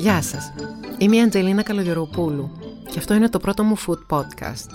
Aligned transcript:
Γεια 0.00 0.22
σας, 0.22 0.52
είμαι 0.98 1.16
η 1.16 1.20
Αντζελίνα 1.20 1.62
Καλογεροπούλου 1.62 2.50
και 2.90 2.98
αυτό 2.98 3.14
είναι 3.14 3.28
το 3.28 3.38
πρώτο 3.38 3.62
μου 3.62 3.76
food 3.78 4.16
podcast. 4.16 4.68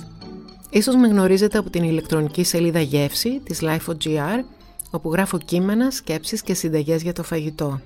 Ίσως 0.69 0.95
με 0.95 1.07
γνωρίζετε 1.07 1.57
από 1.57 1.69
την 1.69 1.83
ηλεκτρονική 1.83 2.43
σελίδα 2.43 2.79
Γεύση 2.79 3.41
της 3.43 3.59
Life.gr 3.63 4.43
όπου 4.91 5.11
γράφω 5.11 5.37
κείμενα, 5.37 5.91
σκέψεις 5.91 6.41
και 6.41 6.53
συνταγές 6.53 7.01
για 7.01 7.13
το 7.13 7.23
φαγητό. 7.23 7.79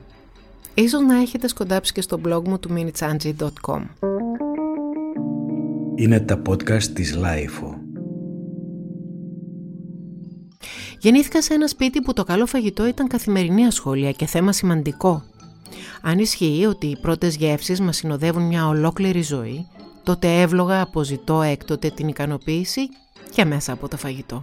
Ίσως 0.73 1.01
να 1.01 1.17
έχετε 1.19 1.47
σκοντάψει 1.47 1.93
και 1.93 2.01
στο 2.01 2.19
blog 2.25 2.47
μου 2.47 2.59
του 2.59 2.69
minitsanji.com. 2.75 3.85
Είναι 5.95 6.19
τα 6.19 6.41
podcast 6.49 6.83
της 6.83 7.17
Life. 7.17 7.73
Γεννήθηκα 10.99 11.41
σε 11.41 11.53
ένα 11.53 11.67
σπίτι 11.67 12.01
που 12.01 12.13
το 12.13 12.23
καλό 12.23 12.45
φαγητό 12.45 12.87
ήταν 12.87 13.07
καθημερινή 13.07 13.65
ασχόλια 13.65 14.11
και 14.11 14.25
θέμα 14.25 14.51
σημαντικό. 14.51 15.23
Αν 16.01 16.19
ισχύει 16.19 16.65
ότι 16.69 16.87
οι 16.87 16.97
πρώτες 17.01 17.35
γεύσεις 17.35 17.79
μας 17.79 17.95
συνοδεύουν 17.97 18.43
μια 18.43 18.67
ολόκληρη 18.67 19.21
ζωή, 19.21 19.67
τότε 20.03 20.41
εύλογα 20.41 20.81
αποζητώ 20.81 21.41
έκτοτε 21.41 21.89
την 21.89 22.07
ικανοποίηση 22.07 22.81
και 23.31 23.45
μέσα 23.45 23.71
από 23.73 23.87
το 23.87 23.97
φαγητό. 23.97 24.41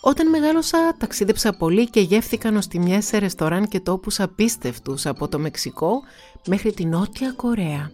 Όταν 0.00 0.28
μεγάλωσα 0.28 0.96
ταξίδεψα 0.98 1.52
πολύ 1.52 1.90
και 1.90 2.00
γεύθηκα 2.00 2.50
νοστιμιές 2.50 3.06
σε 3.06 3.18
ρεστοράν 3.18 3.68
και 3.68 3.80
τόπους 3.80 4.20
απίστευτους 4.20 5.06
από 5.06 5.28
το 5.28 5.38
Μεξικό 5.38 6.02
μέχρι 6.46 6.72
την 6.72 6.88
Νότια 6.88 7.32
Κορέα. 7.36 7.90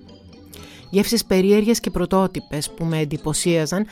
Γεύσεις 0.90 1.24
περίεργες 1.24 1.80
και 1.80 1.90
πρωτότυπες 1.90 2.70
που 2.70 2.84
με 2.84 2.98
εντυπωσίαζαν 2.98 3.86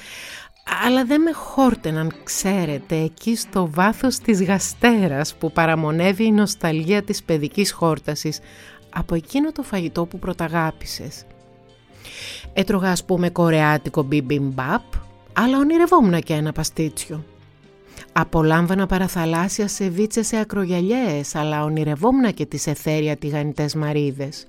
αλλά 0.87 1.05
δεν 1.05 1.21
με 1.21 1.33
χόρτεναν, 1.33 2.13
ξέρετε, 2.25 2.97
εκεί 2.97 3.37
στο 3.37 3.71
βάθος 3.71 4.19
της 4.19 4.43
γαστέρας 4.43 5.35
που 5.35 5.53
παραμονεύει 5.53 6.25
η 6.25 6.33
νοσταλγία 6.33 7.03
της 7.03 7.23
παιδικής 7.23 7.73
χόρτασης 7.73 8.41
από 8.91 9.15
εκείνο 9.15 9.53
το 9.53 9.63
φαγητό 9.63 10.07
που 10.07 10.19
πρωταγάπησες. 10.19 11.25
Έτρωγα 12.53 12.91
ας 12.91 13.05
πούμε 13.05 13.31
κορεάτικο 13.31 14.03
μπιμπιμπαπ, 14.03 14.83
αλλά 15.33 15.59
ονειρευόμουν 15.59 16.21
και 16.21 16.33
ένα 16.33 16.53
παστίτσιο. 16.53 17.25
Απολάμβανα 18.13 18.87
παραθαλάσσια 18.87 19.69
σεβίτσε 19.69 20.23
σε 20.23 20.37
ακρογιαλιές, 20.37 21.35
αλλά 21.35 21.65
ονειρευόμουν 21.65 22.35
και 22.35 22.47
τις 22.47 22.67
εθέρια 22.67 23.17
τηγανιτές 23.17 23.75
μαρίδες. 23.75 24.47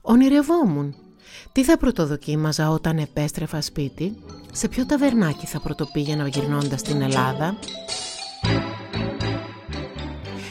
Ονειρευόμουν 0.00 0.94
τι 1.52 1.64
θα 1.64 1.76
πρωτοδοκίμαζα 1.76 2.70
όταν 2.70 2.98
επέστρεφα 2.98 3.60
σπίτι, 3.60 4.16
σε 4.52 4.68
ποιο 4.68 4.86
ταβερνάκι 4.86 5.46
θα 5.46 5.60
πρωτοπήγαινα 5.60 6.28
γυρνώντας 6.28 6.80
στην 6.80 7.02
Ελλάδα; 7.02 7.58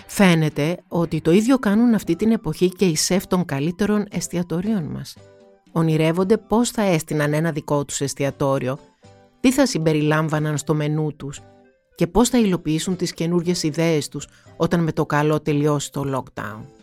Φαίνεται 0.08 0.78
ότι 0.88 1.22
το 1.22 1.32
ίδιο 1.32 1.60
κάνουν 1.60 1.94
αυτή 1.94 2.16
την 2.16 2.32
εποχή 2.32 2.70
και 2.70 2.86
οι 2.86 2.96
σεφ 2.96 3.28
των 3.28 3.46
καλύτερων 3.46 4.06
εστιατορίων 4.12 4.84
μας. 4.84 5.18
Ονειρεύονται 5.72 6.38
πώς 6.38 6.70
θα 6.70 6.82
έστειναν 6.82 7.34
ένα 7.34 7.52
δικό 7.52 7.86
τους 7.86 8.02
εστιατόριο, 8.02 8.80
τι 9.40 9.52
θα 9.52 9.66
συμπεριλάμβαναν 9.66 10.58
στο 10.58 10.74
μενού 10.74 11.16
τους 11.16 11.42
και 11.96 12.08
πώς 12.08 12.30
θα 12.30 12.38
υλοποιήσουν 12.38 12.96
τις 12.96 13.14
καινούργιες 13.14 13.64
ιδέες 13.64 14.08
τους 14.08 14.28
όταν 14.58 14.84
με 14.84 14.92
το 14.92 15.06
καλό 15.06 15.40
τελειώσει 15.40 15.92
το 15.92 16.04
lockdown. 16.16 16.79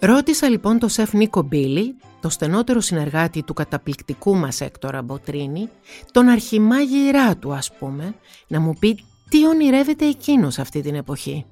Ρώτησα 0.00 0.48
λοιπόν 0.48 0.78
τον 0.78 0.88
σεφ 0.88 1.12
Νίκο 1.12 1.42
Μπίλι, 1.42 1.96
το 2.20 2.28
στενότερο 2.28 2.80
συνεργάτη 2.80 3.42
του 3.42 3.54
καταπληκτικού 3.54 4.34
μας 4.34 4.60
Έκτορα 4.60 5.02
Μποτρίνη, 5.02 5.68
τον 6.12 6.28
αρχιμάγειρά 6.28 7.36
του 7.36 7.52
ας 7.52 7.72
πούμε, 7.78 8.14
να 8.48 8.60
μου 8.60 8.74
πει 8.78 9.04
τι 9.28 9.46
ονειρεύεται 9.46 10.06
εκείνος 10.06 10.58
αυτή 10.58 10.80
την 10.80 10.94
εποχή. 10.94 11.46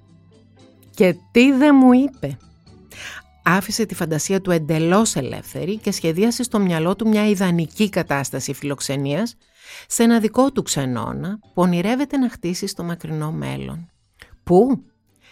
Και 0.91 1.17
τι 1.31 1.53
δεν 1.53 1.75
μου 1.75 1.93
είπε. 1.93 2.37
Άφησε 3.45 3.87
τη 3.87 3.95
φαντασία 3.95 4.41
του 4.41 4.51
εντελώς 4.51 5.17
ελεύθερη 5.17 5.77
και 5.77 5.91
σχεδίασε 5.91 6.43
στο 6.43 6.59
μυαλό 6.59 6.97
του 6.97 7.09
μια 7.09 7.29
ιδανική 7.29 7.89
κατάσταση 7.89 8.53
φιλοξενίας 8.53 9.37
σε 9.87 10.03
ένα 10.03 10.21
δικό 10.21 10.53
του 10.53 10.62
ξενώνα 10.62 11.39
που 11.41 11.62
ονειρεύεται 11.62 12.17
να 12.17 12.31
χτίσει 12.31 12.67
στο 12.67 12.83
μακρινό 12.83 13.33
μέλλον. 13.33 13.91
Πού; 14.45 14.85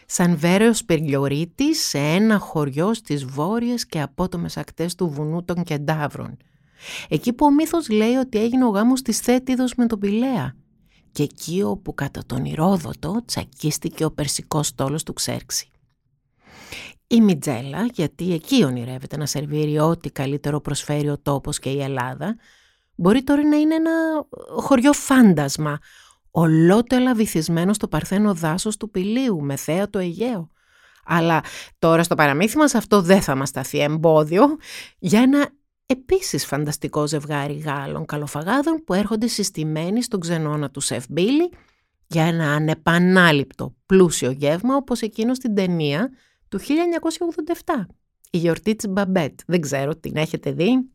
Σαν 0.07 0.37
βέρεος 0.37 0.85
περιλιορίτης 0.85 1.87
σε 1.87 1.99
ένα 1.99 2.39
χωριό 2.39 2.95
στις 2.95 3.25
βόρειες 3.25 3.87
και 3.87 4.01
απότομες 4.01 4.57
ακτές 4.57 4.95
του 4.95 5.09
βουνού 5.09 5.45
των 5.45 5.63
Κεντάβρων. 5.63 6.37
Εκεί 7.09 7.33
που 7.33 7.47
ο 7.47 7.51
μύθος 7.51 7.89
λέει 7.89 8.15
ότι 8.15 8.39
έγινε 8.39 8.65
ο 8.65 8.69
γάμος 8.69 9.03
της 9.03 9.19
Θέτιδος 9.19 9.75
με 9.75 9.87
τον 9.87 9.99
Πηλαία 9.99 10.55
και 11.13 11.23
εκεί 11.23 11.63
όπου 11.63 11.95
κατά 11.95 12.23
τον 12.27 12.45
Ηρόδοτο 12.45 13.23
τσακίστηκε 13.25 14.05
ο 14.05 14.11
περσικός 14.11 14.67
στόλος 14.67 15.03
του 15.03 15.13
Ξέρξη. 15.13 15.69
Η 17.07 17.21
Μιτζέλα, 17.21 17.85
γιατί 17.93 18.33
εκεί 18.33 18.65
ονειρεύεται 18.65 19.17
να 19.17 19.27
σερβίρει 19.27 19.79
ό,τι 19.79 20.11
καλύτερο 20.11 20.61
προσφέρει 20.61 21.09
ο 21.09 21.19
τόπος 21.19 21.59
και 21.59 21.71
η 21.71 21.83
Ελλάδα, 21.83 22.37
μπορεί 22.95 23.23
τώρα 23.23 23.43
να 23.49 23.57
είναι 23.57 23.75
ένα 23.75 23.91
χωριό 24.61 24.93
φάντασμα, 24.93 25.79
ολότελα 26.37 27.15
βυθισμένο 27.15 27.73
στο 27.73 27.89
παρθένο 27.89 28.35
δάσος 28.35 28.77
του 28.77 28.91
Πηλίου 28.91 29.41
με 29.43 29.57
θέα 29.57 29.91
το 29.91 29.99
Αιγαίο. 29.99 30.51
Αλλά 31.05 31.41
τώρα 31.79 32.03
στο 32.03 32.15
παραμύθι 32.15 32.57
μας 32.57 32.75
αυτό 32.75 33.03
δεν 33.03 33.23
θα 33.23 33.35
μας 33.35 33.49
σταθεί 33.49 33.79
εμπόδιο 33.79 34.57
για 34.99 35.21
ένα 35.21 35.49
επίσης 35.87 36.47
φανταστικό 36.47 37.07
ζευγάρι 37.07 37.55
Γάλλων 37.55 38.07
καλοφαγάδων 38.07 38.83
που 38.85 38.95
έρχονται 38.95 39.27
συστημένοι 39.27 40.03
στον 40.03 40.21
ξενώνα 40.21 40.71
του 40.71 40.81
Σεφ 40.81 41.05
Μπίλι 41.09 41.53
για 42.07 42.25
ένα 42.25 42.53
ανεπανάληπτο 42.53 43.75
πλούσιο 43.87 44.31
γεύμα 44.31 44.77
όπως 44.77 45.01
εκείνο 45.01 45.35
στην 45.35 45.55
ταινία 45.55 46.11
του 46.49 46.61
1987. 46.61 46.65
Η 48.31 48.39
γιορτή 48.39 48.75
της 48.75 48.89
Μπαμπέτ. 48.89 49.41
Δεν 49.47 49.61
ξέρω, 49.61 49.97
την 49.97 50.17
έχετε 50.17 50.53
δει; 50.53 50.89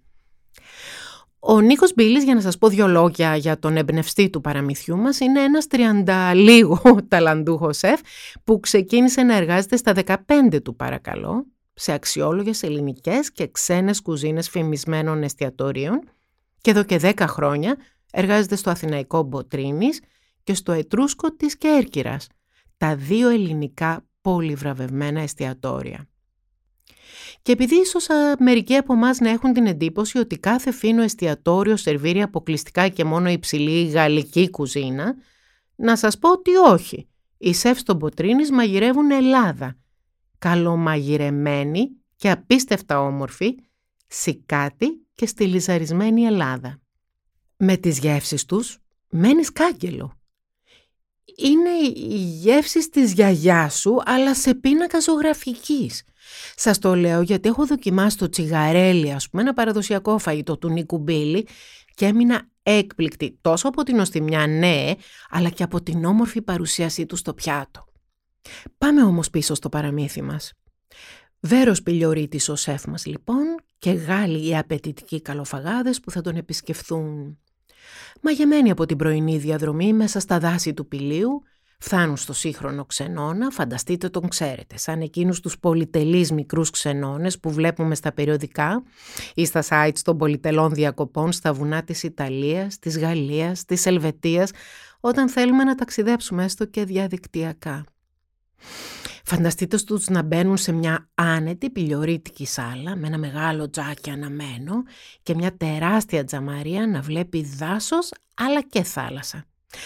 Ο 1.39 1.59
Νίκος 1.61 1.93
Μπίλης, 1.93 2.23
για 2.23 2.35
να 2.35 2.41
σας 2.41 2.57
πω 2.57 2.67
δύο 2.67 2.87
λόγια 2.87 3.35
για 3.35 3.59
τον 3.59 3.77
εμπνευστή 3.77 4.29
του 4.29 4.41
παραμυθιού 4.41 4.97
μας, 4.97 5.19
είναι 5.19 5.41
ένας 5.41 5.67
τριανταλίγο 5.67 6.81
ταλαντούχος 7.07 7.77
σεφ 7.77 7.99
που 8.43 8.59
ξεκίνησε 8.59 9.21
να 9.21 9.35
εργάζεται 9.35 9.77
στα 9.77 9.93
15 10.05 10.15
του 10.63 10.75
παρακαλώ, 10.75 11.45
σε 11.73 11.91
αξιόλογες 11.91 12.63
ελληνικές 12.63 13.31
και 13.31 13.47
ξένες 13.51 14.01
κουζίνες 14.01 14.49
φημισμένων 14.49 15.23
εστιατόριων 15.23 16.01
και 16.61 16.71
εδώ 16.71 16.83
και 16.83 16.99
10 17.01 17.13
χρόνια 17.19 17.77
εργάζεται 18.11 18.55
στο 18.55 18.69
Αθηναϊκό 18.69 19.21
Μποτρίνης 19.21 20.01
και 20.43 20.53
στο 20.53 20.71
Ετρούσκο 20.71 21.35
της 21.35 21.57
Κέρκυρας, 21.57 22.27
τα 22.77 22.95
δύο 22.95 23.29
ελληνικά 23.29 24.05
πολυβραβευμένα 24.21 25.21
εστιατόρια. 25.21 26.07
Και 27.41 27.51
επειδή 27.51 27.75
ίσως 27.75 28.07
μερικοί 28.39 28.75
από 28.75 28.93
εμάς 28.93 29.19
να 29.19 29.29
έχουν 29.29 29.53
την 29.53 29.65
εντύπωση 29.65 30.17
ότι 30.17 30.39
κάθε 30.39 30.71
φίνο 30.71 31.01
εστιατόριο 31.01 31.75
σερβίρει 31.75 32.21
αποκλειστικά 32.21 32.87
και 32.87 33.03
μόνο 33.03 33.29
υψηλή 33.29 33.85
γαλλική 33.85 34.49
κουζίνα, 34.49 35.15
να 35.75 35.95
σας 35.95 36.17
πω 36.17 36.31
ότι 36.31 36.55
όχι. 36.55 37.09
Οι 37.37 37.53
σεφ 37.53 37.79
στον 37.79 37.97
Ποτρίνης 37.97 38.51
μαγειρεύουν 38.51 39.11
Ελλάδα. 39.11 39.77
Καλομαγειρεμένη 40.37 41.89
και 42.15 42.29
απίστευτα 42.29 43.01
όμορφη, 43.01 43.55
σικάτη 44.07 45.07
και 45.15 45.25
στυλιζαρισμένη 45.25 46.23
Ελλάδα. 46.23 46.79
Με 47.57 47.77
τις 47.77 47.99
γεύσεις 47.99 48.45
τους 48.45 48.79
μένεις 49.09 49.51
κάγκελο. 49.51 50.18
Είναι 51.41 51.69
οι 51.93 52.15
γεύσεις 52.15 52.89
της 52.89 53.13
γιαγιάς 53.13 53.79
σου, 53.79 54.01
αλλά 54.05 54.35
σε 54.35 54.55
πίνακα 54.55 54.99
ζωγραφικής. 54.99 56.03
Σας 56.55 56.79
το 56.79 56.95
λέω 56.95 57.21
γιατί 57.21 57.49
έχω 57.49 57.65
δοκιμάσει 57.65 58.17
το 58.17 58.29
τσιγαρέλι, 58.29 59.11
ας 59.11 59.29
πούμε, 59.29 59.41
ένα 59.41 59.53
παραδοσιακό 59.53 60.17
φαγητό 60.17 60.57
του 60.57 60.69
Νίκου 60.69 60.97
Μπίλη 60.97 61.47
και 61.93 62.05
έμεινα 62.05 62.49
έκπληκτη 62.63 63.37
τόσο 63.41 63.67
από 63.67 63.83
την 63.83 63.99
οστιμιά, 63.99 64.47
ναι, 64.47 64.93
αλλά 65.29 65.49
και 65.49 65.63
από 65.63 65.81
την 65.81 66.05
όμορφη 66.05 66.41
παρουσίασή 66.41 67.05
του 67.05 67.15
στο 67.15 67.33
πιάτο. 67.33 67.85
Πάμε 68.77 69.03
όμως 69.03 69.29
πίσω 69.29 69.53
στο 69.53 69.69
παραμύθι 69.69 70.21
μας. 70.21 70.53
Βέρος 71.39 71.83
πιλιορίτης 71.83 72.49
ο 72.49 72.55
σεφ 72.55 72.85
μας 72.85 73.05
λοιπόν 73.05 73.43
και 73.77 73.91
Γάλλοι 73.91 74.47
οι 74.47 74.57
απαιτητικοί 74.57 75.21
καλοφαγάδες 75.21 75.99
που 75.99 76.11
θα 76.11 76.21
τον 76.21 76.35
επισκεφθούν. 76.35 77.39
Μαγεμένοι 78.21 78.71
από 78.71 78.85
την 78.85 78.97
πρωινή 78.97 79.37
διαδρομή 79.37 79.93
μέσα 79.93 80.19
στα 80.19 80.39
δάση 80.39 80.73
του 80.73 80.87
πηλίου 80.87 81.43
Φτάνουν 81.81 82.17
στο 82.17 82.33
σύγχρονο 82.33 82.85
ξενώνα, 82.85 83.49
φανταστείτε 83.49 84.09
τον 84.09 84.27
ξέρετε, 84.27 84.77
σαν 84.77 85.01
εκείνους 85.01 85.39
τους 85.39 85.59
πολυτελείς 85.59 86.31
μικρούς 86.31 86.69
ξενώνες 86.69 87.39
που 87.39 87.51
βλέπουμε 87.51 87.95
στα 87.95 88.11
περιοδικά 88.11 88.83
ή 89.33 89.45
στα 89.45 89.63
sites 89.69 89.99
των 90.03 90.17
πολυτελών 90.17 90.73
διακοπών 90.73 91.31
στα 91.31 91.53
βουνά 91.53 91.83
της 91.83 92.03
Ιταλίας, 92.03 92.79
της 92.79 92.99
Γαλλίας, 92.99 93.65
της 93.65 93.85
Ελβετίας, 93.85 94.51
όταν 94.99 95.29
θέλουμε 95.29 95.63
να 95.63 95.75
ταξιδέψουμε 95.75 96.43
έστω 96.43 96.65
και 96.65 96.83
διαδικτυακά. 96.83 97.83
Φανταστείτε 99.31 99.77
τους 99.85 100.07
να 100.07 100.21
μπαίνουν 100.21 100.57
σε 100.57 100.71
μια 100.71 101.09
άνετη 101.13 101.69
πιλιορίτικη 101.69 102.45
σάλα 102.45 102.95
με 102.95 103.07
ένα 103.07 103.17
μεγάλο 103.17 103.69
τζάκι 103.69 104.09
αναμένο 104.09 104.83
και 105.23 105.35
μια 105.35 105.57
τεράστια 105.57 106.23
τζαμαρία 106.23 106.87
να 106.87 107.01
βλέπει 107.01 107.43
δάσος 107.43 108.11
αλλά 108.33 108.61
και 108.61 108.83
θάλασσα. 108.83 109.45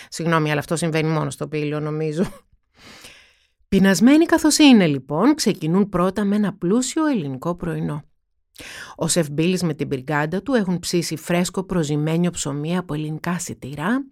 Συγγνώμη, 0.09 0.51
αλλά 0.51 0.59
αυτό 0.59 0.75
συμβαίνει 0.75 1.09
μόνο 1.09 1.29
στο 1.29 1.47
πύλιο 1.47 1.79
νομίζω. 1.79 2.23
Πεινασμένοι 3.67 4.25
καθώς 4.25 4.57
είναι 4.57 4.87
λοιπόν, 4.87 5.35
ξεκινούν 5.35 5.89
πρώτα 5.89 6.23
με 6.23 6.35
ένα 6.35 6.53
πλούσιο 6.53 7.05
ελληνικό 7.05 7.55
πρωινό. 7.55 8.03
Ο 8.95 9.07
Σεφ 9.07 9.29
Μπίλης 9.29 9.63
με 9.63 9.73
την 9.73 9.87
πυργάντα 9.87 10.41
του 10.41 10.53
έχουν 10.53 10.79
ψήσει 10.79 11.15
φρέσκο 11.15 11.63
προζημένιο 11.63 12.31
ψωμί 12.31 12.77
από 12.77 12.93
ελληνικά 12.93 13.39
σιτηρά, 13.39 14.05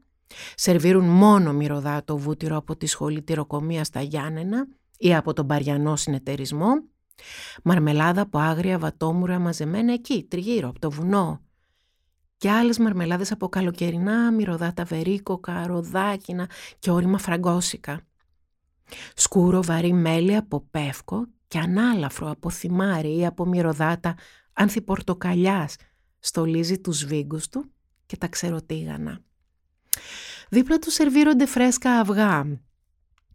σερβίρουν 0.56 1.06
μόνο 1.06 1.54
μυρωδάτο 1.54 2.18
βούτυρο 2.18 2.57
από 2.57 2.78
τη 2.78 2.86
σχολή 2.86 3.22
τυροκομείας 3.22 3.88
στα 3.88 4.01
Γιάννενα 4.01 4.68
ή 5.01 5.15
από 5.15 5.33
τον 5.33 5.48
Παριανό 5.48 5.95
συνεταιρισμό, 5.95 6.69
μαρμελάδα 7.63 8.21
από 8.21 8.38
άγρια 8.39 8.80
βατόμουρα 8.80 9.39
μαζεμένα 9.39 9.94
εκεί, 9.94 10.24
τριγύρω, 10.30 10.69
από 10.69 10.80
το 10.80 10.92
βουνό, 10.92 11.42
και 12.38 12.50
άλλες 12.51 12.77
μαρμελάδες 12.77 13.31
από 13.31 13.50
καλοκαιρινά 13.50 14.31
μυρωδάτα 14.31 14.83
βερίκοκα, 14.83 15.68
ροδάκινα 15.68 16.50
και 16.80 16.92
όρημα 16.92 17.18
φραγκόσικα. 17.18 18.01
Σκούρο 19.15 19.63
βαρύ 19.63 19.94
μέλι 19.94 20.36
από 20.36 20.68
πεύκο 20.71 21.27
και 21.47 21.59
ανάλαφρο 21.59 22.30
από 22.30 22.50
θυμάρι 22.50 23.18
ή 23.18 23.25
από 23.25 23.45
μυρωδάτα 23.45 24.15
ανθιπορτοκαλιάς 24.54 25.75
στολίζει 26.19 26.80
τους 26.80 26.97
σβίγκους 26.97 27.50
του 27.50 27.71
και 28.06 28.18
τα 28.18 28.27
ξεροτήγανα. 28.27 29.19
Δίπλα 30.50 30.80
τους 30.80 30.94
σερβίρονται 30.94 31.45
φρέσκα 31.45 32.00
αυγά. 32.00 32.45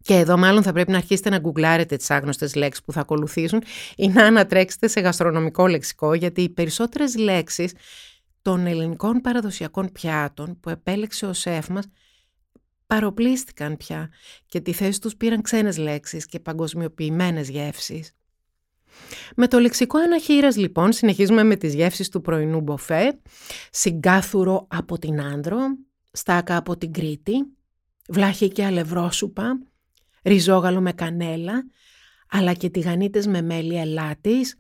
Και 0.07 0.15
εδώ 0.15 0.37
μάλλον 0.37 0.63
θα 0.63 0.73
πρέπει 0.73 0.91
να 0.91 0.97
αρχίσετε 0.97 1.31
να 1.31 1.39
γκουγκλάρετε 1.39 1.97
τις 1.97 2.11
άγνωστες 2.11 2.55
λέξεις 2.55 2.85
που 2.85 2.93
θα 2.93 3.01
ακολουθήσουν 3.01 3.63
ή 3.97 4.09
να 4.09 4.25
ανατρέξετε 4.25 4.89
σε 4.89 5.01
γαστρονομικό 5.01 5.67
λεξικό 5.67 6.15
γιατί 6.15 6.43
οι 6.43 6.49
περισσότερες 6.49 7.17
λέξεις 7.17 7.73
των 8.43 8.67
ελληνικών 8.67 9.21
παραδοσιακών 9.21 9.93
πιάτων 9.93 10.61
που 10.61 10.71
επέλεξε 10.71 11.27
ο 11.27 11.33
σεφ 11.33 11.69
μας 11.69 11.85
παροπλίστηκαν 12.87 13.77
πια 13.77 14.11
και 14.47 14.61
τη 14.61 14.73
θέση 14.73 15.01
τους 15.01 15.17
πήραν 15.17 15.43
ξένες 15.43 15.79
λέξεις 15.79 16.27
και 16.27 16.41
παγκοσμιοποιημένες 16.41 17.49
γεύσεις. 17.49 18.13
Με 19.37 19.49
το 19.49 19.59
λεξικό 19.59 19.99
αναχείρας 19.99 20.57
λοιπόν 20.57 20.93
συνεχίζουμε 20.93 21.43
με 21.43 21.57
τις 21.57 21.75
γεύσεις 21.75 22.09
του 22.09 22.21
πρωινού 22.21 22.61
μποφέ, 22.61 23.19
συγκάθουρο 23.71 24.67
από 24.71 24.99
την 24.99 25.21
Άνδρο, 25.21 25.59
στάκα 26.13 26.57
από 26.57 26.77
την 26.77 26.93
Κρήτη, 26.93 27.33
βλάχη 28.09 28.49
και 28.49 28.65
αλευρόσουπα, 28.65 29.59
ριζόγαλο 30.27 30.81
με 30.81 30.93
κανέλα, 30.93 31.65
αλλά 32.31 32.53
και 32.53 32.71
τηγανίτες 32.71 33.27
με 33.27 33.43
μέλι 33.43 33.79
ελάτης, 33.79 34.57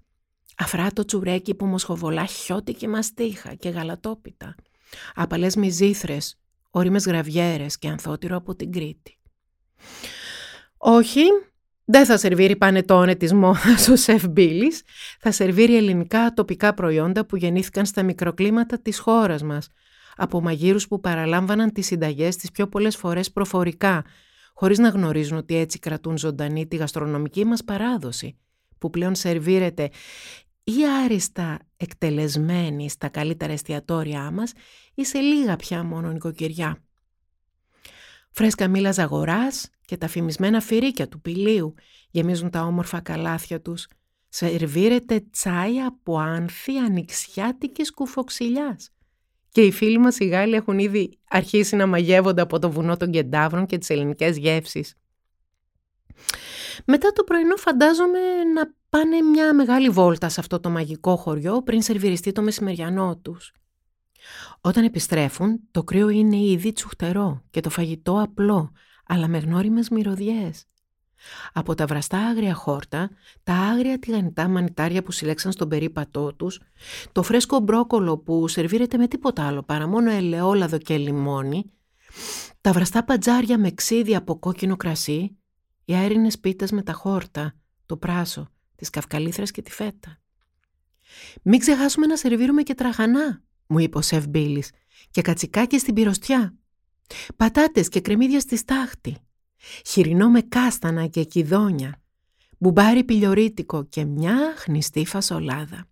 αφράτο 0.56 1.04
τσουρέκι 1.04 1.54
που 1.54 1.66
μοσχοβολά 1.66 2.24
χιώτικη 2.24 2.88
μαστίχα 2.88 3.54
και 3.54 3.68
γαλατόπιτα, 3.68 4.54
απαλές 5.14 5.56
μυζήθρες, 5.56 6.38
όριμες 6.70 7.06
γραβιέρες 7.06 7.78
και 7.78 7.88
ανθότυρο 7.88 8.36
από 8.36 8.54
την 8.54 8.72
Κρήτη. 8.72 9.18
Όχι, 10.76 11.22
δεν 11.84 12.04
θα 12.04 12.18
σερβίρει 12.18 12.56
πανετόνε 12.56 13.14
της 13.14 13.32
μόδας 13.32 13.88
ο 13.88 13.96
Σεφ 13.96 14.28
Μπίλης, 14.28 14.82
θα 15.20 15.32
σερβίρει 15.32 15.76
ελληνικά 15.76 16.32
τοπικά 16.34 16.74
προϊόντα 16.74 17.26
που 17.26 17.36
γεννήθηκαν 17.36 17.86
στα 17.86 18.02
μικροκλίματα 18.02 18.80
της 18.80 18.98
χώρας 18.98 19.42
μας, 19.42 19.68
από 20.16 20.40
μαγείρους 20.40 20.88
που 20.88 21.00
παραλάμβαναν 21.00 21.72
τις 21.72 21.86
συνταγές 21.86 22.36
τις 22.36 22.50
πιο 22.50 22.68
πολλές 22.68 22.96
φορές 22.96 23.32
προφορικά, 23.32 24.04
χωρίς 24.58 24.78
να 24.78 24.88
γνωρίζουν 24.88 25.36
ότι 25.36 25.56
έτσι 25.56 25.78
κρατούν 25.78 26.18
ζωντανή 26.18 26.66
τη 26.66 26.76
γαστρονομική 26.76 27.44
μας 27.44 27.64
παράδοση, 27.64 28.36
που 28.78 28.90
πλέον 28.90 29.14
σερβίρεται 29.14 29.90
ή 30.64 30.86
άριστα 31.04 31.58
εκτελεσμένη 31.76 32.88
στα 32.90 33.08
καλύτερα 33.08 33.52
εστιατόρια 33.52 34.30
μας 34.30 34.52
ή 34.94 35.04
σε 35.04 35.18
λίγα 35.18 35.56
πια 35.56 35.82
μόνο 35.84 36.10
νοικοκυριά. 36.10 36.82
Φρέσκα 38.30 38.68
μήλας 38.68 38.94
ζαγοράς 38.94 39.70
και 39.84 39.96
τα 39.96 40.08
φημισμένα 40.08 40.60
φυρίκια 40.60 41.08
του 41.08 41.20
πηλίου 41.20 41.74
γεμίζουν 42.10 42.50
τα 42.50 42.62
όμορφα 42.62 43.00
καλάθια 43.00 43.60
τους. 43.60 43.86
Σερβίρεται 44.28 45.20
τσάι 45.30 45.80
από 45.80 46.18
άνθη 46.18 46.78
ανοιξιάτικης 46.78 47.92
κουφοξιλιάς. 47.92 48.90
Και 49.56 49.62
οι 49.62 49.72
φίλοι 49.72 49.98
μας 49.98 50.18
οι 50.18 50.26
Γάλλοι 50.26 50.54
έχουν 50.54 50.78
ήδη 50.78 51.18
αρχίσει 51.28 51.76
να 51.76 51.86
μαγεύονται 51.86 52.40
από 52.40 52.58
το 52.58 52.70
βουνό 52.70 52.96
των 52.96 53.10
κεντάβρων 53.10 53.66
και 53.66 53.78
τις 53.78 53.90
ελληνικές 53.90 54.36
γεύσεις. 54.36 54.94
Μετά 56.84 57.12
το 57.12 57.24
πρωινό 57.24 57.56
φαντάζομαι 57.56 58.18
να 58.54 58.74
πάνε 58.90 59.20
μια 59.20 59.54
μεγάλη 59.54 59.88
βόλτα 59.88 60.28
σε 60.28 60.40
αυτό 60.40 60.60
το 60.60 60.70
μαγικό 60.70 61.16
χωριό 61.16 61.62
πριν 61.62 61.82
σερβιριστεί 61.82 62.32
το 62.32 62.42
μεσημεριανό 62.42 63.16
τους. 63.22 63.52
Όταν 64.60 64.84
επιστρέφουν, 64.84 65.60
το 65.70 65.84
κρύο 65.84 66.08
είναι 66.08 66.36
ήδη 66.36 66.72
τσουχτερό 66.72 67.44
και 67.50 67.60
το 67.60 67.70
φαγητό 67.70 68.20
απλό, 68.20 68.72
αλλά 69.06 69.28
με 69.28 69.38
γνώριμες 69.38 69.88
μυρωδιές. 69.88 70.64
Από 71.52 71.74
τα 71.74 71.86
βραστά 71.86 72.18
άγρια 72.18 72.54
χόρτα, 72.54 73.10
τα 73.42 73.54
άγρια 73.54 73.98
τηγανιτά 73.98 74.48
μανιτάρια 74.48 75.02
που 75.02 75.12
συλλέξαν 75.12 75.52
στον 75.52 75.68
περίπατό 75.68 76.34
τους, 76.34 76.60
το 77.12 77.22
φρέσκο 77.22 77.58
μπρόκολο 77.58 78.18
που 78.18 78.48
σερβίρεται 78.48 78.96
με 78.96 79.08
τίποτα 79.08 79.46
άλλο 79.46 79.62
παρά 79.62 79.86
μόνο 79.86 80.10
ελαιόλαδο 80.10 80.78
και 80.78 80.96
λιμόνι, 80.96 81.70
τα 82.60 82.72
βραστά 82.72 83.04
πατζάρια 83.04 83.58
με 83.58 83.70
ξύδι 83.70 84.14
από 84.14 84.38
κόκκινο 84.38 84.76
κρασί, 84.76 85.36
οι 85.84 85.94
αέρινες 85.94 86.38
πίτες 86.38 86.70
με 86.72 86.82
τα 86.82 86.92
χόρτα, 86.92 87.54
το 87.86 87.96
πράσο, 87.96 88.50
τις 88.76 88.90
καυκαλίθρες 88.90 89.50
και 89.50 89.62
τη 89.62 89.70
φέτα. 89.70 90.20
«Μην 91.42 91.60
ξεχάσουμε 91.60 92.06
να 92.06 92.16
σερβίρουμε 92.16 92.62
και 92.62 92.74
τραγανά», 92.74 93.42
μου 93.66 93.78
είπε 93.78 93.98
ο 93.98 94.00
Σεφ 94.00 94.26
Μπίλης, 94.26 94.70
«και 95.10 95.22
κατσικάκι 95.22 95.78
στην 95.78 95.94
πυροστιά. 95.94 96.54
Πατάτες 97.36 97.88
και 97.88 98.00
κρεμμύδια 98.00 98.40
στη 98.40 98.56
στάχτη. 98.56 99.16
Χοιρινό 99.86 100.30
με 100.30 100.40
κάστανα 100.40 101.06
και 101.06 101.24
κιδόνια. 101.24 102.00
Μπουμπάρι 102.58 103.04
πιλιορίτικο 103.04 103.84
και 103.84 104.04
μια 104.04 104.54
χνιστή 104.56 105.06
φασολάδα». 105.06 105.86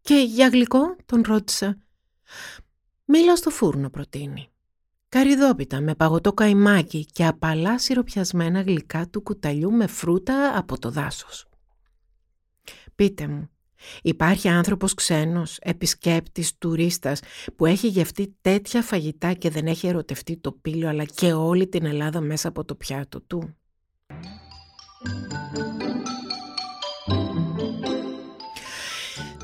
«Και 0.00 0.14
για 0.14 0.48
γλυκό» 0.48 0.96
τον 1.06 1.22
ρώτησα. 1.26 1.78
«Μήλα 3.04 3.36
στο 3.36 3.50
φούρνο» 3.50 3.90
προτείνει. 3.90 4.46
Καριδόπιτα 5.08 5.80
με 5.80 5.94
παγωτό 5.94 6.32
καϊμάκι 6.32 7.04
και 7.04 7.26
απαλά 7.26 7.78
σιροπιασμένα 7.78 8.60
γλυκά 8.60 9.08
του 9.08 9.22
κουταλιού 9.22 9.72
με 9.72 9.86
φρούτα 9.86 10.58
από 10.58 10.78
το 10.78 10.90
δάσος. 10.90 11.48
Πείτε 12.94 13.26
μου, 13.28 13.50
υπάρχει 14.02 14.48
άνθρωπος 14.48 14.94
ξένος, 14.94 15.58
επισκέπτης, 15.60 16.58
τουρίστας 16.58 17.20
που 17.56 17.66
έχει 17.66 17.88
γευτεί 17.88 18.36
τέτοια 18.40 18.82
φαγητά 18.82 19.32
και 19.32 19.50
δεν 19.50 19.66
έχει 19.66 19.86
ερωτευτεί 19.86 20.36
το 20.36 20.52
πύλιο 20.52 20.88
αλλά 20.88 21.04
και 21.04 21.32
όλη 21.32 21.68
την 21.68 21.84
Ελλάδα 21.84 22.20
μέσα 22.20 22.48
από 22.48 22.64
το 22.64 22.74
πιάτο 22.74 23.20
του; 23.20 23.56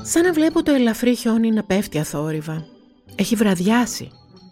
Σαν 0.01 0.23
να 0.23 0.33
βλέπω 0.33 0.63
το 0.63 0.71
ελαφρύ 0.71 1.15
χιόνι 1.15 1.51
να 1.51 1.63
πέφτει 1.63 1.99
αθόρυβα. 1.99 2.65
Έχει 3.15 3.35
βραδιάσει 3.35 4.11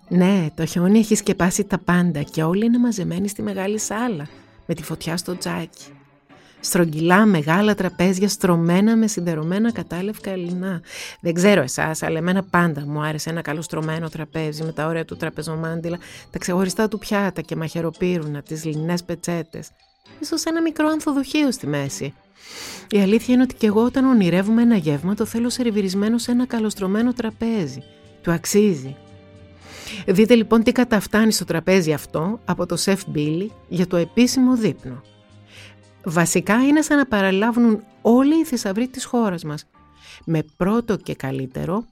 ναι, 0.09 0.47
το 0.53 0.65
χιόνι 0.65 0.99
έχει 0.99 1.15
σκεπάσει 1.15 1.63
τα 1.63 1.77
πάντα 1.79 2.21
και 2.21 2.43
όλοι 2.43 2.65
είναι 2.65 2.77
μαζεμένοι 2.77 3.27
στη 3.27 3.41
μεγάλη 3.41 3.79
σάλα, 3.79 4.27
με 4.65 4.73
τη 4.73 4.83
φωτιά 4.83 5.17
στο 5.17 5.37
τζάκι. 5.37 5.96
Στρογγυλά 6.59 7.25
μεγάλα 7.25 7.75
τραπέζια 7.75 8.29
στρωμένα 8.29 8.95
με 8.95 9.07
συνδερωμένα 9.07 9.71
κατάλευκα 9.71 10.31
ελληνά. 10.31 10.81
Δεν 11.19 11.33
ξέρω 11.33 11.61
εσάς, 11.61 12.03
αλλά 12.03 12.17
εμένα 12.17 12.43
πάντα 12.43 12.85
μου 12.87 13.01
άρεσε 13.01 13.29
ένα 13.29 13.41
καλό 13.41 13.61
στρωμένο 13.61 14.09
τραπέζι 14.09 14.63
με 14.63 14.71
τα 14.71 14.87
όρια 14.87 15.05
του 15.05 15.17
τραπεζομάντιλα, 15.17 15.97
τα 16.31 16.39
ξεχωριστά 16.39 16.87
του 16.87 16.97
πιάτα 16.97 17.41
και 17.41 17.55
μαχαιροπύρουνα, 17.55 18.41
τις 18.41 18.65
λινές 18.65 19.03
πετσέτες. 19.03 19.69
Ίσως 20.19 20.43
ένα 20.43 20.61
μικρό 20.61 20.87
ανθοδοχείο 20.87 21.51
στη 21.51 21.67
μέση. 21.67 22.13
Η 22.89 22.99
αλήθεια 22.99 23.33
είναι 23.33 23.43
ότι 23.43 23.55
και 23.55 23.67
εγώ 23.67 23.83
όταν 23.83 24.05
ονειρεύουμε 24.05 24.61
ένα 24.61 24.75
γεύμα 24.75 25.13
το 25.13 25.25
θέλω 25.25 25.49
σερβιρισμένο 25.49 26.17
σε 26.17 26.31
ένα 26.31 26.45
καλοστρωμένο 26.45 27.13
τραπέζι. 27.13 27.83
Του 28.21 28.31
αξίζει. 28.31 28.95
Δείτε 30.07 30.35
λοιπόν 30.35 30.63
τι 30.63 30.71
καταφτάνει 30.71 31.31
στο 31.31 31.45
τραπέζι 31.45 31.93
αυτό 31.93 32.39
από 32.45 32.65
το 32.65 32.75
Σεφ 32.75 33.01
Μπίλι 33.07 33.51
για 33.67 33.87
το 33.87 33.97
επίσημο 33.97 34.55
δείπνο. 34.55 35.01
Βασικά 36.09 36.67
είναι 36.67 36.81
σαν 36.81 36.97
να 36.97 37.05
παραλάβουν 37.05 37.83
όλοι 38.01 38.39
οι 38.39 38.45
θησαυροί 38.45 38.87
της 38.87 39.05
χώρας 39.05 39.43
μας. 39.43 39.65
Με 40.25 40.43
πρώτο 40.57 40.97
και 40.97 41.15
καλύτερο 41.15 41.85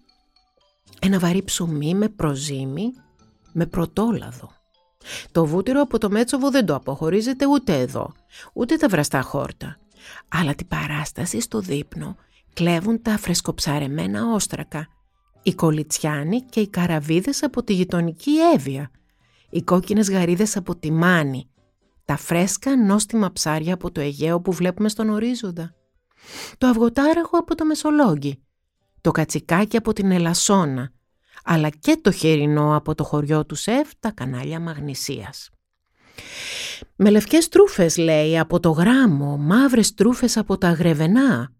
ένα 1.01 1.19
βαρύ 1.19 1.43
ψωμί 1.43 1.93
με 1.93 2.09
προζύμι, 2.09 2.93
με 3.51 3.65
πρωτόλαδο. 3.65 4.51
Το 5.31 5.45
βούτυρο 5.45 5.81
από 5.81 5.97
το 5.97 6.09
Μέτσοβο 6.09 6.51
δεν 6.51 6.65
το 6.65 6.75
αποχωρίζεται 6.75 7.47
ούτε 7.47 7.79
εδώ, 7.79 8.13
ούτε 8.53 8.75
τα 8.75 8.87
βραστά 8.87 9.21
χόρτα. 9.21 9.77
Αλλά 10.27 10.55
την 10.55 10.67
παράσταση 10.67 11.39
στο 11.39 11.59
δείπνο 11.59 12.15
κλέβουν 12.53 13.01
τα 13.01 13.17
φρεσκοψαρεμένα 13.17 14.33
όστρακα 14.33 14.87
οι 15.43 15.53
κολιτσιάνοι 15.53 16.41
και 16.41 16.59
οι 16.59 16.67
καραβίδες 16.67 17.43
από 17.43 17.63
τη 17.63 17.73
γειτονική 17.73 18.31
Εύβοια, 18.53 18.91
οι 19.49 19.61
κόκκινες 19.61 20.09
γαρίδες 20.09 20.57
από 20.57 20.75
τη 20.75 20.91
Μάνη, 20.91 21.49
τα 22.05 22.17
φρέσκα 22.17 22.77
νόστιμα 22.77 23.31
ψάρια 23.31 23.73
από 23.73 23.91
το 23.91 24.01
Αιγαίο 24.01 24.41
που 24.41 24.51
βλέπουμε 24.51 24.89
στον 24.89 25.09
ορίζοντα, 25.09 25.75
το 26.57 26.67
αυγοτάραχο 26.67 27.37
από 27.37 27.55
το 27.55 27.65
Μεσολόγγι, 27.65 28.43
το 29.01 29.11
κατσικάκι 29.11 29.77
από 29.77 29.93
την 29.93 30.11
Ελασσόνα, 30.11 30.91
αλλά 31.43 31.69
και 31.69 31.97
το 32.01 32.11
χερινό 32.11 32.75
από 32.75 32.95
το 32.95 33.03
χωριό 33.03 33.45
του 33.45 33.55
Σεφ, 33.55 33.89
τα 33.99 34.11
κανάλια 34.11 34.59
Μαγνησίας. 34.59 35.49
Με 36.95 37.09
λευκές 37.09 37.49
τρούφες 37.49 37.97
λέει 37.97 38.39
από 38.39 38.59
το 38.59 38.69
γράμμο, 38.69 39.37
μαύρες 39.37 39.93
τρούφες 39.93 40.37
από 40.37 40.57
τα 40.57 40.71
γρεβενά. 40.71 41.53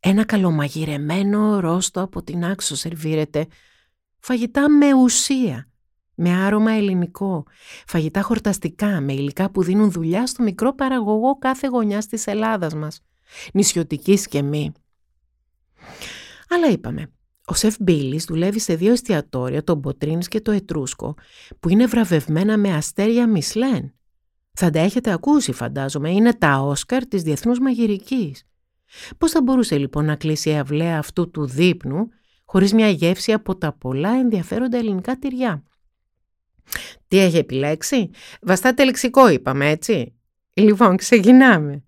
Ένα 0.00 0.24
καλομαγειρεμένο 0.24 1.60
ρόστο 1.60 2.00
από 2.00 2.22
την 2.22 2.44
άξο 2.44 2.76
σερβίρεται. 2.76 3.46
Φαγητά 4.18 4.70
με 4.70 4.94
ουσία, 4.94 5.69
με 6.22 6.30
άρωμα 6.30 6.72
ελληνικό. 6.72 7.44
Φαγητά 7.86 8.22
χορταστικά, 8.22 9.00
με 9.00 9.12
υλικά 9.12 9.50
που 9.50 9.62
δίνουν 9.62 9.90
δουλειά 9.90 10.26
στο 10.26 10.42
μικρό 10.42 10.74
παραγωγό 10.74 11.38
κάθε 11.38 11.66
γωνιάς 11.66 12.06
της 12.06 12.26
Ελλάδας 12.26 12.74
μας. 12.74 13.00
Νησιωτικής 13.52 14.26
και 14.26 14.42
μη. 14.42 14.72
Αλλά 16.48 16.70
είπαμε, 16.70 17.12
ο 17.44 17.54
Σεφ 17.54 17.76
Μπίλης 17.80 18.24
δουλεύει 18.24 18.58
σε 18.58 18.74
δύο 18.74 18.92
εστιατόρια, 18.92 19.64
το 19.64 19.74
Μποτρίνς 19.74 20.28
και 20.28 20.40
το 20.40 20.50
Ετρούσκο, 20.50 21.14
που 21.60 21.68
είναι 21.68 21.86
βραβευμένα 21.86 22.58
με 22.58 22.74
αστέρια 22.74 23.28
Μισλέν. 23.28 23.94
Θα 24.52 24.70
τα 24.70 24.78
έχετε 24.78 25.12
ακούσει 25.12 25.52
φαντάζομαι, 25.52 26.10
είναι 26.10 26.34
τα 26.34 26.60
Όσκαρ 26.60 27.06
της 27.06 27.22
Διεθνούς 27.22 27.58
Μαγειρικής. 27.58 28.44
Πώς 29.18 29.30
θα 29.30 29.42
μπορούσε 29.42 29.78
λοιπόν 29.78 30.04
να 30.04 30.16
κλείσει 30.16 30.50
η 30.50 30.56
αυλαία 30.56 30.98
αυτού 30.98 31.30
του 31.30 31.46
δείπνου 31.46 32.08
χωρίς 32.44 32.72
μια 32.72 32.88
γεύση 32.88 33.32
από 33.32 33.56
τα 33.56 33.72
πολλά 33.72 34.10
ενδιαφέροντα 34.10 34.78
ελληνικά 34.78 35.18
τυριά; 35.18 35.64
Τι 37.08 37.18
έχει 37.18 37.36
επιλέξει; 37.36 38.10
Βαστάτε 38.40 38.84
λεξικό 38.84 39.28
είπαμε 39.28 39.70
έτσι; 39.70 40.14
Λοιπόν 40.52 40.96
ξεκινάμε. 40.96 41.84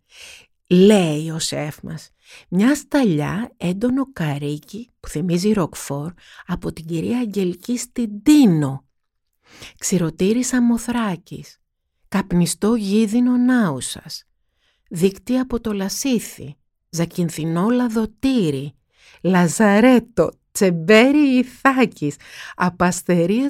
Λέει 0.66 1.30
ο 1.30 1.38
σεφ 1.38 1.82
μας. 1.82 2.10
Μια 2.48 2.74
σταλιά 2.74 3.52
έντονο 3.56 4.12
καρίκι 4.12 4.90
που 5.00 5.08
θυμίζει 5.08 5.52
ροκφόρ 5.52 6.12
από 6.46 6.72
την 6.72 6.86
κυρία 6.86 7.18
Αγγελική 7.18 7.78
στην 7.78 8.22
Τίνο. 8.22 8.84
Ξηρωτήρι 9.78 10.44
Σαμοθράκης. 10.44 11.60
Καπνιστό 12.08 12.74
γίδινο 12.74 13.36
Νάουσας. 13.36 14.24
Δίκτυα 14.88 15.42
από 15.42 15.60
το 15.60 15.72
Λασίθι. 15.72 16.56
Ζακυνθινό 16.90 17.68
Λαδοτήρι. 17.68 18.74
Λαζαρέτο. 19.20 20.30
Τσεμπέρι 20.52 21.36
Ιθάκης. 21.38 22.16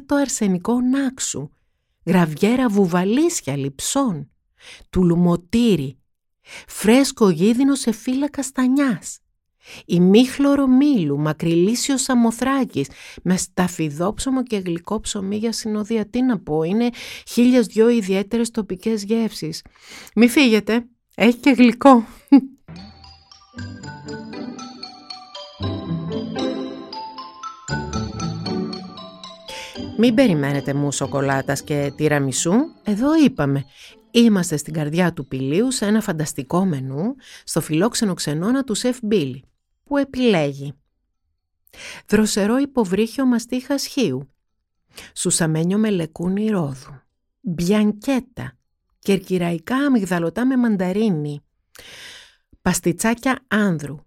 το 0.06 0.14
αρσενικό 0.14 0.80
Νάξου. 0.80 1.50
Γραβιέρα 2.06 2.68
Βουβαλίσια 2.68 3.56
Λειψών. 3.56 4.30
Τουλουμοτήρι 4.90 5.96
φρέσκο 6.66 7.30
γίδινο 7.30 7.74
σε 7.74 7.92
φύλλα 7.92 8.30
καστανιάς, 8.30 9.18
ημίχλωρο 9.86 10.66
Μήλου, 10.66 11.18
μακριλίσιο 11.18 11.96
Σαμοθράκης, 11.96 12.88
με 13.22 13.36
σταφιδόψωμο 13.36 14.42
και 14.42 14.56
γλυκό 14.56 15.00
ψωμί 15.00 15.36
για 15.36 15.52
συνοδεία. 15.52 16.06
Τι 16.06 16.22
να 16.22 16.38
πω, 16.38 16.62
είναι 16.62 16.90
χίλιες 17.28 17.66
δυο 17.66 17.88
ιδιαίτερες 17.88 18.50
τοπικές 18.50 19.02
γεύσεις. 19.02 19.62
Μη 20.14 20.28
φύγετε, 20.28 20.84
έχει 21.14 21.36
και 21.36 21.50
γλυκό. 21.50 22.04
Μην 29.96 30.14
περιμένετε 30.14 30.74
μους 30.74 30.96
σοκολάτας 30.96 31.62
και 31.62 31.92
τυραμισού, 31.96 32.52
εδώ 32.84 33.24
είπαμε. 33.24 33.64
Είμαστε 34.10 34.56
στην 34.56 34.72
καρδιά 34.72 35.12
του 35.12 35.26
πηλίου 35.26 35.70
σε 35.70 35.86
ένα 35.86 36.00
φανταστικό 36.00 36.64
μενού 36.64 37.14
στο 37.44 37.60
φιλόξενο 37.60 38.14
ξενώνα 38.14 38.64
του 38.64 38.74
Σεφ 38.74 38.98
Μπίλι, 39.02 39.44
που 39.84 39.96
επιλέγει. 39.96 40.72
Δροσερό 42.06 42.56
υποβρύχιο 42.56 43.26
μαστίχα 43.26 43.78
σχείου, 43.78 44.28
σουσαμένιο 45.14 45.78
με 45.78 45.90
λεκούνι 45.90 46.48
ρόδου, 46.48 47.00
μπιανκέτα, 47.40 48.56
κερκυραϊκά 48.98 49.76
αμυγδαλωτά 49.76 50.46
με 50.46 50.56
μανταρίνι, 50.56 51.40
παστιτσάκια 52.62 53.38
άνδρου, 53.48 53.98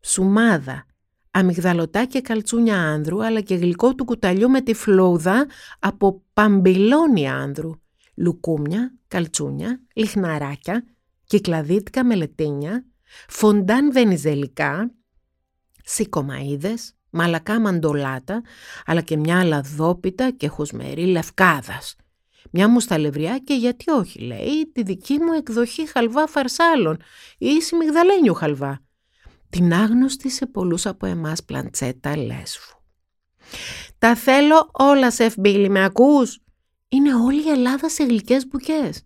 σουμάδα, 0.00 0.84
αμυγδαλωτά 1.30 2.04
και 2.04 2.20
καλτσούνια 2.20 2.76
άνδρου, 2.76 3.24
αλλά 3.24 3.40
και 3.40 3.54
γλυκό 3.54 3.94
του 3.94 4.04
κουταλιού 4.04 4.50
με 4.50 4.60
τη 4.60 4.74
φλούδα 4.74 5.46
από 5.78 6.22
παμπιλόνια 6.32 7.34
άνδρου, 7.34 7.70
λουκούμια, 8.14 8.94
καλτσούνια, 9.08 9.80
λιχναράκια, 9.94 10.84
κυκλαδίτικα 11.24 12.04
μελετίνια, 12.04 12.86
φοντάν 13.28 13.92
βενιζελικά, 13.92 14.90
σικομαΐδες, 15.84 16.94
μαλακά 17.10 17.60
μαντολάτα, 17.60 18.42
αλλά 18.86 19.00
και 19.00 19.16
μια 19.16 19.44
λαδόπιτα 19.44 20.30
και 20.30 20.48
χουσμερή 20.48 21.06
λευκάδας. 21.06 21.96
Μια 22.50 22.68
μουσταλευριά 22.68 23.38
και 23.38 23.54
γιατί 23.54 23.90
όχι, 23.90 24.20
λέει, 24.20 24.70
τη 24.72 24.82
δική 24.82 25.18
μου 25.18 25.32
εκδοχή 25.32 25.88
χαλβά 25.88 26.26
φαρσάλων 26.26 26.96
ή 27.38 27.62
σιμιγδαλένιου 27.62 28.34
χαλβά. 28.34 28.82
Την 29.50 29.74
άγνωστη 29.74 30.30
σε 30.30 30.46
πολλούς 30.46 30.86
από 30.86 31.06
εμάς 31.06 31.44
πλαντσέτα 31.44 32.16
λέσφου. 32.16 32.76
«Τα 33.98 34.14
θέλω 34.14 34.68
όλα, 34.72 35.10
Σεφ 35.10 35.34
Μπίλι, 35.38 35.68
με 35.68 35.84
ακούς» 35.84 36.40
Είναι 36.88 37.14
όλη 37.14 37.46
η 37.46 37.50
Ελλάδα 37.50 37.88
σε 37.88 38.04
γλυκές 38.04 38.46
μπουκές. 38.46 39.02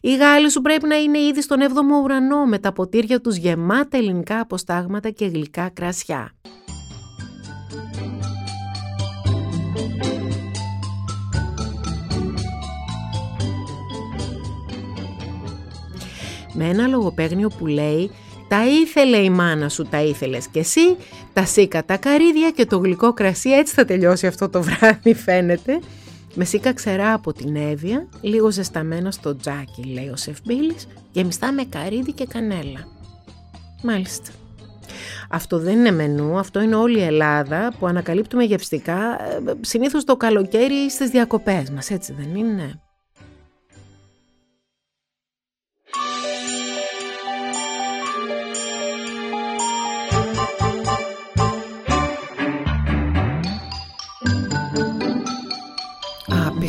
Οι 0.00 0.16
Γάλλοι 0.16 0.50
σου 0.50 0.60
πρέπει 0.60 0.86
να 0.86 0.96
είναι 0.96 1.18
ήδη 1.18 1.42
στον 1.42 1.60
7ο 1.60 2.02
ουρανό 2.02 2.46
με 2.46 2.58
τα 2.58 2.72
ποτήρια 2.72 3.20
τους 3.20 3.36
γεμάτα 3.36 3.96
ελληνικά 3.96 4.40
αποστάγματα 4.40 5.10
και 5.10 5.26
γλυκά 5.26 5.68
κρασιά. 5.68 6.32
Με 16.54 16.68
ένα 16.68 16.86
λογοπαίγνιο 16.86 17.48
που 17.48 17.66
λέει 17.66 18.10
«Τα 18.52 18.66
ήθελε 18.66 19.16
η 19.16 19.30
μάνα 19.30 19.68
σου, 19.68 19.82
τα 19.90 20.02
ήθελες 20.02 20.46
και 20.46 20.58
εσύ, 20.58 20.96
τα 21.32 21.44
σίκα 21.44 21.84
τα 21.84 21.96
καρύδια 21.96 22.50
και 22.50 22.66
το 22.66 22.78
γλυκό 22.78 23.12
κρασί, 23.12 23.50
έτσι 23.50 23.74
θα 23.74 23.84
τελειώσει 23.84 24.26
αυτό 24.26 24.48
το 24.48 24.62
βράδυ 24.62 25.14
φαίνεται». 25.14 25.80
Με 26.34 26.44
σίκα 26.44 26.72
ξερά 26.72 27.12
από 27.12 27.32
την 27.32 27.56
Εύβοια, 27.56 28.08
λίγο 28.20 28.50
ζεσταμένα 28.50 29.10
στο 29.10 29.36
τζάκι, 29.36 29.84
λέει 29.84 30.08
ο 30.08 30.16
Σεφμπίλης, 30.16 30.86
γεμιστά 31.12 31.52
με 31.52 31.64
καρύδι 31.64 32.12
και 32.12 32.26
κανέλα. 32.26 32.88
Μάλιστα. 33.82 34.30
Αυτό 35.30 35.58
δεν 35.58 35.78
είναι 35.78 35.90
μενού, 35.90 36.38
αυτό 36.38 36.60
είναι 36.60 36.74
όλη 36.74 36.98
η 36.98 37.02
Ελλάδα 37.02 37.72
που 37.78 37.86
ανακαλύπτουμε 37.86 38.44
γευστικά 38.44 38.96
ε, 38.96 39.52
συνήθως 39.60 40.04
το 40.04 40.16
καλοκαίρι 40.16 40.90
στις 40.90 41.10
διακοπές 41.10 41.70
μας, 41.70 41.90
έτσι 41.90 42.12
δεν 42.12 42.34
είναι; 42.34 42.80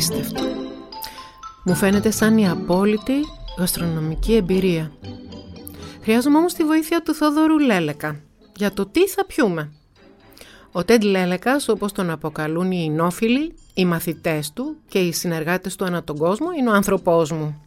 Απίστευτο. 0.04 0.42
Μου 1.64 1.74
φαίνεται 1.74 2.10
σαν 2.10 2.38
η 2.38 2.48
απόλυτη 2.48 3.12
γαστρονομική 3.58 4.34
εμπειρία. 4.34 4.92
Χρειάζομαι 6.02 6.38
όμως 6.38 6.54
τη 6.54 6.64
βοήθεια 6.64 7.02
του 7.02 7.14
Θόδωρου 7.14 7.58
Λέλεκα 7.58 8.20
για 8.56 8.72
το 8.72 8.86
τι 8.86 9.08
θα 9.08 9.26
πιούμε. 9.26 9.72
Ο 10.72 10.84
Τέντ 10.84 11.04
Λέλεκας, 11.04 11.68
όπως 11.68 11.92
τον 11.92 12.10
αποκαλούν 12.10 12.70
οι 12.70 12.82
εινόφιλοι, 12.84 13.54
οι 13.74 13.84
μαθητές 13.84 14.52
του 14.52 14.76
και 14.88 14.98
οι 14.98 15.12
συνεργάτες 15.12 15.76
του 15.76 15.84
ανά 15.84 16.04
τον 16.04 16.16
κόσμο, 16.16 16.46
είναι 16.58 16.70
ο 16.70 16.72
άνθρωπός 16.72 17.32
μου. 17.32 17.62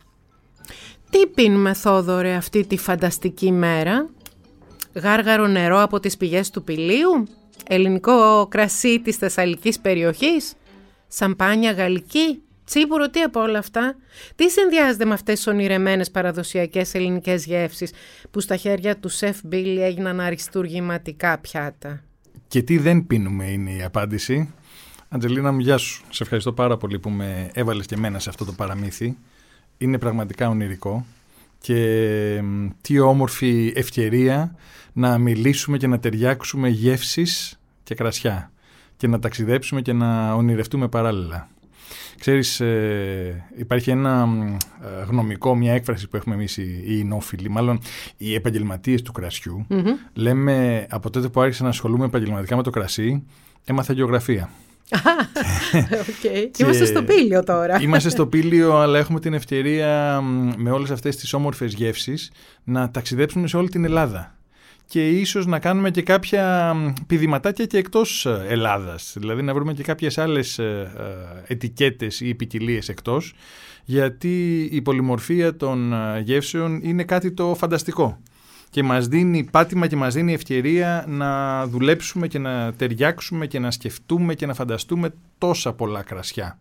Τι 1.09 1.27
πίνουμε 1.27 1.73
Θόδωρε 1.73 2.33
αυτή 2.33 2.65
τη 2.65 2.77
φανταστική 2.77 3.51
μέρα; 3.51 4.09
Γάργαρο 4.93 5.47
νερό 5.47 5.81
από 5.81 5.99
τις 5.99 6.17
πηγές 6.17 6.49
του 6.49 6.63
πηλίου; 6.63 7.27
Ελληνικό 7.67 8.47
κρασί 8.49 8.99
της 8.99 9.15
Θεσσαλικής 9.15 9.79
περιοχής; 9.79 10.53
Σαμπάνια 11.07 11.71
γαλλική, 11.71 12.41
τσίπουρο, 12.65 13.09
τι 13.09 13.21
από 13.21 13.41
όλα 13.41 13.59
αυτά. 13.59 13.95
Τι 14.35 14.49
συνδυάζεται 14.49 15.05
με 15.05 15.13
αυτές 15.13 15.35
τις 15.35 15.47
ονειρεμένες 15.47 16.11
παραδοσιακές 16.11 16.93
ελληνικές 16.93 17.45
γεύσεις 17.45 17.91
που 18.31 18.39
στα 18.39 18.55
χέρια 18.55 18.97
του 18.97 19.09
Σεφ 19.09 19.37
Μπίλι 19.43 19.83
έγιναν 19.83 20.19
αριστούργηματικά 20.19 21.37
πιάτα; 21.37 22.03
Και 22.47 22.61
τι 22.61 22.77
δεν 22.77 23.07
πίνουμε 23.07 23.45
είναι 23.45 23.71
η 23.71 23.83
απάντηση. 23.83 24.53
Αντζελίνα 25.09 25.51
μου, 25.51 25.59
γεια 25.59 25.77
σου. 25.77 26.03
Σε 26.09 26.23
ευχαριστώ 26.23 26.53
πάρα 26.53 26.77
πολύ 26.77 26.99
που 26.99 27.09
με 27.09 27.49
έβαλες 27.53 27.85
και 27.85 27.95
εμένα 27.95 28.19
σε 28.19 28.29
αυτό 28.29 28.45
το 28.45 28.51
παραμύθι. 28.51 29.17
Είναι 29.77 29.97
πραγματικά 29.97 30.49
ονειρικό 30.49 31.05
και 31.59 32.41
τι 32.81 32.99
όμορφη 32.99 33.73
ευκαιρία 33.75 34.55
να 34.93 35.17
μιλήσουμε 35.17 35.77
και 35.77 35.87
να 35.87 35.99
ταιριάξουμε 35.99 36.69
γεύσεις 36.69 37.59
και 37.83 37.95
κρασιά 37.95 38.51
και 38.97 39.07
να 39.07 39.19
ταξιδέψουμε 39.19 39.81
και 39.81 39.93
να 39.93 40.33
ονειρευτούμε 40.33 40.87
παράλληλα. 40.87 41.49
Ξέρεις, 42.19 42.59
ε, 42.59 43.45
υπάρχει 43.57 43.89
ένα 43.89 44.27
ε, 44.81 45.03
γνωμικό, 45.03 45.55
μια 45.55 45.73
έκφραση 45.73 46.07
που 46.07 46.15
έχουμε 46.15 46.35
εμείς 46.35 46.57
οι, 46.57 46.83
οι 46.87 47.03
νόφιλοι, 47.03 47.49
μάλλον 47.49 47.79
οι 48.17 48.33
επαγγελματίες 48.33 49.01
του 49.01 49.11
κρασιου 49.11 49.67
Λέμε 50.13 50.87
από 50.89 51.09
τότε 51.09 51.27
που 51.27 51.41
άρχισα 51.41 51.63
να 51.63 51.69
ασχολούμαι 51.69 52.05
επαγγελματικά 52.05 52.55
με 52.55 52.63
το 52.63 52.69
κρασί, 52.69 53.23
έμαθα 53.65 53.93
γεωγραφία. 53.93 54.49
okay. 54.91 56.49
Και... 56.51 56.63
Είμαστε 56.63 56.85
στο 56.85 57.03
πήλιο 57.03 57.43
τώρα. 57.43 57.81
Είμαστε 57.81 58.09
στο 58.09 58.27
πήλιο, 58.27 58.77
αλλά 58.77 58.99
έχουμε 58.99 59.19
την 59.19 59.33
ευκαιρία 59.33 60.21
με 60.57 60.71
όλες 60.71 60.91
αυτές 60.91 61.15
τις 61.15 61.33
όμορφες 61.33 61.73
γεύσεις 61.73 62.31
να 62.63 62.91
ταξιδέψουμε 62.91 63.47
σε 63.47 63.57
όλη 63.57 63.69
την 63.69 63.83
Ελλάδα 63.83 64.36
και 64.87 65.09
ίσως 65.09 65.45
να 65.45 65.59
κάνουμε 65.59 65.91
και 65.91 66.01
κάποια 66.01 66.75
πηδηματάκια 67.07 67.65
και 67.65 67.77
εκτός 67.77 68.25
ε, 68.25 68.45
Ελλάδας. 68.47 69.15
Δηλαδή 69.17 69.41
να 69.41 69.53
βρούμε 69.53 69.73
και 69.73 69.83
κάποιες 69.83 70.17
άλλες 70.17 70.59
ε, 70.59 70.91
ε, 70.97 71.53
ετικέτες 71.53 72.21
ή 72.21 72.35
ποικιλίες 72.35 72.89
εκτός, 72.89 73.33
γιατί 73.83 74.61
η 74.71 74.81
πολυμορφία 74.81 75.55
των 75.55 75.93
γεύσεων 76.23 76.79
είναι 76.83 77.03
κάτι 77.03 77.31
το 77.31 77.55
φανταστικό 77.55 78.19
και 78.69 78.83
μας 78.83 79.07
δίνει 79.07 79.47
πάτημα 79.51 79.87
και 79.87 79.95
μας 79.95 80.13
δίνει 80.13 80.33
ευκαιρία 80.33 81.05
να 81.07 81.65
δουλέψουμε 81.67 82.27
και 82.27 82.39
να 82.39 82.73
ταιριάξουμε 82.73 83.47
και 83.47 83.59
να 83.59 83.71
σκεφτούμε 83.71 84.33
και 84.33 84.45
να 84.45 84.53
φανταστούμε 84.53 85.13
τόσα 85.37 85.73
πολλά 85.73 86.03
κρασιά. 86.03 86.59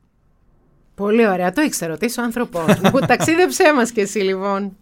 Πολύ 0.95 1.29
ωραία. 1.29 1.53
Το 1.53 1.63
ήξερα 1.63 1.93
ότι 1.93 2.05
είσαι 2.05 2.21
ο 2.21 2.25
άνθρωπός 2.25 2.81
μου. 2.81 2.99
Ταξίδεψέ 3.09 3.75
μας 3.75 3.91
και 3.91 4.01
εσύ 4.01 4.19
λοιπόν. 4.19 4.77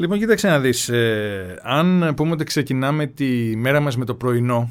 Λοιπόν, 0.00 0.18
κοίταξε 0.18 0.48
να 0.48 0.60
δεις. 0.60 0.88
Ε, 0.88 1.60
αν 1.62 2.12
πούμε 2.16 2.30
ότι 2.30 2.44
ξεκινάμε 2.44 3.06
τη 3.06 3.56
μέρα 3.56 3.80
μας 3.80 3.96
με 3.96 4.04
το 4.04 4.14
πρωινό, 4.14 4.70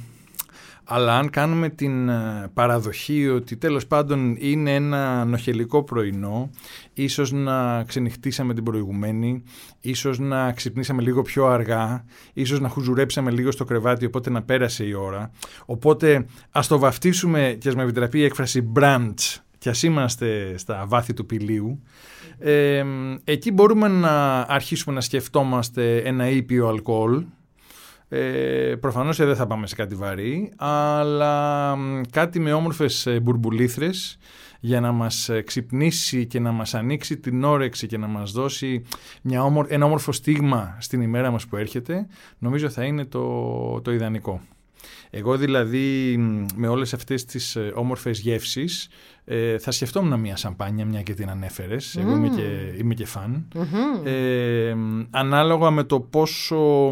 αλλά 0.83 1.17
αν 1.17 1.29
κάνουμε 1.29 1.69
την 1.69 2.09
ε, 2.09 2.49
παραδοχή 2.53 3.27
ότι 3.27 3.57
τέλος 3.57 3.87
πάντων 3.87 4.35
είναι 4.39 4.75
ένα 4.75 5.25
νοχελικό 5.25 5.83
πρωινό, 5.83 6.49
ίσως 6.93 7.31
να 7.31 7.83
ξενυχτήσαμε 7.83 8.53
την 8.53 8.63
προηγουμένη, 8.63 9.43
ίσως 9.79 10.19
να 10.19 10.51
ξυπνήσαμε 10.51 11.01
λίγο 11.01 11.21
πιο 11.21 11.45
αργά, 11.45 12.05
ίσως 12.33 12.59
να 12.59 12.69
χουζουρέψαμε 12.69 13.31
λίγο 13.31 13.51
στο 13.51 13.65
κρεβάτι, 13.65 14.05
οπότε 14.05 14.29
να 14.29 14.41
πέρασε 14.41 14.85
η 14.85 14.93
ώρα. 14.93 15.31
Οπότε 15.65 16.25
ας 16.51 16.67
το 16.67 16.79
βαφτίσουμε 16.79 17.55
και 17.59 17.67
ας 17.69 17.75
με 17.75 17.83
επιτραπεί 17.83 18.19
η 18.19 18.23
έκφραση 18.23 18.71
brunch, 18.75 19.37
κι 19.57 19.69
ας 19.69 19.83
είμαστε 19.83 20.57
στα 20.57 20.85
βάθη 20.87 21.13
του 21.13 21.25
πηλίου, 21.25 21.81
ε, 22.39 22.83
εκεί 23.23 23.51
μπορούμε 23.51 23.87
να 23.87 24.39
αρχίσουμε 24.39 24.95
να 24.95 25.01
σκεφτόμαστε 25.01 25.97
ένα 25.97 26.29
ήπιο 26.29 26.67
αλκοόλ, 26.67 27.23
ε, 28.09 28.75
προφανώς 28.79 29.17
δεν 29.17 29.35
θα 29.35 29.47
πάμε 29.47 29.67
σε 29.67 29.75
κάτι 29.75 29.95
βαρύ, 29.95 30.51
αλλά 30.57 31.75
κάτι 32.11 32.39
με 32.39 32.53
όμορφες 32.53 33.05
ε, 33.05 33.19
μπουρμπουλήθρες 33.19 34.17
για 34.59 34.79
να 34.79 34.91
μας 34.91 35.29
ε, 35.29 35.41
ξυπνήσει 35.41 36.25
και 36.25 36.39
να 36.39 36.51
μας 36.51 36.73
ανοίξει 36.73 37.17
την 37.17 37.43
όρεξη 37.43 37.87
και 37.87 37.97
να 37.97 38.07
μας 38.07 38.31
δώσει 38.31 38.83
μια 39.21 39.65
ένα 39.67 39.85
όμορφο 39.85 40.11
στίγμα 40.11 40.77
στην 40.79 41.01
ημέρα 41.01 41.31
μας 41.31 41.47
που 41.47 41.55
έρχεται, 41.55 42.07
νομίζω 42.37 42.69
θα 42.69 42.83
είναι 42.83 43.05
το, 43.05 43.81
το 43.81 43.91
ιδανικό. 43.91 44.41
Εγώ 45.09 45.37
δηλαδή 45.37 46.17
με 46.55 46.67
όλες 46.67 46.93
αυτές 46.93 47.25
τις 47.25 47.55
ε, 47.55 47.71
όμορφες 47.75 48.19
γεύσεις 48.19 48.89
ε, 49.25 49.57
θα 49.57 49.71
σκεφτόμουν 49.71 50.19
μια 50.19 50.35
σαμπάνια, 50.35 50.85
μια 50.85 51.01
και 51.01 51.13
την 51.13 51.29
ανέφερες. 51.29 51.95
Εγώ 51.95 52.15
είμαι 52.15 52.29
και, 52.29 52.73
είμαι 52.77 52.93
και 52.93 53.05
φαν. 53.05 53.47
Ε, 54.03 54.75
ανάλογα 55.09 55.71
με 55.71 55.83
το 55.83 55.99
πόσο 55.99 56.89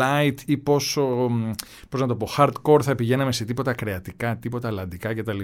light 0.00 0.34
ή 0.46 0.56
πόσο, 0.56 1.30
πώς 1.88 2.00
να 2.00 2.06
το 2.06 2.16
πω, 2.16 2.28
hardcore 2.36 2.82
θα 2.82 2.94
πηγαίναμε 2.94 3.32
σε 3.32 3.44
τίποτα 3.44 3.74
κρεατικά, 3.74 4.36
τίποτα 4.36 4.68
αλλαντικά 4.68 5.14
κτλ. 5.14 5.40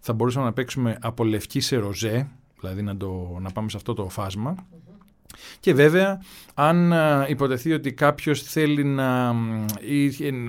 Θα 0.00 0.12
μπορούσαμε 0.12 0.44
να 0.44 0.52
παίξουμε 0.52 0.98
από 1.00 1.24
λευκή 1.24 1.60
σε 1.60 1.76
ροζέ, 1.76 2.28
δηλαδή 2.60 2.82
να, 2.82 2.96
το, 2.96 3.36
να 3.40 3.50
πάμε 3.50 3.68
σε 3.68 3.76
αυτό 3.76 3.94
το 3.94 4.08
φάσμα. 4.08 4.54
Και 5.60 5.74
βέβαια, 5.74 6.22
αν 6.54 6.94
υποτεθεί 7.28 7.72
ότι 7.72 7.92
κάποιος 7.92 8.42
θέλει 8.42 8.84
να, 8.84 9.32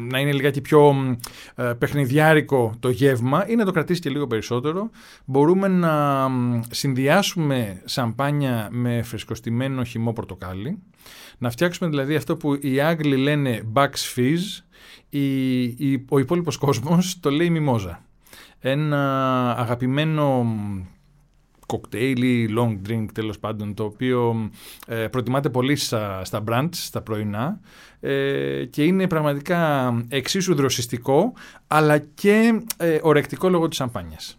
να 0.10 0.20
είναι 0.20 0.32
λιγάκι 0.32 0.62
πιο 0.62 0.96
παιχνιδιάρικο 1.78 2.76
το 2.80 2.90
γεύμα 2.90 3.48
ή 3.48 3.56
να 3.56 3.66
το 3.66 3.72
κρατήσει 3.72 4.02
και 4.02 4.10
λίγο 4.10 4.28
περισσότερο, 4.28 4.90
μπορούμε 5.26 5.68
να 5.68 6.28
συνδυάσουμε 6.70 7.82
σαμπάνια 7.86 8.68
με 8.72 9.02
φρεσκοστημένο 9.02 9.84
χυμό 9.84 10.14
πορτοκάλι, 10.14 10.80
να 11.38 11.50
φτιάξουμε 11.50 11.90
δηλαδή 11.90 12.16
αυτό 12.16 12.38
που 12.38 12.58
οι 12.62 12.80
Άγγλοι 12.80 13.18
λένε 13.18 13.62
Bucks 13.74 14.16
Fizz, 14.16 14.64
η, 15.10 16.06
ο 16.10 16.20
υπόλοιπος 16.20 16.58
κόσμος 16.58 17.20
το 17.20 17.30
λέει 17.30 17.50
μιμόζα. 17.50 18.02
Ένα 18.60 19.52
αγαπημένο 19.58 20.46
κοκτέιλ 21.68 22.22
ή 22.22 22.56
long 22.58 22.90
drink 22.90 23.06
τέλος 23.14 23.40
πάντων 23.40 23.74
το 23.74 23.84
οποίο 23.84 24.50
ε, 24.88 25.08
προτιμάται 25.08 25.50
πολύ 25.50 25.76
στα, 25.76 26.26
στα 26.26 26.44
brunch, 26.48 26.70
στα 26.72 27.02
πρωινά 27.02 27.60
ε, 28.00 28.66
και 28.66 28.84
είναι 28.84 29.08
πραγματικά 29.08 29.94
εξίσου 30.08 30.56
δροσιστικό 30.56 31.34
αλλά 31.68 31.98
και 31.98 32.62
ε, 32.78 33.00
ορεκτικό 33.02 33.50
λόγω 33.50 33.68
της 33.68 33.78
σαμπάνιας. 33.78 34.38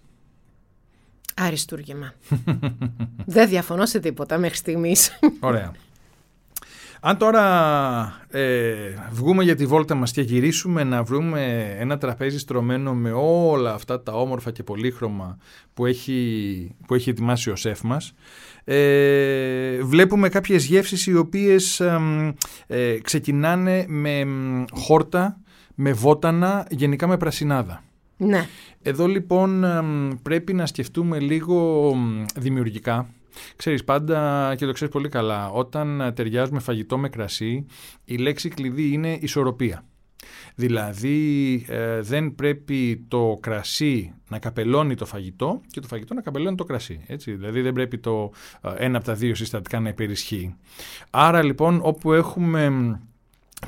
Αριστούργημα. 1.36 2.14
Δεν 3.26 3.48
διαφωνώ 3.48 3.86
σε 3.86 4.00
τίποτα 4.00 4.38
μέχρι 4.38 4.56
στιγμής. 4.56 5.18
Ωραία. 5.40 5.72
Αν 7.00 7.16
τώρα 7.16 7.44
ε, 8.28 8.74
βγούμε 9.10 9.44
για 9.44 9.54
τη 9.54 9.66
βόλτα 9.66 9.94
μας 9.94 10.12
και 10.12 10.20
γυρίσουμε 10.20 10.84
να 10.84 11.02
βρούμε 11.02 11.74
ένα 11.78 11.98
τραπέζι 11.98 12.38
στρωμένο 12.38 12.94
με 12.94 13.12
όλα 13.14 13.72
αυτά 13.72 14.02
τα 14.02 14.12
όμορφα 14.12 14.50
και 14.50 14.62
πολύχρωμα 14.62 15.38
που 15.74 15.86
έχει, 15.86 16.74
που 16.86 16.94
έχει 16.94 17.10
ετοιμάσει 17.10 17.50
ο 17.50 17.56
σεφ 17.56 17.82
μας, 17.82 18.14
ε, 18.64 19.82
βλέπουμε 19.82 20.28
κάποιες 20.28 20.64
γεύσεις 20.64 21.06
οι 21.06 21.16
οποίες 21.16 21.80
ε, 22.66 22.98
ξεκινάνε 23.02 23.84
με 23.88 24.24
χόρτα, 24.72 25.40
με 25.74 25.92
βότανα, 25.92 26.66
γενικά 26.70 27.06
με 27.06 27.16
πρασινάδα. 27.16 27.82
Ναι. 28.16 28.46
Εδώ 28.82 29.06
λοιπόν 29.06 29.64
πρέπει 30.22 30.52
να 30.52 30.66
σκεφτούμε 30.66 31.18
λίγο 31.18 31.94
δημιουργικά 32.36 33.08
Ξέρεις 33.56 33.84
πάντα 33.84 34.54
και 34.56 34.66
το 34.66 34.72
ξέρεις 34.72 34.92
πολύ 34.92 35.08
καλά, 35.08 35.50
όταν 35.50 36.12
ταιριάζουμε 36.14 36.60
φαγητό 36.60 36.98
με 36.98 37.08
κρασί, 37.08 37.66
η 38.04 38.16
λέξη 38.16 38.48
κλειδί 38.48 38.92
είναι 38.92 39.18
ισορροπία. 39.20 39.84
Δηλαδή 40.54 41.64
ε, 41.68 42.00
δεν 42.00 42.34
πρέπει 42.34 43.04
το 43.08 43.38
κρασί 43.40 44.12
να 44.28 44.38
καπελώνει 44.38 44.94
το 44.94 45.06
φαγητό 45.06 45.60
και 45.70 45.80
το 45.80 45.86
φαγητό 45.86 46.14
να 46.14 46.20
καπελώνει 46.20 46.56
το 46.56 46.64
κρασί. 46.64 47.00
Έτσι. 47.06 47.32
Δηλαδή 47.32 47.60
δεν 47.60 47.72
πρέπει 47.72 47.98
το 47.98 48.32
ε, 48.60 48.70
ένα 48.76 48.96
από 48.96 49.06
τα 49.06 49.14
δύο 49.14 49.34
συστατικά 49.34 49.80
να 49.80 49.88
υπερισχύει. 49.88 50.56
Άρα 51.10 51.42
λοιπόν 51.42 51.80
όπου 51.82 52.12
έχουμε 52.12 52.92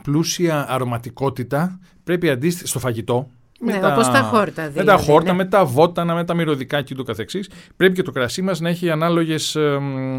πλούσια 0.03 0.70
αρωματικότητα 0.70 1.81
πρέπει 2.05 2.31
αντίστοιχα 2.31 2.66
στο 2.66 2.79
φαγητό 2.79 3.31
με 3.61 3.73
ναι, 3.73 3.81
τα, 3.81 3.92
όπως 3.92 4.11
τα 4.11 4.20
χόρτα 4.23 4.68
δηλαδή. 4.68 4.79
Με 4.79 4.85
τα 4.85 4.96
χόρτα, 4.96 5.31
ναι. 5.31 5.37
με 5.37 5.44
τα 5.44 5.64
βότανα, 5.64 6.14
με 6.14 6.25
τα 6.25 6.35
μυρωδικά 6.35 6.83
και 6.83 6.94
του 6.94 7.05
καθεξής. 7.05 7.51
Πρέπει 7.77 7.94
και 7.94 8.03
το 8.03 8.11
κρασί 8.11 8.42
μας 8.42 8.61
να 8.61 8.68
έχει 8.68 8.90
ανάλογες 8.90 9.55
ε, 9.55 9.79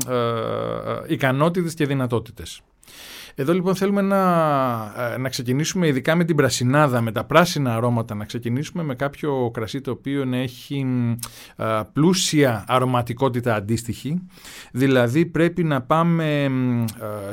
ε, 0.09 0.13
ε, 0.13 1.13
ικανότητες 1.13 1.73
και 1.73 1.85
δυνατότητες. 1.85 2.61
Εδώ 3.35 3.53
λοιπόν 3.53 3.75
θέλουμε 3.75 4.01
να, 4.01 4.21
ε, 5.13 5.17
να 5.17 5.29
ξεκινήσουμε 5.29 5.87
ειδικά 5.87 6.15
με 6.15 6.23
την 6.23 6.35
πρασινάδα, 6.35 7.01
με 7.01 7.11
τα 7.11 7.23
πράσινα 7.23 7.75
αρώματα, 7.75 8.15
να 8.15 8.25
ξεκινήσουμε 8.25 8.83
με 8.83 8.95
κάποιο 8.95 9.51
κρασί 9.53 9.81
το 9.81 9.91
οποίο 9.91 10.25
να 10.25 10.37
έχει 10.37 10.85
πλούσια 11.93 12.63
αρωματικότητα 12.67 13.55
αντίστοιχη. 13.55 14.21
Δηλαδή 14.71 15.25
πρέπει 15.25 15.63
να 15.63 15.81
πάμε 15.81 16.51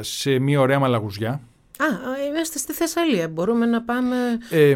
σε 0.01 0.39
μια 0.39 0.61
ωραία 0.61 0.79
μαλαγουζιά, 0.79 1.41
Α, 1.81 1.85
είμαστε 2.29 2.59
στη 2.59 2.73
Θεσσαλία. 2.73 3.29
Μπορούμε 3.29 3.67
να 3.67 3.83
πάμε. 3.83 4.17
Ε, 4.51 4.75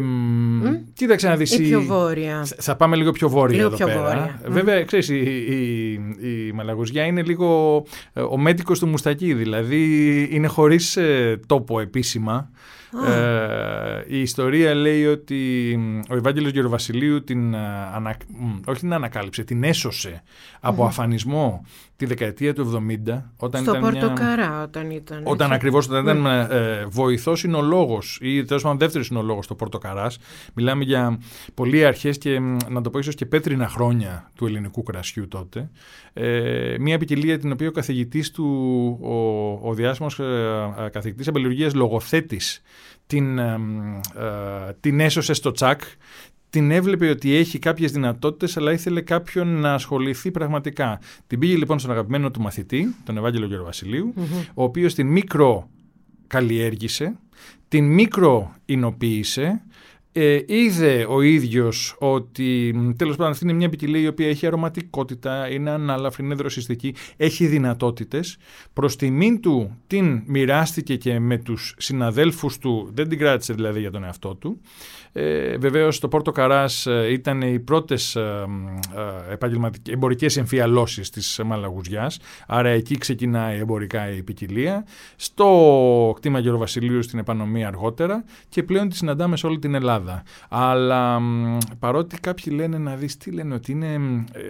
κοίταξε 0.93 1.27
να 1.27 1.35
δεις. 1.35 1.57
Ή 1.57 1.61
πιο 1.61 1.81
βόρεια. 1.81 2.45
Θα 2.57 2.75
πάμε 2.75 2.95
λίγο 2.95 3.11
πιο 3.11 3.29
βόρεια 3.29 3.55
λίγο 3.55 3.67
εδώ 3.67 3.75
πιο 3.75 3.85
πέρα. 3.85 3.99
Βόρεια. 4.01 4.41
Βέβαια, 4.47 4.83
ξέρεις, 4.83 5.09
η, 5.09 5.15
η, 5.15 6.47
η 6.47 6.51
Μαλαγουζιά 6.51 7.05
είναι 7.05 7.23
λίγο 7.23 7.83
ε, 8.13 8.21
ο 8.21 8.37
μέτικος 8.37 8.79
του 8.79 8.87
μουστακί. 8.87 9.33
Δηλαδή 9.33 10.27
είναι 10.31 10.47
χωρίς 10.47 10.97
ε, 10.97 11.39
τόπο 11.45 11.79
επίσημα. 11.79 12.51
Ε, 13.01 14.03
η 14.07 14.21
ιστορία 14.21 14.73
λέει 14.73 15.05
ότι 15.05 15.79
ο 16.09 16.15
Ευάγγελος 16.15 16.51
Γεροβασιλείου 16.51 17.23
την, 17.23 17.55
ανα, 17.95 18.17
όχι 18.65 18.79
την 18.79 18.93
ανακάλυψε, 18.93 19.43
την 19.43 19.63
έσωσε 19.63 20.23
από 20.59 20.85
αφανισμό 20.85 21.65
τη 21.95 22.05
δεκαετία 22.05 22.53
του 22.53 22.85
70. 23.07 23.21
Όταν 23.37 23.61
Στο 23.61 23.71
ήταν 23.71 23.81
Πορτοκαρά 23.81 24.49
μια... 24.49 24.63
όταν 24.63 24.91
ήταν. 24.91 25.21
Όταν 25.23 25.51
ακριβώς 25.51 25.87
όταν 25.87 26.03
ήταν 26.03 26.21
ναι. 26.21 26.47
ε, 26.49 26.85
βοηθός 26.85 27.43
εινολόγος 27.43 28.19
ή 28.21 28.43
τέλος 28.43 28.63
πάντων 28.63 28.77
δεύτερος 28.77 29.07
εινολόγος 29.07 29.45
στο 29.45 29.55
Πορτοκαράς. 29.55 30.17
Μιλάμε 30.53 30.83
για 30.83 31.19
πολύ 31.53 31.85
αρχές 31.85 32.17
και 32.17 32.39
να 32.69 32.81
το 32.81 32.89
πω 32.89 32.99
ίσως 32.99 33.15
και 33.15 33.25
πέτρινα 33.25 33.67
χρόνια 33.67 34.31
του 34.35 34.45
ελληνικού 34.45 34.83
κρασιού 34.83 35.27
τότε. 35.27 35.69
Ε, 36.13 36.75
μια 36.79 36.97
ποικιλία 36.97 37.39
την 37.39 37.51
οποία 37.51 37.67
ο 37.67 37.71
καθηγητής 37.71 38.31
του, 38.31 38.45
ο, 39.01 39.69
ο 39.69 39.73
διάσημος 39.73 40.19
ε, 40.19 40.23
ε 40.85 40.89
καθηγητής 40.89 41.27
αμπελουργίας 41.27 41.73
λογοθέτης 41.73 42.61
την, 43.07 43.37
ε, 43.37 43.59
την 44.79 44.99
έσωσε 44.99 45.33
στο 45.33 45.51
τσακ, 45.51 45.81
την 46.49 46.71
έβλεπε 46.71 47.09
ότι 47.09 47.35
έχει 47.35 47.59
κάποιες 47.59 47.91
δυνατότητες 47.91 48.57
αλλά 48.57 48.71
ήθελε 48.71 49.01
κάποιον 49.01 49.47
να 49.47 49.73
ασχοληθεί 49.73 50.31
πραγματικά. 50.31 50.99
Την 51.27 51.39
πήγε 51.39 51.55
λοιπόν 51.55 51.79
στον 51.79 51.91
αγαπημένο 51.91 52.31
του 52.31 52.41
μαθητή, 52.41 52.95
τον 53.03 53.17
Ευάγγελο 53.17 53.45
Γερο 53.45 53.69
ο 54.53 54.63
οποίος 54.63 54.93
την 54.93 55.07
μικρό 55.07 55.69
καλλιέργησε, 56.27 57.15
την 57.67 57.93
μικρό 57.93 58.55
εινοποίησε, 58.65 59.61
ε, 60.15 60.39
είδε 60.45 61.05
ο 61.09 61.21
ίδιος 61.21 61.95
ότι 61.99 62.75
τέλος 62.97 63.15
πάντων 63.15 63.31
αυτή 63.31 63.43
είναι 63.43 63.53
μια 63.53 63.69
ποικιλία 63.69 64.01
η 64.01 64.07
οποία 64.07 64.27
έχει 64.27 64.47
αρωματικότητα, 64.47 65.49
είναι 65.49 65.69
ανάλαφρη, 65.69 66.25
είναι 66.25 66.35
δροσιστική, 66.35 66.95
έχει 67.17 67.45
δυνατότητες. 67.45 68.37
Προς 68.73 68.95
τιμήν 68.95 69.41
του 69.41 69.77
την 69.87 70.23
μοιράστηκε 70.25 70.95
και 70.95 71.19
με 71.19 71.37
τους 71.37 71.75
συναδέλφους 71.77 72.57
του, 72.57 72.91
δεν 72.93 73.09
την 73.09 73.17
κράτησε 73.17 73.53
δηλαδή 73.53 73.79
για 73.79 73.91
τον 73.91 74.03
εαυτό 74.03 74.35
του. 74.35 74.61
Ε, 75.15 75.57
Βεβαίως 75.57 75.99
το 75.99 76.07
Πόρτο 76.07 76.31
Καράς 76.31 76.85
ε, 76.85 77.11
ήταν 77.11 77.41
οι 77.41 77.59
πρώτες 77.59 78.15
ε, 78.15 78.45
ε 79.29 79.91
εμπορικές 79.91 80.37
εμφιαλώσεις 80.37 81.09
της 81.09 81.41
Μαλαγουζιάς. 81.45 82.19
Άρα 82.47 82.69
εκεί 82.69 82.97
ξεκινάει 82.97 83.59
εμπορικά 83.59 84.09
η 84.09 84.23
ποικιλία. 84.23 84.85
Στο 85.15 86.13
κτήμα 86.15 86.39
Γεροβασιλείου 86.39 87.01
στην 87.03 87.19
επανομία 87.19 87.67
αργότερα 87.67 88.23
και 88.49 88.63
πλέον 88.63 88.89
τη 88.89 88.95
συναντάμε 88.95 89.37
σε 89.37 89.47
όλη 89.47 89.59
την 89.59 89.73
Ελλάδα. 89.75 90.02
Αλλά 90.49 91.21
παρότι 91.79 92.19
κάποιοι 92.19 92.53
λένε 92.55 92.77
να 92.77 92.95
δεις 92.95 93.17
τι 93.17 93.31
λένε 93.31 93.53
ότι 93.53 93.71
είναι 93.71 93.99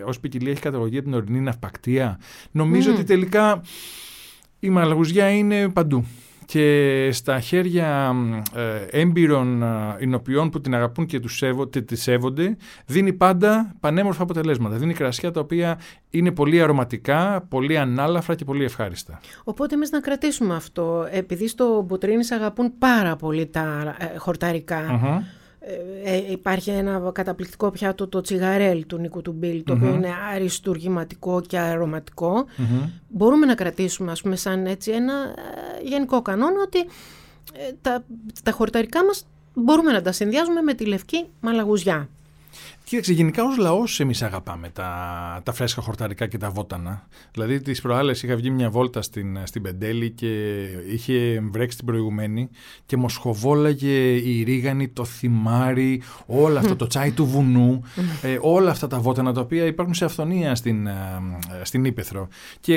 ως 0.06 0.20
ποικιλία 0.20 0.52
έχει 0.52 0.62
καταγωγή 0.62 0.98
από 0.98 1.06
την 1.06 1.14
ορεινή 1.14 1.40
ναυπακτία, 1.40 2.20
νομίζω 2.52 2.92
ότι 2.92 3.04
τελικά 3.04 3.62
η 4.60 4.70
Μαλαγουζιά 4.70 5.30
είναι 5.30 5.70
παντού 5.70 6.06
και 6.46 7.10
στα 7.12 7.40
χέρια 7.40 8.16
ε, 8.56 9.00
έμπειρων 9.00 9.64
ε, 9.64 10.50
που 10.52 10.62
την 10.62 10.76
αγαπούν 10.76 11.06
και 11.06 11.20
τους 11.20 11.38
σέβονται, 11.38 11.82
τη 11.82 11.96
σέβονται, 11.96 12.58
δίνει 12.86 13.14
πάντα 13.14 13.76
πανέμορφα 13.80 14.24
αποτελέσματα. 14.24 14.76
Δίνει 14.76 14.94
κρασιά 14.94 15.32
τα 15.32 15.40
οποία 15.40 15.80
είναι 16.10 16.32
πολύ 16.32 16.62
αρωματικά, 16.62 17.46
πολύ 17.50 17.78
ανάλαφρα 17.78 18.36
και 18.36 18.46
πολύ 18.46 18.64
ευχάριστα. 18.64 19.20
Οπότε 19.44 19.76
εμείς 19.76 19.92
να 19.92 20.00
κρατήσουμε 20.00 20.56
αυτό, 20.56 21.08
επειδή 21.12 21.48
στο 21.48 21.84
Μποτρίνης 21.88 22.32
αγαπούν 22.32 22.78
πάρα 22.78 23.16
πολύ 23.16 23.46
τα 23.46 23.96
ε, 24.00 24.18
χορταρικα 24.18 24.78
ε, 24.78 25.24
ε, 26.04 26.32
υπάρχει 26.32 26.70
ένα 26.70 27.12
καταπληκτικό 27.14 27.72
πιάτο 27.72 28.08
το 28.08 28.22
τσιγαρέλ 28.22 28.86
του 28.86 28.98
Νίκου 28.98 29.22
του 29.22 29.32
Μπίλ 29.32 29.64
το 29.64 29.74
οποίο 29.74 29.94
είναι 29.94 30.10
αριστουργηματικό 30.34 31.42
και 31.42 31.58
αρωματικο 31.58 32.46
μπορούμε 33.08 33.46
να 33.46 33.56
κρατήσουμε 33.56 34.12
ας 34.12 34.22
πούμε 34.22 34.36
σαν 34.36 34.66
έτσι 34.66 34.92
ένα 34.92 35.14
ε, 35.14 35.88
γενικό 35.88 36.22
κανόνα 36.22 36.62
ότι 36.66 36.80
ε, 36.80 37.72
τα, 37.82 38.04
τα 38.44 38.52
χορταρικά 38.52 39.06
μας 39.06 39.26
μπορούμε 39.54 39.92
να 39.92 40.02
τα 40.02 40.12
συνδυάζουμε 40.12 40.62
με 40.62 40.74
τη 40.74 40.86
λευκή 40.86 41.26
μαλαγουζιά 41.40 42.10
Κοίταξε, 42.84 43.14
γενικά 43.14 43.44
ως 43.44 43.58
λαός 43.58 44.00
εμείς 44.00 44.22
αγαπάμε 44.22 44.70
τα, 44.70 45.42
τα 45.44 45.54
φρέσκα 45.54 45.82
χορταρικά 45.82 46.28
και 46.28 46.38
τα 46.38 46.50
βότανα. 46.50 47.08
Δηλαδή, 47.32 47.62
τις 47.62 47.82
προάλλες 47.82 48.24
είχα 48.24 48.36
βγει 48.36 48.50
μια 48.50 48.70
βόλτα 48.70 49.02
στην, 49.02 49.40
στην 49.44 49.62
Πεντέλη 49.62 50.10
και 50.10 50.62
είχε 50.94 51.44
βρέξει 51.52 51.78
την 51.78 51.86
προηγουμένη 51.86 52.50
και 52.86 52.98
μοσχοβόλαγε 52.98 54.16
η 54.16 54.44
ρίγανη, 54.44 54.88
το 54.88 55.06
θυμάρι, 55.06 56.02
όλα 56.26 56.60
αυτά, 56.60 56.76
το 56.76 56.88
τσάι 56.88 57.12
του 57.12 57.26
βουνού, 57.26 57.82
ε, 58.22 58.38
όλα 58.42 58.72
αυτά 58.72 58.88
τα 58.88 59.00
βότανα 59.00 59.34
τα 59.34 59.42
οποία 59.42 59.66
υπάρχουν 59.66 59.94
σε 59.94 60.06
αυθονία 60.06 60.56
στην, 60.56 60.88
ε, 60.88 60.94
στην 61.62 61.86
Ήπεθρο. 61.86 62.28
Και 62.60 62.74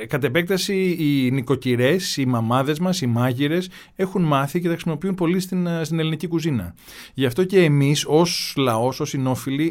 ε, 0.00 0.06
κατ' 0.06 0.24
επέκταση 0.24 0.96
οι 0.98 1.30
νοικοκυρές, 1.30 2.16
οι 2.16 2.26
μαμάδες 2.26 2.78
μας, 2.78 3.00
οι 3.00 3.06
μάγειρες 3.06 3.68
έχουν 3.96 4.22
μάθει 4.22 4.60
και 4.60 4.66
τα 4.66 4.72
χρησιμοποιούν 4.72 5.14
πολύ 5.14 5.40
στην, 5.40 5.66
ε, 5.66 5.84
στην 5.84 5.98
ελληνική 5.98 6.26
κουζίνα. 6.26 6.74
Γι' 7.14 7.26
αυτό 7.26 7.44
και 7.44 7.64
εμείς 7.64 8.04
ως 8.06 8.54
λαός, 8.56 9.00
ως 9.00 9.14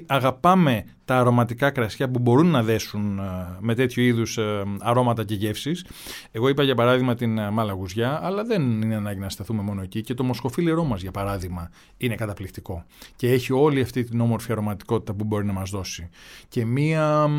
αγαπάμε 0.08 0.84
τα 1.12 1.20
αρωματικά 1.20 1.70
κρασιά 1.70 2.10
που 2.10 2.20
μπορούν 2.20 2.48
να 2.48 2.64
δέσουν 2.64 3.20
ε, 3.20 3.22
με 3.60 3.76
τέτοιου 3.76 4.04
είδους 4.04 4.38
ε, 4.38 4.64
αρώματα 4.80 5.24
και 5.24 5.36
γεύσεις. 5.36 5.86
Εγώ 6.32 6.48
είπα 6.48 6.64
για 6.64 6.76
παράδειγμα 6.76 7.16
την 7.16 7.38
ε, 7.38 7.50
μαλαγουζιά, 7.50 8.20
αλλά 8.24 8.44
δεν 8.44 8.82
είναι 8.82 8.96
ανάγκη 8.96 9.20
να 9.20 9.30
σταθούμε 9.30 9.62
μόνο 9.62 9.82
εκεί. 9.82 10.02
Και 10.02 10.14
το 10.14 10.24
μοσχοφίλερό 10.24 10.84
μας, 10.84 11.02
για 11.02 11.12
παράδειγμα, 11.12 11.70
είναι 11.98 12.16
καταπληκτικό. 12.16 12.86
Και 13.16 13.32
έχει 13.32 13.54
όλη 13.54 13.82
αυτή 13.82 14.04
την 14.04 14.22
όμορφη 14.22 14.52
αρωματικότητα 14.52 15.14
που 15.14 15.24
μπορεί 15.24 15.46
να 15.46 15.54
μας 15.54 15.70
δώσει. 15.70 16.10
Και 16.48 16.66
μία. 16.66 17.30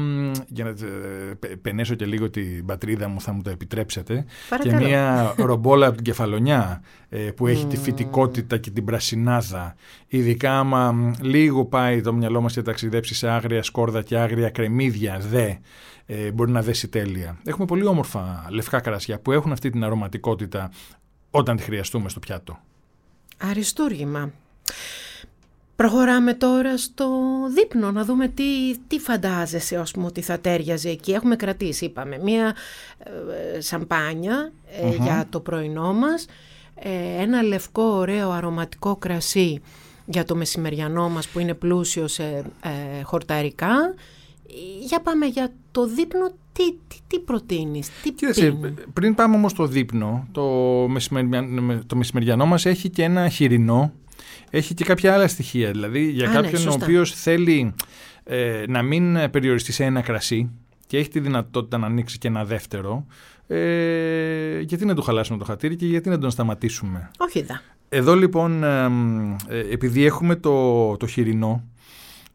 Για 0.49 0.65
να 0.65 0.75
πενέσω 1.63 1.95
και 1.95 2.05
λίγο 2.05 2.31
την 2.31 2.67
πατρίδα 2.67 3.09
μου, 3.09 3.21
θα 3.21 3.33
μου 3.33 3.43
το 3.43 3.51
επιτρέψετε. 3.51 4.25
Παρακαλώ. 4.49 4.79
Και 4.79 4.85
μία 4.85 5.35
ρομπόλα 5.37 5.87
από 5.87 5.97
την 5.97 6.05
κεφαλονιά 6.05 6.83
που 7.37 7.47
έχει 7.47 7.67
τη 7.67 7.77
φυτικότητα 7.77 8.59
και 8.59 8.71
την 8.71 8.85
πρασινάδα. 8.85 9.75
Ειδικά 10.07 10.59
άμα 10.59 11.15
λίγο 11.21 11.65
πάει 11.65 12.01
το 12.01 12.13
μυαλό 12.13 12.41
μας 12.41 12.53
και 12.53 12.63
ταξιδέψει 12.63 13.15
σε 13.15 13.29
άγρια 13.29 13.62
σκόρδα 13.63 14.03
και 14.03 14.19
άγρια 14.19 14.51
κρεμμύδια 14.51 15.19
δε 15.19 15.53
ε, 16.07 16.31
μπορεί 16.31 16.51
να 16.51 16.63
δέσει 16.63 16.89
τέλεια. 16.89 17.39
Έχουμε 17.45 17.67
πολύ 17.67 17.87
όμορφα 17.87 18.47
λευκά 18.51 18.81
κρασιά 18.81 19.19
που 19.19 19.33
έχουν 19.33 19.53
αυτή 19.53 19.71
την 19.71 19.85
αρωματικότητα 19.85 20.71
όταν 21.31 21.57
τη 21.57 21.63
χρειαστούμε 21.63 22.09
στο 22.09 22.21
πιάτο. 22.21 22.59
Αριστούργημα. 23.39 24.33
Προχωράμε 25.77 26.35
τώρα 26.35 26.77
στο 26.77 27.09
δείπνο 27.55 27.91
να 27.91 28.05
δούμε 28.05 28.29
τι, 28.29 28.79
τι 28.79 28.99
φαντάζεσαι 28.99 29.79
ως 29.79 29.95
ότι 30.03 30.21
θα 30.21 30.39
τέριαζε 30.39 30.89
εκεί. 30.89 31.13
Έχουμε 31.13 31.37
κρατήσει, 31.37 31.85
είπαμε, 31.85 32.19
μία 32.19 32.55
ε, 33.55 33.61
σαμπάνια 33.61 34.53
ε, 34.83 34.89
για 34.89 35.27
το 35.31 35.41
πρωινό 35.41 35.93
μας, 35.93 36.27
ε, 36.75 37.23
ένα 37.23 37.43
λευκό 37.43 37.83
ωραίο 37.83 38.31
αρωματικό 38.31 38.97
κρασί 38.97 39.61
για 40.05 40.25
το 40.25 40.37
μεσημεριανό 40.37 41.09
μας 41.09 41.29
που 41.29 41.39
είναι 41.39 41.55
πλούσιο 41.55 42.09
σε 42.09 42.25
ε, 42.63 43.03
χορταρικά. 43.03 43.95
Για 44.81 45.01
πάμε 45.01 45.27
για 45.27 45.53
το 45.71 45.87
δείπνο, 45.87 46.31
τι, 46.53 46.73
τι, 46.89 46.97
τι 47.07 47.19
προτείνεις, 47.19 47.91
τι 48.03 48.11
Κοίταξε, 48.11 48.59
πριν 48.93 49.15
πάμε 49.15 49.37
όμως 49.37 49.51
στο 49.51 49.67
δείπνο, 49.67 50.29
το, 50.33 50.43
μεσημεριανό, 50.89 51.83
το 51.87 51.97
μεσημεριανό 51.97 52.47
μας 52.47 52.67
έχει 52.67 52.91
και 52.91 53.03
ένα 53.03 53.29
χοιρινό, 53.29 53.93
έχει 54.51 54.75
και 54.75 54.85
κάποια 54.85 55.15
άλλα 55.15 55.29
στοιχεία. 55.29 55.71
Δηλαδή 55.71 56.11
για 56.11 56.29
ναι, 56.29 56.35
κάποιον 56.35 56.69
ο 56.69 56.73
οποίος 56.73 57.13
θέλει 57.15 57.75
ε, 58.25 58.65
να 58.69 58.83
μην 58.83 59.31
περιοριστεί 59.31 59.73
σε 59.73 59.85
ένα 59.85 60.01
κρασί 60.01 60.51
και 60.87 60.99
έχει 60.99 61.09
τη 61.09 61.21
δυνατότητα 61.21 61.79
να 61.79 61.87
ανοίξει 61.87 62.19
και 62.19 62.29
ένα 62.29 62.45
δεύτερο, 62.45 63.07
ε, 63.47 64.61
γιατί 64.61 64.85
να 64.85 64.95
του 64.95 65.03
χαλάσουμε 65.03 65.39
το 65.39 65.45
χατήρι 65.45 65.77
και 65.77 65.87
γιατί 65.87 66.09
να 66.09 66.19
τον 66.19 66.31
σταματήσουμε; 66.31 67.11
Όχι 67.19 67.43
δα. 67.43 67.63
Εδώ 67.95 68.15
λοιπόν, 68.15 68.65
ε, 68.65 68.89
επειδή 69.71 70.05
έχουμε 70.05 70.37
το, 70.37 70.97
το 70.97 71.07
χοιρινό 71.07 71.65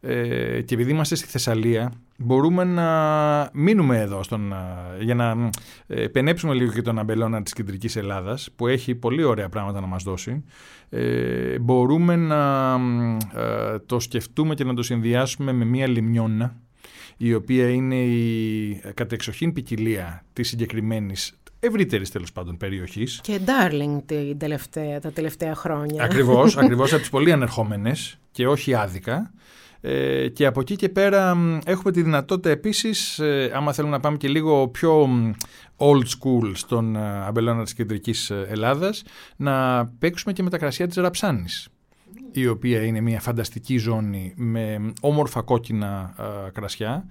ε, 0.00 0.60
και 0.62 0.74
επειδή 0.74 0.90
είμαστε 0.90 1.14
στη 1.14 1.26
Θεσσαλία, 1.26 1.92
μπορούμε 2.16 2.64
να 2.64 3.50
μείνουμε 3.52 4.00
εδώ 4.00 4.22
στον, 4.22 4.52
ε, 4.52 5.02
για 5.02 5.14
να 5.14 5.50
ε, 5.86 6.06
πενέψουμε 6.06 6.54
λίγο 6.54 6.72
και 6.72 6.82
τον 6.82 6.98
αμπελώνα 6.98 7.42
της 7.42 7.52
κεντρικής 7.52 7.96
Ελλάδας, 7.96 8.48
που 8.56 8.66
έχει 8.66 8.94
πολύ 8.94 9.22
ωραία 9.22 9.48
πράγματα 9.48 9.80
να 9.80 9.86
μας 9.86 10.02
δώσει. 10.02 10.44
Ε, 10.88 11.58
μπορούμε 11.58 12.16
να 12.16 12.78
το 13.86 14.00
σκεφτούμε 14.00 14.54
και 14.54 14.64
να 14.64 14.74
το 14.74 14.82
συνδυάσουμε 14.82 15.52
με 15.52 15.64
μία 15.64 15.86
λιμνιώνα, 15.86 16.56
η 17.16 17.34
οποία 17.34 17.68
είναι 17.68 18.02
η 18.04 18.80
κατεξοχήν 18.94 19.52
ποικιλία 19.52 20.24
της 20.32 20.48
συγκεκριμένης 20.48 21.37
ευρύτερης 21.60 22.10
τέλος 22.10 22.32
πάντων 22.32 22.56
περιοχής. 22.56 23.20
Και 23.22 23.40
darling 23.46 24.02
την 24.06 24.38
τελευταία, 24.38 25.00
τα 25.00 25.12
τελευταία 25.12 25.54
χρόνια. 25.54 26.02
Ακριβώς, 26.04 26.56
ακριβώς 26.62 26.92
από 26.92 27.00
τις 27.00 27.10
πολύ 27.10 27.32
ανερχόμενες 27.32 28.18
και 28.30 28.46
όχι 28.46 28.74
άδικα. 28.74 29.32
Ε, 29.80 30.28
και 30.28 30.46
από 30.46 30.60
εκεί 30.60 30.76
και 30.76 30.88
πέρα 30.88 31.36
έχουμε 31.64 31.92
τη 31.92 32.02
δυνατότητα 32.02 32.50
επίσης, 32.50 33.18
ε, 33.18 33.50
άμα 33.54 33.72
θέλουμε 33.72 33.94
να 33.94 34.00
πάμε 34.00 34.16
και 34.16 34.28
λίγο 34.28 34.68
πιο 34.68 35.08
old 35.76 36.02
school 36.02 36.50
στον 36.52 36.96
ε, 36.96 37.24
αμπελώνα 37.26 37.62
της 37.62 37.74
κεντρικής 37.74 38.30
ε, 38.30 38.46
Ελλάδας, 38.48 39.02
να 39.36 39.86
παίξουμε 39.86 40.32
και 40.32 40.42
με 40.42 40.50
τα 40.50 40.58
κρασιά 40.58 40.86
της 40.86 40.96
Ραψάνης 40.96 41.68
η 42.32 42.46
οποία 42.46 42.82
είναι 42.84 43.00
μια 43.00 43.20
φανταστική 43.20 43.76
ζώνη 43.76 44.32
με 44.36 44.92
όμορφα 45.00 45.42
κόκκινα 45.42 46.14
ε, 46.18 46.50
κρασιά 46.50 47.06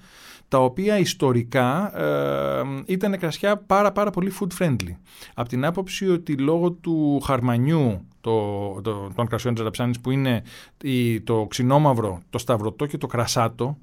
τα 0.48 0.64
οποία 0.64 0.98
ιστορικά 0.98 1.98
ε, 2.00 2.64
ήταν 2.86 3.20
κρασιά 3.20 3.58
πάρα 3.58 3.92
πάρα 3.92 4.10
πολύ 4.10 4.32
food 4.40 4.64
friendly. 4.64 4.96
Από 5.34 5.50
την 5.50 5.66
άποψη 5.66 6.10
ότι 6.10 6.38
λόγω 6.38 6.72
του 6.72 7.20
χαρμανιού 7.20 8.08
το, 8.28 8.82
το, 8.82 9.12
των 9.16 9.28
κρασιών 9.28 9.54
της 9.54 9.64
Ραψάνης 9.64 10.00
που 10.00 10.12
είναι 10.12 10.44
η, 10.84 11.22
το 11.22 11.46
ξινόμαυρο, 11.50 12.22
το 12.30 12.38
σταυρωτό 12.38 12.86
και 12.86 12.98
το 12.98 13.08
κρασάτο 13.08 13.78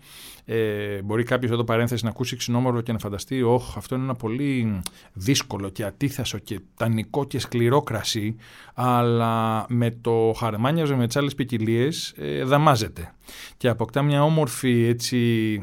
ε, 0.47 1.03
μπορεί 1.03 1.23
κάποιος 1.23 1.51
εδώ 1.51 1.65
παρένθεση 1.65 2.05
να 2.05 2.11
ακούσει 2.11 2.37
ξινόμαυρο 2.37 2.81
και 2.81 2.93
να 2.93 2.99
φανταστεί, 2.99 3.43
Όχι, 3.43 3.75
αυτό 3.77 3.95
είναι 3.95 4.05
ένα 4.05 4.15
πολύ 4.15 4.81
δύσκολο 5.13 5.69
και 5.69 5.85
ατίθασο 5.85 6.39
και 6.39 6.61
τανικό 6.77 7.25
και 7.25 7.39
σκληρό 7.39 7.83
κρασί, 7.83 8.37
αλλά 8.75 9.65
με 9.69 9.91
το 9.91 10.35
χαρμάνιαζε 10.37 10.95
με 10.95 11.07
τις 11.07 11.17
άλλες 11.17 11.35
ποικιλίες 11.35 12.15
ε, 12.17 12.45
δαμάζεται. 12.45 13.15
Και 13.57 13.69
αποκτά 13.69 14.03
μια 14.03 14.25
όμορφη 14.25 14.85
έτσι, 14.85 15.19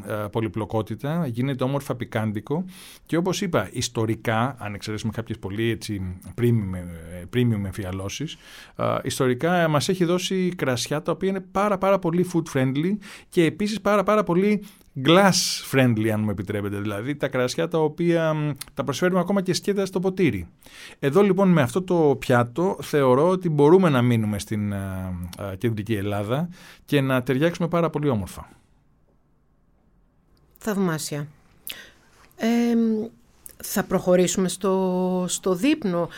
ε, 0.08 0.14
πολυπλοκότητα, 0.32 1.28
γίνεται 1.28 1.64
όμορφα 1.64 1.96
πικάντικο 1.96 2.66
και 3.06 3.18
όπως 3.18 3.42
είπα, 3.42 3.70
ιστορικά, 3.72 4.56
αν 4.60 4.74
εξαιρέσουμε 4.74 5.12
κάποιες 5.16 5.40
πολύ 5.40 5.70
έτσι, 5.70 6.18
premium, 6.42 7.36
premium 7.36 7.66
εμφιαλώσεις, 7.66 8.38
ιστορικά 9.04 9.68
μας 9.68 9.90
έχει 9.90 10.06
δώσει 10.06 10.54
κρασιά 10.56 11.02
τα 11.02 11.12
οποία 11.12 11.30
είναι 11.30 11.40
πάρα 11.52 11.78
πάρα 11.78 12.00
πολύ 12.00 12.30
food 12.34 12.58
friendly 12.58 12.98
και 13.30 13.44
επίσης 13.44 13.82
πάρα 13.82 14.04
πάρα 14.04 14.24
πολύ 14.24 14.64
glass 15.06 15.32
friendly 15.72 16.08
αν 16.08 16.22
μου 16.22 16.30
επιτρέπετε 16.30 16.80
δηλαδή 16.80 17.16
τα 17.16 17.28
κρασιά 17.28 17.68
τα 17.68 17.78
οποία 17.78 18.56
τα 18.74 18.84
προσφέρουμε 18.84 19.20
ακόμα 19.20 19.42
και 19.42 19.54
σκέτα 19.54 19.86
στο 19.86 20.00
ποτήρι. 20.00 20.48
Εδώ 21.00 21.22
λοιπόν 21.22 21.50
με 21.50 21.62
αυτό 21.62 21.82
το 21.82 22.16
πιάτο 22.20 22.78
θεωρώ 22.82 23.30
ότι 23.30 23.50
μπορούμε 23.50 23.90
να 23.90 24.02
μείνουμε 24.02 24.40
στην 24.40 24.74
κεντρική 25.58 25.94
Ελλάδα 25.94 26.50
και 26.86 27.02
να 27.02 27.24
ταιριάξουμε 27.24 27.68
πάρα 27.68 27.90
πολύ 27.90 28.10
όμορφα. 28.10 28.50
Θαυμάσια. 30.58 31.28
Ε, 32.36 32.76
θα 33.64 33.84
προχωρήσουμε 33.84 34.48
στο, 34.48 35.26
στο 35.28 35.56
δείπνο. 35.56 36.10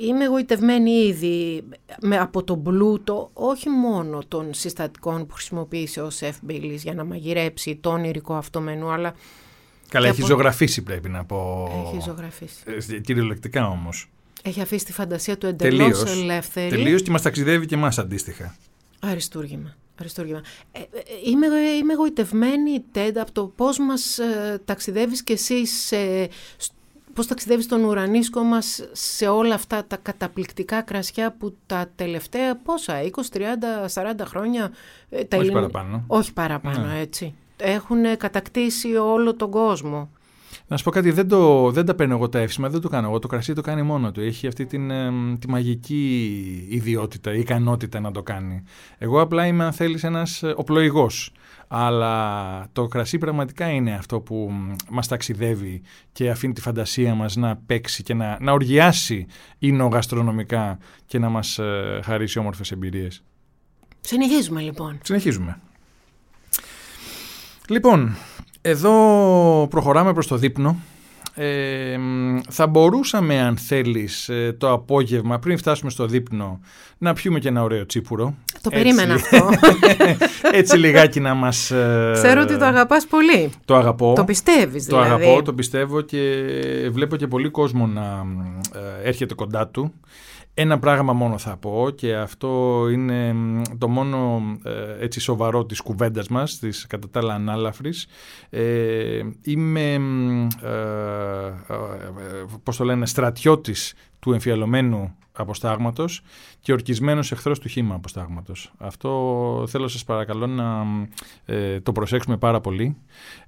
Ε, 0.00 0.06
είμαι 0.06 0.24
εγωιτευμένη 0.24 0.90
ήδη 0.90 1.62
με, 2.00 2.18
από 2.18 2.44
τον 2.44 2.62
πλούτο 2.62 3.30
όχι 3.32 3.68
μόνο 3.68 4.22
των 4.28 4.54
συστατικών 4.54 5.26
που 5.26 5.34
χρησιμοποίησε 5.34 6.00
ο 6.00 6.10
Σεφ 6.10 6.36
Μπίλης 6.42 6.82
για 6.82 6.94
να 6.94 7.04
μαγειρέψει 7.04 7.76
το 7.76 7.90
ονειρικό 7.90 8.34
αυτό 8.34 8.60
μενού, 8.60 8.90
αλλά... 8.90 9.14
Καλά, 9.88 10.08
έχει 10.08 10.20
από... 10.20 10.30
ζωγραφίσει 10.30 10.82
πρέπει 10.82 11.08
να 11.08 11.24
πω. 11.24 11.68
Έχει 11.86 12.00
ζωγραφίσει. 12.02 12.62
Ε, 12.90 12.98
κυριολεκτικά 12.98 13.68
όμως. 13.68 14.10
Έχει 14.42 14.60
αφήσει 14.60 14.84
τη 14.84 14.92
φαντασία 14.92 15.38
του 15.38 15.46
εντελώς 15.46 16.04
ελεύθερη. 16.04 16.68
Τελείως 16.68 17.02
και 17.02 17.10
μας 17.10 17.22
ταξιδεύει 17.22 17.66
και 17.66 17.74
εμάς 17.74 17.98
αντίστοιχα. 17.98 18.56
Αριστούργημα. 19.00 19.76
Αριστούργημα. 20.00 20.42
Ε, 20.72 20.78
ε, 20.78 20.84
είμαι, 21.24 21.46
είμαι 21.80 21.92
εγωιτευμένη, 21.92 22.84
Τέντα, 22.92 23.22
από 23.22 23.32
το 23.32 23.46
πώς 23.46 23.78
μας 23.78 24.18
ε, 24.18 24.60
ταξιδεύεις 24.64 25.22
κι 25.22 25.32
εσύ 25.32 25.66
σε, 25.66 26.28
πώς 27.14 27.26
ταξιδεύεις 27.26 27.66
τον 27.66 27.84
ουρανίσκο 27.84 28.42
μας 28.42 28.88
σε 28.92 29.28
όλα 29.28 29.54
αυτά 29.54 29.84
τα 29.84 29.96
καταπληκτικά 29.96 30.82
κρασιά 30.82 31.32
που 31.32 31.56
τα 31.66 31.90
τελευταία 31.94 32.56
πόσα, 32.56 32.94
20, 33.02 33.36
30, 33.36 33.42
40 33.94 34.04
χρόνια... 34.24 34.72
Ε, 35.10 35.24
τα 35.24 35.36
Όχι 35.36 35.52
παραπάνω. 35.52 36.04
Όχι 36.06 36.32
παραπάνω, 36.32 36.86
ναι. 36.86 36.98
έτσι. 36.98 37.34
Έχουν 37.56 38.16
κατακτήσει 38.16 38.96
όλο 38.96 39.34
τον 39.34 39.50
κόσμο. 39.50 40.10
Να 40.72 40.78
σου 40.78 40.84
πω 40.84 40.90
κάτι, 40.90 41.10
δεν, 41.10 41.28
το, 41.28 41.70
δεν 41.70 41.86
τα 41.86 41.94
παίρνω 41.94 42.14
εγώ 42.14 42.28
τα 42.28 42.38
εύσημα, 42.38 42.68
δεν 42.68 42.80
το 42.80 42.88
κάνω 42.88 43.08
εγώ. 43.08 43.18
Το 43.18 43.28
κρασί 43.28 43.52
το 43.52 43.60
κάνει 43.60 43.82
μόνο 43.82 44.12
του. 44.12 44.20
Έχει 44.20 44.46
αυτή 44.46 44.66
την, 44.66 44.90
τη 45.38 45.48
μαγική 45.48 46.66
ιδιότητα, 46.68 47.34
ικανότητα 47.34 48.00
να 48.00 48.10
το 48.10 48.22
κάνει. 48.22 48.62
Εγώ 48.98 49.20
απλά 49.20 49.46
είμαι, 49.46 49.64
αν 49.64 49.72
θέλεις, 49.72 50.04
ένας 50.04 50.42
ε, 50.42 50.54
οπλοηγό. 50.56 51.10
Αλλά 51.68 52.66
το 52.72 52.86
κρασί 52.86 53.18
πραγματικά 53.18 53.70
είναι 53.70 53.94
αυτό 53.94 54.20
που 54.20 54.52
μας 54.90 55.08
ταξιδεύει 55.08 55.82
και 56.12 56.30
αφήνει 56.30 56.52
τη 56.52 56.60
φαντασία 56.60 57.14
μας 57.14 57.36
να 57.36 57.56
παίξει 57.56 58.02
και 58.02 58.14
να, 58.14 58.38
να 58.40 58.52
οργιάσει 58.52 59.26
ίνο-γαστρονομικά 59.58 60.78
και 61.06 61.18
να 61.18 61.28
μας 61.28 61.58
ε, 61.58 62.00
χαρίσει 62.04 62.38
όμορφες 62.38 62.70
εμπειρίες. 62.70 63.22
Συνεχίζουμε 64.00 64.60
λοιπόν. 64.60 64.98
Συνεχίζουμε. 65.02 65.60
Λοιπόν, 67.68 68.16
εδώ 68.62 69.66
προχωράμε 69.70 70.12
προς 70.12 70.26
το 70.26 70.36
δείπνο. 70.36 70.76
Ε, 71.34 71.98
θα 72.50 72.66
μπορούσαμε 72.66 73.40
αν 73.40 73.56
θέλεις 73.56 74.28
ε, 74.28 74.56
το 74.58 74.72
απόγευμα 74.72 75.38
πριν 75.38 75.58
φτάσουμε 75.58 75.90
στο 75.90 76.06
δείπνο 76.06 76.60
να 76.98 77.12
πιούμε 77.12 77.38
και 77.38 77.48
ένα 77.48 77.62
ωραίο 77.62 77.86
τσίπουρο. 77.86 78.34
Το 78.60 78.70
περίμενα 78.70 79.14
αυτό. 79.14 79.48
έτσι 80.58 80.76
λιγάκι 80.76 81.20
να 81.20 81.34
μας... 81.34 81.70
Ε, 81.70 82.10
Ξέρω 82.12 82.42
ότι 82.42 82.58
το 82.58 82.64
αγαπάς 82.64 83.06
πολύ. 83.06 83.50
Το 83.64 83.76
αγαπώ. 83.76 84.12
Το 84.14 84.24
πιστεύεις 84.24 84.84
δηλαδή. 84.84 85.08
Το 85.08 85.14
αγαπώ, 85.14 85.42
το 85.42 85.52
πιστεύω 85.52 86.00
και 86.00 86.44
βλέπω 86.90 87.16
και 87.16 87.26
πολύ 87.26 87.48
κόσμο 87.48 87.86
να 87.86 88.26
έρχεται 89.02 89.34
κοντά 89.34 89.68
του. 89.68 89.92
Ένα 90.54 90.78
πράγμα 90.78 91.12
μόνο 91.12 91.38
θα 91.38 91.56
πω 91.56 91.90
και 91.94 92.14
αυτό 92.14 92.86
είναι 92.92 93.34
το 93.78 93.88
μόνο 93.88 94.42
ε, 94.64 95.04
έτσι 95.04 95.20
σοβαρό 95.20 95.64
της 95.64 95.80
κουβέντας 95.80 96.28
μας, 96.28 96.58
της 96.58 96.86
κατά 96.86 97.10
τα 97.10 97.20
άλλα 97.20 97.34
ανάλαφρης. 97.34 98.06
Ε, 98.50 99.20
είμαι, 99.42 99.92
ε, 100.62 101.46
ε, 101.46 102.44
πώς 102.62 102.76
το 102.76 102.84
λένε, 102.84 103.06
στρατιώτης 103.06 103.94
του 104.22 104.32
εμφιαλωμένου 104.32 105.14
αποστάγματος 105.32 106.22
και 106.60 106.72
ορκισμένος 106.72 107.32
εχθρός 107.32 107.58
του 107.58 107.68
χήμα 107.68 107.94
αποστάγματος. 107.94 108.72
Αυτό 108.78 109.64
θέλω 109.68 109.88
σας 109.88 110.04
παρακαλώ 110.04 110.46
να 110.46 110.84
ε, 111.44 111.80
το 111.80 111.92
προσέξουμε 111.92 112.36
πάρα 112.36 112.60
πολύ 112.60 112.96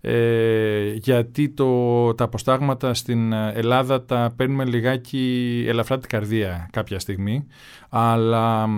ε, 0.01 0.93
γιατί 0.93 1.49
το, 1.49 2.15
τα 2.15 2.25
αποστάγματα 2.25 2.95
στην 2.95 3.33
Ελλάδα 3.33 4.05
τα 4.05 4.33
παίρνουμε 4.37 4.65
λιγάκι 4.65 5.65
ελαφρά 5.69 5.99
την 5.99 6.09
καρδία 6.09 6.69
κάποια 6.73 6.99
στιγμή 6.99 7.47
αλλά 7.97 8.69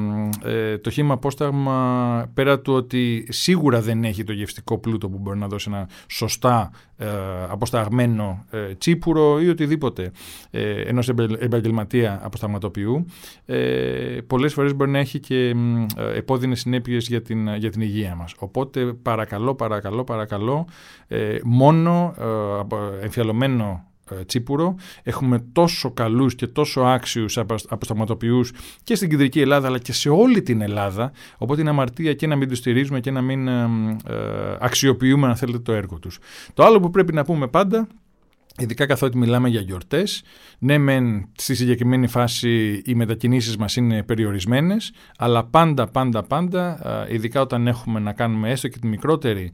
ε, 0.44 0.78
το 0.78 0.90
χήμα 0.90 1.14
απόσταγμα 1.14 2.30
πέρα 2.34 2.60
του 2.60 2.72
ότι 2.72 3.26
σίγουρα 3.28 3.80
δεν 3.80 4.04
έχει 4.04 4.24
το 4.24 4.32
γευστικό 4.32 4.78
πλούτο 4.78 5.08
που 5.08 5.18
μπορεί 5.18 5.38
να 5.38 5.46
δώσει 5.46 5.70
ένα 5.72 5.88
σωστά 6.08 6.70
ε, 6.96 7.06
αποσταγμένο 7.48 8.44
ε, 8.50 8.74
τσίπουρο 8.74 9.40
ή 9.40 9.48
οτιδήποτε 9.48 10.10
ε, 10.50 10.80
ενός 10.80 11.08
επαγγελματία 11.38 12.20
αποσταγματοποιού 12.22 13.06
ε, 13.46 14.18
πολλές 14.26 14.52
φορές 14.52 14.74
μπορεί 14.74 14.90
να 14.90 14.98
έχει 14.98 15.20
και 15.20 15.54
ε, 15.96 16.16
επώδυνες 16.16 16.60
συνέπειες 16.60 17.08
για 17.08 17.22
την, 17.22 17.54
για 17.54 17.70
την 17.70 17.80
υγεία 17.80 18.14
μας. 18.14 18.34
Οπότε 18.38 18.84
παρακαλώ, 18.84 19.54
παρακαλώ, 19.54 20.04
παρακαλώ 20.04 20.66
ε, 21.08 21.36
μόνο 21.44 22.14
ε, 23.00 23.04
εμφιαλωμένο 23.04 23.64
ε, 23.64 23.95
τσίπουρο. 24.26 24.74
Έχουμε 25.02 25.44
τόσο 25.52 25.90
καλούς 25.90 26.34
και 26.34 26.46
τόσο 26.46 26.80
άξιους 26.80 27.38
αποσταγματοποιούς 27.68 28.52
και 28.84 28.94
στην 28.94 29.10
Κεντρική 29.10 29.40
Ελλάδα 29.40 29.66
αλλά 29.66 29.78
και 29.78 29.92
σε 29.92 30.08
όλη 30.08 30.42
την 30.42 30.60
Ελλάδα. 30.60 31.12
Οπότε 31.38 31.60
είναι 31.60 31.70
αμαρτία 31.70 32.14
και 32.14 32.26
να 32.26 32.36
μην 32.36 32.48
τους 32.48 32.58
στηρίζουμε 32.58 33.00
και 33.00 33.10
να 33.10 33.20
μην 33.20 33.48
ε, 33.48 33.68
αξιοποιούμε 34.60 35.26
αν 35.26 35.36
θέλετε 35.36 35.58
το 35.58 35.72
έργο 35.72 35.98
τους. 35.98 36.18
Το 36.54 36.64
άλλο 36.64 36.80
που 36.80 36.90
πρέπει 36.90 37.12
να 37.12 37.24
πούμε 37.24 37.46
πάντα 37.46 37.88
Ειδικά 38.58 38.86
καθότι 38.86 39.18
μιλάμε 39.18 39.48
για 39.48 39.60
γιορτές. 39.60 40.22
Ναι, 40.58 40.78
μεν 40.78 41.28
στη 41.36 41.54
συγκεκριμένη 41.54 42.06
φάση 42.06 42.82
οι 42.84 42.94
μετακινήσεις 42.94 43.56
μας 43.56 43.76
είναι 43.76 44.02
περιορισμένες, 44.02 44.92
αλλά 45.18 45.44
πάντα, 45.44 45.86
πάντα, 45.86 46.22
πάντα, 46.22 46.78
ειδικά 47.10 47.40
όταν 47.40 47.66
έχουμε 47.66 48.00
να 48.00 48.12
κάνουμε 48.12 48.50
έστω 48.50 48.68
και 48.68 48.78
τη 48.78 48.86
μικρότερη 48.86 49.52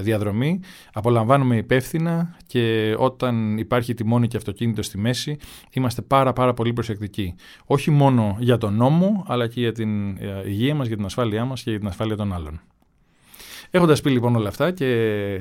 διαδρομή, 0.00 0.60
απολαμβάνουμε 0.92 1.56
υπεύθυνα 1.56 2.36
και 2.46 2.94
όταν 2.98 3.58
υπάρχει 3.58 3.94
τιμόνι 3.94 4.28
και 4.28 4.36
αυτοκίνητο 4.36 4.82
στη 4.82 4.98
μέση, 4.98 5.36
είμαστε 5.70 6.02
πάρα, 6.02 6.32
πάρα 6.32 6.54
πολύ 6.54 6.72
προσεκτικοί. 6.72 7.34
Όχι 7.64 7.90
μόνο 7.90 8.36
για 8.38 8.58
τον 8.58 8.74
νόμο, 8.74 9.24
αλλά 9.26 9.48
και 9.48 9.60
για 9.60 9.72
την 9.72 10.16
υγεία 10.46 10.74
μας, 10.74 10.86
για 10.86 10.96
την 10.96 11.04
ασφάλειά 11.04 11.44
μας 11.44 11.62
και 11.62 11.70
για 11.70 11.78
την 11.78 11.88
ασφάλεια 11.88 12.16
των 12.16 12.32
άλλων. 12.32 12.60
Έχοντας 13.74 14.00
πει 14.00 14.10
λοιπόν 14.10 14.36
όλα 14.36 14.48
αυτά 14.48 14.70
και 14.70 14.86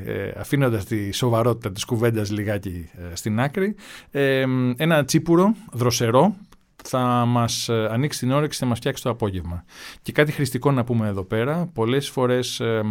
ε, 0.06 0.32
αφήνοντας 0.38 0.86
τη 0.86 1.12
σοβαρότητα 1.12 1.72
της 1.72 1.86
κουβέντας 1.86 2.32
λιγάκι 2.32 2.90
ε, 3.12 3.16
στην 3.16 3.40
άκρη, 3.40 3.76
ε, 4.12 4.46
ένα 4.78 5.06
τσίπουρο 5.06 5.56
δροσερό 5.72 6.36
θα 6.84 7.00
μας 7.28 7.70
ε, 7.70 7.88
ανοίξει 7.92 8.20
την 8.20 8.32
όρεξη, 8.32 8.60
θα 8.60 8.66
μας 8.66 8.78
φτιάξει 8.78 9.04
το 9.04 9.10
απόγευμα. 9.10 9.64
Και 10.02 10.12
κάτι 10.12 10.32
χρηστικό 10.32 10.72
να 10.72 10.84
πούμε 10.84 11.08
εδώ 11.08 11.24
πέρα, 11.24 11.70
πολλές 11.74 12.10
φορές 12.10 12.60
ε, 12.60 12.82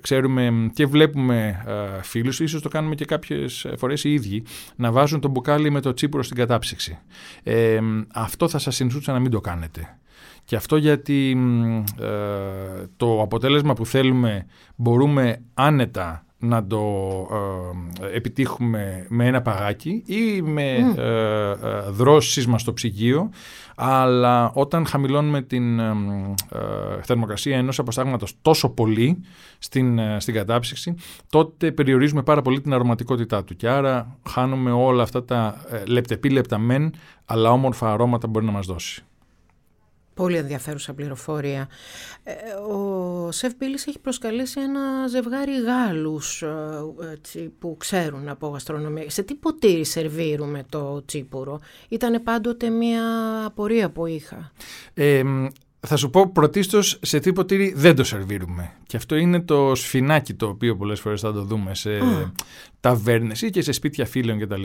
ξέρουμε 0.00 0.70
και 0.74 0.86
βλέπουμε 0.86 1.64
ε, 1.66 2.02
φίλους, 2.02 2.40
ίσως 2.40 2.62
το 2.62 2.68
κάνουμε 2.68 2.94
και 2.94 3.04
κάποιες 3.04 3.66
φορές 3.76 4.04
οι 4.04 4.12
ίδιοι, 4.12 4.42
να 4.76 4.92
βάζουν 4.92 5.20
το 5.20 5.28
μπουκάλι 5.28 5.70
με 5.70 5.80
το 5.80 5.94
τσίπουρο 5.94 6.22
στην 6.22 6.36
κατάψυξη. 6.36 6.98
αυτό 8.12 8.48
θα 8.48 8.58
σας 8.58 8.74
συνιστούσα 8.74 9.12
να 9.12 9.18
μην 9.18 9.30
το 9.30 9.40
κάνετε. 9.40 9.96
Και 10.44 10.56
αυτό 10.56 10.76
γιατί 10.76 11.36
ε, 12.00 12.06
το 12.96 13.20
αποτέλεσμα 13.22 13.74
που 13.74 13.86
θέλουμε 13.86 14.46
μπορούμε 14.76 15.42
άνετα 15.54 16.24
να 16.38 16.66
το 16.66 16.82
ε, 18.02 18.16
επιτύχουμε 18.16 19.06
με 19.08 19.26
ένα 19.26 19.42
παγάκι 19.42 20.02
ή 20.06 20.42
με 20.42 20.76
mm. 20.94 20.98
ε, 20.98 21.54
δρόσισμα 21.90 22.58
στο 22.58 22.72
ψυγείο 22.72 23.30
αλλά 23.76 24.52
όταν 24.54 24.86
χαμηλώνουμε 24.86 25.42
την 25.42 25.80
θερμοκρασία 27.02 27.56
ενός 27.56 27.78
αποστάγματος 27.78 28.34
τόσο 28.42 28.68
πολύ 28.68 29.20
στην, 29.58 30.00
στην 30.18 30.34
κατάψυξη 30.34 30.94
τότε 31.30 31.72
περιορίζουμε 31.72 32.22
πάρα 32.22 32.42
πολύ 32.42 32.60
την 32.60 32.72
αρωματικότητά 32.72 33.44
του 33.44 33.56
και 33.56 33.68
άρα 33.68 34.18
χάνουμε 34.28 34.70
όλα 34.70 35.02
αυτά 35.02 35.24
τα 35.24 35.64
λεπτεπίλεπτα 35.86 36.58
μεν 36.58 36.94
αλλά 37.24 37.50
όμορφα 37.50 37.92
αρώματα 37.92 38.26
μπορεί 38.26 38.44
να 38.44 38.52
μας 38.52 38.66
δώσει. 38.66 39.04
Πολύ 40.14 40.36
ενδιαφέρουσα 40.36 40.94
πληροφορία. 40.94 41.68
Ε, 42.22 42.32
ο 42.52 43.30
Σεφ 43.32 43.52
Μπίλης 43.56 43.86
έχει 43.86 43.98
προσκαλέσει 43.98 44.60
ένα 44.60 45.06
ζευγάρι 45.06 45.62
Γάλλους 45.62 46.42
ε, 46.42 47.50
που 47.58 47.76
ξέρουν 47.78 48.28
από 48.28 48.48
γαστρονομία. 48.48 49.10
Σε 49.10 49.22
τι 49.22 49.34
ποτήρι 49.34 49.84
σερβίρουμε 49.84 50.64
το 50.68 51.04
τσίπουρο; 51.04 51.60
Ήταν 51.88 52.22
πάντοτε 52.22 52.70
μια 52.70 53.04
απορία 53.44 53.90
που 53.90 54.06
είχα. 54.06 54.52
Ε, 54.94 55.22
θα 55.86 55.96
σου 55.96 56.10
πω 56.10 56.30
πρωτίστως 56.32 56.98
σε 57.02 57.18
τι 57.18 57.32
ποτήρι 57.32 57.72
δεν 57.76 57.96
το 57.96 58.04
σερβίρουμε. 58.04 58.72
Και 58.86 58.96
αυτό 58.96 59.16
είναι 59.16 59.40
το 59.40 59.74
σφινάκι 59.74 60.34
το 60.34 60.46
οποίο 60.46 60.76
πολλές 60.76 61.00
φορές 61.00 61.20
θα 61.20 61.32
το 61.32 61.42
δούμε 61.42 61.74
σε 61.74 61.98
oh. 62.02 62.30
ταβέρνες 62.80 63.42
ή 63.42 63.50
και 63.50 63.62
σε 63.62 63.72
σπίτια 63.72 64.06
φίλων 64.06 64.38
κτλ. 64.38 64.62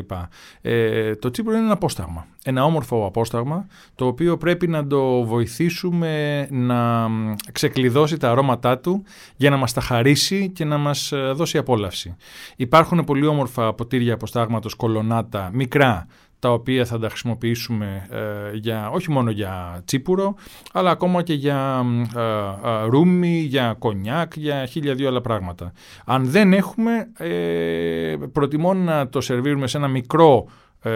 Ε, 0.62 1.16
το 1.16 1.32
τσίπουρο 1.32 1.56
είναι 1.56 1.66
ένα 1.66 1.74
απόσταγμα. 1.74 2.28
Ένα 2.44 2.64
όμορφο 2.64 3.06
απόσταγμα 3.06 3.68
το 3.96 4.06
οποίο 4.06 4.38
πρέπει 4.38 4.68
να 4.68 4.88
το 4.88 5.24
βοηθήσουμε 5.24 6.48
να 6.52 7.08
ξεκλειδώσει 7.52 8.18
τα 8.18 8.32
αρώματά 8.32 8.80
του 8.80 9.04
για 9.36 9.50
να 9.50 9.58
μας 9.58 9.74
τα 9.74 9.82
χαρίσει 9.82 10.50
και 10.50 10.66
να 10.66 10.78
μας 10.78 11.12
ε, 11.12 11.32
δώσει 11.36 11.58
απόλαυση. 11.58 12.16
Υπάρχουν 12.56 13.04
πολύ 13.04 13.26
όμορφα 13.26 13.74
ποτήρια 13.74 14.14
αποστάγματος 14.14 14.74
κολονάτα, 14.74 15.50
μικρά, 15.54 16.08
τα 16.40 16.52
οποία 16.52 16.86
θα 16.86 17.00
τα 17.00 17.10
χρησιμοποιήσουμε 17.10 18.08
ε, 18.12 18.58
για, 18.58 18.90
όχι 18.90 19.12
μόνο 19.12 19.30
για 19.30 19.82
τσίπουρο, 19.86 20.36
αλλά 20.74 20.92
ακόμα 20.92 21.24
και 21.24 21.34
για 21.34 21.86
ε, 22.16 22.22
ε, 22.22 22.86
ρούμι, 22.90 23.40
για 23.40 23.76
κονιάκ, 23.80 24.36
για 24.36 24.66
χίλια 24.66 24.94
δύο 24.96 25.08
άλλα 25.08 25.22
πράγματα. 25.22 25.72
Αν 26.06 26.26
δεν 26.26 26.54
έχουμε, 26.54 27.12
ε, 27.18 28.16
προτιμώ 28.32 28.74
να 28.74 29.10
το 29.10 29.22
σερβίρουμε 29.22 29.68
σε 29.68 29.78
ένα 29.78 29.88
μικρό 29.88 30.48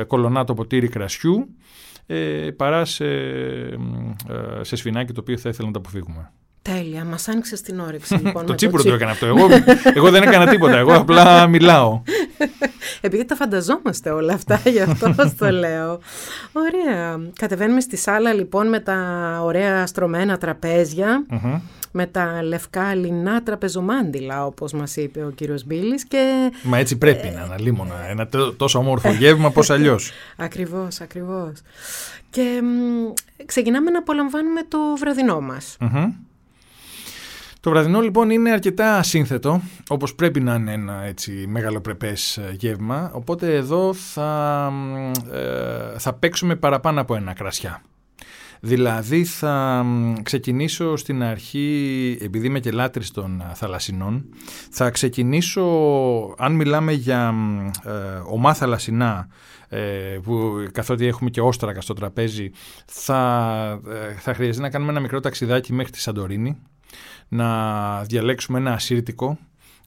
κολονάτο 0.08 0.54
ποτήρι 0.54 0.88
κρασιού, 0.88 1.56
παρά 2.56 2.86
σε, 2.86 3.06
σε 4.62 4.76
σφινάκι 4.76 5.14
το 5.14 5.20
οποίο 5.22 5.38
θα 5.38 5.50
ήθελα 5.50 5.68
να 5.68 5.74
το 5.74 5.80
αποφύγουμε. 5.80 6.32
Τέλεια, 6.62 7.06
μας 7.06 7.28
άνοιξε 7.28 7.62
την 7.62 7.80
όρεξη 7.80 8.16
λοιπόν. 8.24 8.46
το 8.46 8.56
τσίπουρο 8.56 8.84
το 8.84 8.94
έκανα 8.94 9.12
αυτό. 9.12 9.26
Εγώ, 9.26 9.48
εγώ 9.94 10.10
δεν 10.10 10.24
έκανα 10.24 10.48
τίποτα. 10.48 10.78
Εγώ 10.78 10.94
απλά 10.94 11.48
μιλάω. 11.48 12.02
Επειδή 13.02 13.26
τα 13.26 13.36
φανταζόμαστε 13.36 14.10
όλα 14.10 14.34
αυτά, 14.34 14.62
γι' 14.66 14.82
αυτό 14.82 15.16
το 15.38 15.50
λέω. 15.50 16.00
Ωραία. 16.52 17.20
Κατεβαίνουμε 17.40 17.80
στη 17.80 17.98
σάλα 17.98 18.34
λοιπόν 18.34 18.68
με 18.68 18.80
τα 18.80 18.98
ωραία 19.44 19.88
στρωμένα 19.88 20.38
με 21.92 22.06
τα 22.06 22.44
λευκά 22.44 22.96
λινά 22.96 23.44
τραπεζομάντιλα, 23.44 24.46
όπως 24.46 24.74
μας 24.74 24.96
είπε 24.96 25.24
ο 25.26 25.30
κύριος 25.30 25.66
Μπίλης. 25.66 26.06
Και... 26.06 26.52
Μα 26.64 26.78
έτσι 26.78 26.98
πρέπει 26.98 27.28
να 27.36 27.42
αναλύμωνα. 27.42 28.08
Ένα 28.10 28.28
τόσο 28.58 28.80
όμορφο 28.80 29.12
γεύμα, 29.12 29.52
πώς 29.52 29.70
αλλιώς. 29.76 30.12
ακριβώς, 30.38 31.02
ακριβώς. 31.02 31.52
Και 32.30 32.62
ξεκινάμε 33.46 33.92
να 33.92 34.00
απολαμβάνουμε 34.00 34.62
το 34.68 34.78
βραδινό 34.98 35.42
μας. 35.42 35.78
Το 37.62 37.70
βραδινό 37.70 38.00
λοιπόν 38.00 38.30
είναι 38.30 38.52
αρκετά 38.52 39.04
σύνθετο, 39.04 39.62
όπως 39.90 40.16
πρέπει 40.16 40.40
να 40.40 40.56
είναι 40.56 40.74
ένα 40.74 41.04
έτσι 41.04 41.46
μεγαλοπρεπές 41.48 42.38
ε, 42.38 42.56
γεύμα, 42.60 43.12
οπότε 43.14 43.56
εδώ 43.56 43.94
θα, 43.94 44.72
ε, 45.32 46.00
θα 46.00 46.14
παίξουμε 46.14 46.56
παραπάνω 46.56 47.02
από 47.02 47.16
ένα 47.16 47.34
κρασιά. 47.34 47.82
Δηλαδή 48.60 49.24
θα 49.24 49.86
ξεκινήσω 50.24 50.96
στην 50.96 51.24
αρχή, 51.24 52.18
επειδή 52.22 52.48
είμαι 52.48 52.60
και 52.60 52.72
λάτρης 52.72 53.12
των 53.12 53.42
ε, 53.42 53.54
θαλασσινών, 53.54 54.26
θα 54.72 54.90
ξεκινήσω, 54.90 55.66
αν 56.38 56.54
μιλάμε 56.54 56.92
για 56.92 57.34
ε, 57.86 57.92
ομά 58.26 58.54
θαλασσινά, 58.54 59.28
που 60.24 60.52
καθότι 60.72 61.06
έχουμε 61.06 61.30
και 61.30 61.42
όστρακα 61.42 61.82
στο 61.82 61.94
τραπέζι, 61.94 62.52
θα, 62.86 63.82
θα 64.18 64.34
χρειαστεί 64.34 64.62
να 64.62 64.70
κάνουμε 64.70 64.92
ένα 64.92 65.00
μικρό 65.00 65.20
ταξιδάκι 65.20 65.74
μέχρι 65.74 65.92
τη 65.92 66.00
Σαντορίνη, 66.00 66.58
να 67.34 68.02
διαλέξουμε 68.04 68.58
ένα 68.58 68.74
ασύρτικο, 68.74 69.38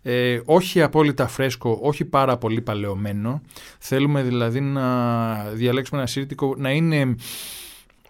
ε, 0.03 0.41
όχι 0.45 0.83
απόλυτα 0.83 1.27
φρέσκο, 1.27 1.79
όχι 1.83 2.05
πάρα 2.05 2.37
πολύ 2.37 2.61
παλαιωμένο. 2.61 3.41
Θέλουμε 3.79 4.23
δηλαδή 4.23 4.61
να 4.61 5.35
διαλέξουμε 5.45 5.99
ένα 6.01 6.09
ασύρτικο 6.09 6.55
να 6.59 6.71
είναι 6.71 7.15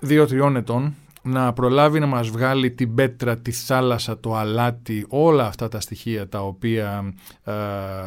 2-3 0.08 0.54
ετών, 0.56 0.94
να 1.22 1.52
προλάβει 1.52 1.98
να 1.98 2.06
μας 2.06 2.28
βγάλει 2.28 2.70
την 2.70 2.94
πέτρα, 2.94 3.38
τη 3.38 3.52
θάλασσα, 3.52 4.20
το 4.20 4.34
αλάτι, 4.34 5.06
όλα 5.08 5.46
αυτά 5.46 5.68
τα 5.68 5.80
στοιχεία 5.80 6.28
τα 6.28 6.40
οποία 6.42 7.14
ε, 7.44 7.52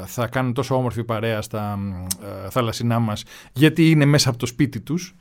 θα 0.06 0.28
κάνουν 0.28 0.54
τόσο 0.54 0.76
όμορφη 0.76 1.04
παρέα 1.04 1.42
στα 1.42 1.80
ε, 2.46 2.50
θαλασσινά 2.50 3.00
μας, 3.00 3.24
γιατί 3.54 3.90
είναι 3.90 4.06
μέσα 4.06 4.30
από 4.30 4.38
το 4.38 4.46
σπίτι 4.46 4.80
τους 4.80 5.16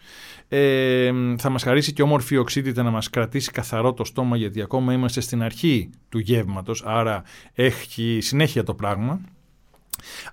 ε, 0.49 1.11
θα 1.39 1.51
μας 1.51 1.63
χαρίσει 1.63 1.93
και 1.93 2.03
όμορφη 2.03 2.37
οξύτητα 2.37 2.83
να 2.83 2.91
μας 2.91 3.11
κρατήσει 3.11 3.51
καθαρό 3.51 3.93
το 3.93 4.05
στόμα 4.05 4.37
γιατί 4.37 4.63
ακόμα 4.63 4.93
είμαστε 4.93 5.21
στην 5.21 5.43
αρχή 5.43 5.91
του 6.09 6.19
γεύματος, 6.19 6.83
άρα 6.87 7.23
έχει 7.55 8.19
συνέχεια 8.21 8.63
το 8.63 8.75
πράγμα. 8.75 9.21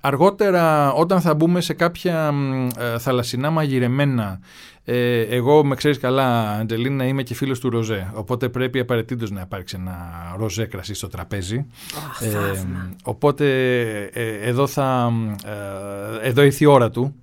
Αργότερα 0.02 0.94
όταν 0.94 1.22
θα 1.22 1.34
μπούμε 1.34 1.62
σε 1.62 1.74
κάποια 1.74 2.34
ε, 2.78 3.00
θαλασσινά 3.00 3.50
μαγειρεμένα 3.50 4.40
ε, 4.86 5.22
εγώ 5.22 5.66
με 5.66 5.76
ξέρεις 5.76 5.98
καλά, 5.98 6.52
Αντελίνα, 6.52 7.06
είμαι 7.06 7.24
και 7.24 7.34
φίλος 7.34 7.60
του 7.60 7.70
Ροζέ. 7.70 8.12
Οπότε 8.14 8.50
πρέπει 8.50 8.80
απαραίτητος 8.80 9.32
να 9.32 9.42
υπάρξει 9.42 9.78
ένα 9.80 9.98
ροζέ 10.38 10.66
κρασί 10.66 10.94
στο 10.94 11.08
τραπέζι. 11.08 11.66
ε, 12.20 12.64
οπότε 13.04 13.46
ε, 14.14 14.50
εδώ, 14.50 14.68
θα, 14.68 15.12
ε, 16.22 16.28
εδώ 16.28 16.42
ήρθε 16.42 16.64
η 16.64 16.68
ώρα 16.68 16.90
του 16.90 17.16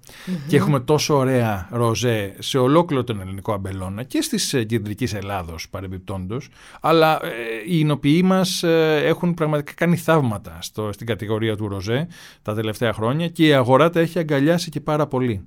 και 0.49 0.57
έχουμε 0.57 0.81
τόσο 0.81 1.16
ωραία 1.16 1.68
ροζέ 1.70 2.35
σε 2.38 2.59
ολόκληρο 2.59 3.05
τον 3.05 3.20
ελληνικό 3.20 3.53
αμπελώνα 3.53 4.03
και 4.03 4.23
στις 4.23 4.55
κεντρικής 4.66 5.14
Ελλάδος 5.14 5.68
παρεμπιπτόντως. 5.68 6.49
Αλλά 6.81 7.20
οι 7.66 7.79
εινοποιοί 7.79 8.23
μας 8.25 8.62
έχουν 9.03 9.35
πραγματικά 9.35 9.73
κάνει 9.73 9.96
θαύματα 9.96 10.59
στο, 10.61 10.92
στην 10.92 11.07
κατηγορία 11.07 11.57
του 11.57 11.68
ροζέ 11.68 12.07
τα 12.42 12.55
τελευταία 12.55 12.92
χρόνια 12.92 13.29
και 13.29 13.46
η 13.46 13.53
αγορά 13.53 13.90
τα 13.90 14.01
έχει 14.01 14.18
αγκαλιάσει 14.18 14.70
και 14.70 14.81
πάρα 14.81 15.07
πολύ. 15.07 15.44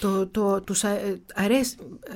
Το, 0.00 0.26
το, 0.26 0.60
τους 0.60 0.84
αρέσει, 1.56 1.76
ε, 2.06 2.14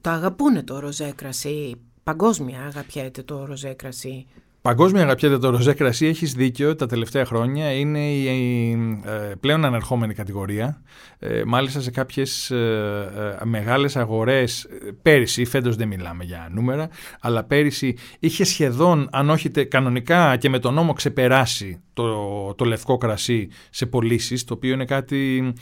το 0.00 0.10
αγαπούνε 0.10 0.62
το 0.62 0.78
ροζέ 0.78 1.12
κρασί, 1.16 1.80
παγκόσμια 2.02 2.64
αγαπιέται 2.64 3.22
το 3.22 3.44
ροζέ 3.44 3.72
κρασί. 3.72 4.26
Παγκόσμια 4.62 5.02
αγαπιέται 5.02 5.38
το 5.38 5.50
ροζέ 5.50 5.72
κρασί, 5.72 6.06
έχεις 6.06 6.32
δίκιο. 6.32 6.74
Τα 6.76 6.86
τελευταία 6.86 7.24
χρόνια 7.24 7.72
είναι 7.72 8.10
η, 8.10 8.70
ε, 9.04 9.34
πλέον 9.40 9.64
ανερχόμενη 9.64 10.14
κατηγορία. 10.14 10.82
Ε, 11.18 11.42
μάλιστα 11.46 11.80
σε 11.80 11.90
κάποιες 11.90 12.50
ε, 12.50 13.38
μεγάλες 13.44 13.96
αγορές, 13.96 14.66
πέρυσι, 15.02 15.44
φέτος 15.44 15.76
δεν 15.76 15.88
μιλάμε 15.88 16.24
για 16.24 16.48
νούμερα, 16.50 16.88
αλλά 17.20 17.44
πέρυσι 17.44 17.96
είχε 18.18 18.44
σχεδόν, 18.44 19.08
αν 19.12 19.30
όχι 19.30 19.50
κανονικά 19.50 20.36
και 20.36 20.48
με 20.48 20.58
τον 20.58 20.74
νόμο, 20.74 20.92
ξεπεράσει 20.92 21.82
το, 21.92 22.54
το 22.54 22.64
λευκό 22.64 22.96
κρασί 22.96 23.48
σε 23.70 23.86
πωλήσεις, 23.86 24.44
το 24.44 24.54
οποίο 24.54 24.72
είναι 24.72 24.84
κάτι 24.84 25.52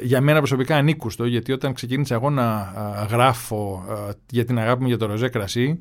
για 0.00 0.20
μένα 0.20 0.38
προσωπικά 0.38 0.76
ανήκουστο, 0.76 1.24
γιατί 1.24 1.52
όταν 1.52 1.72
ξεκίνησα 1.72 2.14
εγώ 2.14 2.30
να 2.30 2.72
γράφω 3.10 3.84
για 4.30 4.44
την 4.44 4.58
αγάπη 4.58 4.82
μου 4.82 4.88
για 4.88 4.98
το 4.98 5.06
ροζέ 5.06 5.28
κρασί, 5.28 5.78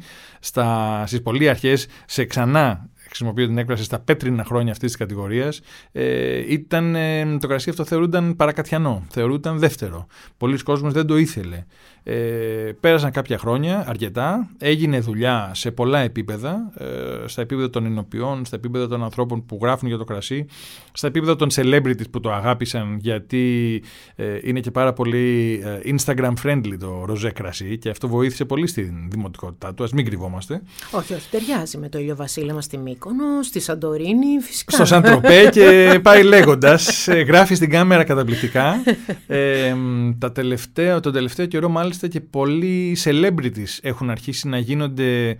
στις 1.05 1.21
πολύ 1.21 1.49
αρχές 1.49 1.88
σε 2.05 2.25
ξανά 2.25 2.64
χρησιμοποιώ 3.06 3.47
την 3.47 3.58
έκφραση 3.58 3.84
στα 3.84 3.99
πέτρινα 3.99 4.43
χρόνια 4.43 4.71
αυτής 4.71 4.88
της 4.88 4.99
κατηγορίας, 4.99 5.62
ε, 5.91 6.54
ήταν, 6.54 6.95
ε, 6.95 7.38
το 7.38 7.47
κρασί 7.47 7.69
αυτό 7.69 7.86
θεωρούνταν 7.86 8.36
παρακατιανό, 8.36 9.06
θεωρούνταν 9.10 9.60
δεύτερο. 9.60 10.08
Πολλοί 10.38 10.63
κόσμος 10.63 10.93
δεν 10.93 11.06
το 11.06 11.17
ήθελε. 11.17 11.63
Ε, 12.07 12.71
πέρασαν 12.79 13.11
κάποια 13.11 13.37
χρόνια, 13.37 13.83
αρκετά, 13.87 14.49
έγινε 14.57 14.99
δουλειά 14.99 15.51
σε 15.53 15.71
πολλά 15.71 15.99
επίπεδα, 15.99 16.71
ε, 16.77 17.27
στα 17.27 17.41
επίπεδα 17.41 17.69
των 17.69 17.85
ενοποιών, 17.85 18.45
στα 18.45 18.55
επίπεδα 18.55 18.87
των 18.87 19.03
ανθρώπων 19.03 19.45
που 19.45 19.59
γράφουν 19.61 19.87
για 19.87 19.97
το 19.97 20.03
κρασί, 20.03 20.45
στα 20.91 21.07
επίπεδα 21.07 21.35
των 21.35 21.49
celebrities 21.53 22.09
που 22.11 22.19
το 22.19 22.31
αγάπησαν 22.31 22.97
γιατί 23.01 23.83
ε, 24.15 24.39
είναι 24.43 24.59
και 24.59 24.71
πάρα 24.71 24.93
πολύ 24.93 25.59
ε, 25.63 25.95
Instagram 25.95 26.33
friendly 26.43 26.75
το 26.79 27.03
ροζέ 27.05 27.31
κρασί 27.31 27.77
και 27.77 27.89
αυτό 27.89 28.07
βοήθησε 28.07 28.45
πολύ 28.45 28.67
στη 28.67 29.07
δημοτικότητά 29.09 29.73
του, 29.73 29.83
ας 29.83 29.91
μην 29.91 30.05
κρυβόμαστε. 30.05 30.61
Όχι, 30.91 31.13
όχι, 31.13 31.29
ταιριάζει 31.29 31.77
με 31.77 31.89
το 31.89 31.99
ηλιοβασίλεμα 31.99 32.61
στη 32.61 32.77
Μύκονο, 32.77 33.43
στη 33.43 33.59
Σαντορίνη, 33.59 34.39
φυσικά. 34.41 34.75
Στο 34.75 34.85
Σαντροπέ 34.85 35.49
και 35.55 35.99
πάει 36.01 36.23
λέγοντας, 36.23 37.07
ε, 37.07 37.21
γράφει 37.21 37.55
στην 37.55 37.69
κάμερα 37.69 38.03
καταπληκτικά. 38.03 38.83
Ε, 39.27 39.75
τα 40.19 40.31
τελευταία, 40.31 40.99
τον 40.99 41.13
τελευταίο 41.13 41.45
καιρό 41.45 41.69
μάλιστα 41.69 41.93
και 42.08 42.21
πολλοί 42.21 42.97
celebrities 43.03 43.79
έχουν 43.81 44.10
αρχίσει 44.10 44.47
να 44.47 44.58
γίνονται 44.58 45.38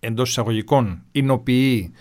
εντός 0.00 0.28
εισαγωγικών 0.28 1.02
εινοποιοί 1.12 1.92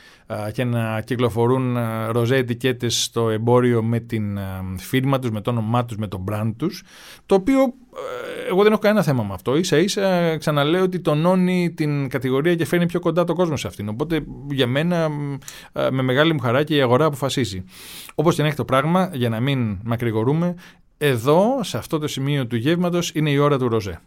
και 0.51 0.63
να 0.63 1.01
κυκλοφορούν 1.01 1.77
ροζέ 2.09 2.35
ετικέτες 2.35 3.03
στο 3.03 3.29
εμπόριο 3.29 3.83
με 3.83 3.99
την 3.99 4.39
φίρμα 4.77 5.19
τους, 5.19 5.31
με 5.31 5.41
το 5.41 5.49
όνομά 5.49 5.85
τους, 5.85 5.97
με 5.97 6.07
το 6.07 6.23
brand 6.31 6.53
τους, 6.57 6.83
το 7.25 7.35
οποίο 7.35 7.61
ε, 7.61 8.47
εγώ 8.49 8.63
δεν 8.63 8.71
έχω 8.71 8.81
κανένα 8.81 9.03
θέμα 9.03 9.23
με 9.23 9.33
αυτό. 9.33 9.55
Ίσα 9.57 9.77
ίσα 9.77 10.37
ξαναλέω 10.37 10.83
ότι 10.83 10.99
τονώνει 10.99 11.73
την 11.73 12.09
κατηγορία 12.09 12.55
και 12.55 12.65
φέρνει 12.65 12.85
πιο 12.85 12.99
κοντά 12.99 13.23
τον 13.23 13.35
κόσμο 13.35 13.57
σε 13.57 13.67
αυτήν. 13.67 13.89
Οπότε 13.89 14.25
για 14.49 14.67
μένα 14.67 15.09
με 15.91 16.01
μεγάλη 16.01 16.33
μου 16.33 16.39
χαρά 16.39 16.63
και 16.63 16.75
η 16.75 16.81
αγορά 16.81 17.05
αποφασίζει. 17.05 17.63
Όπως 18.15 18.35
και 18.35 18.41
να 18.41 18.47
έχει 18.47 18.57
το 18.57 18.65
πράγμα, 18.65 19.09
για 19.13 19.29
να 19.29 19.39
μην 19.39 19.79
μακρηγορούμε, 19.83 20.55
εδώ, 20.97 21.63
σε 21.63 21.77
αυτό 21.77 21.99
το 21.99 22.07
σημείο 22.07 22.47
του 22.47 22.55
γεύματος, 22.55 23.11
είναι 23.13 23.29
η 23.29 23.37
ώρα 23.37 23.57
του 23.57 23.67
ροζέ. 23.69 24.01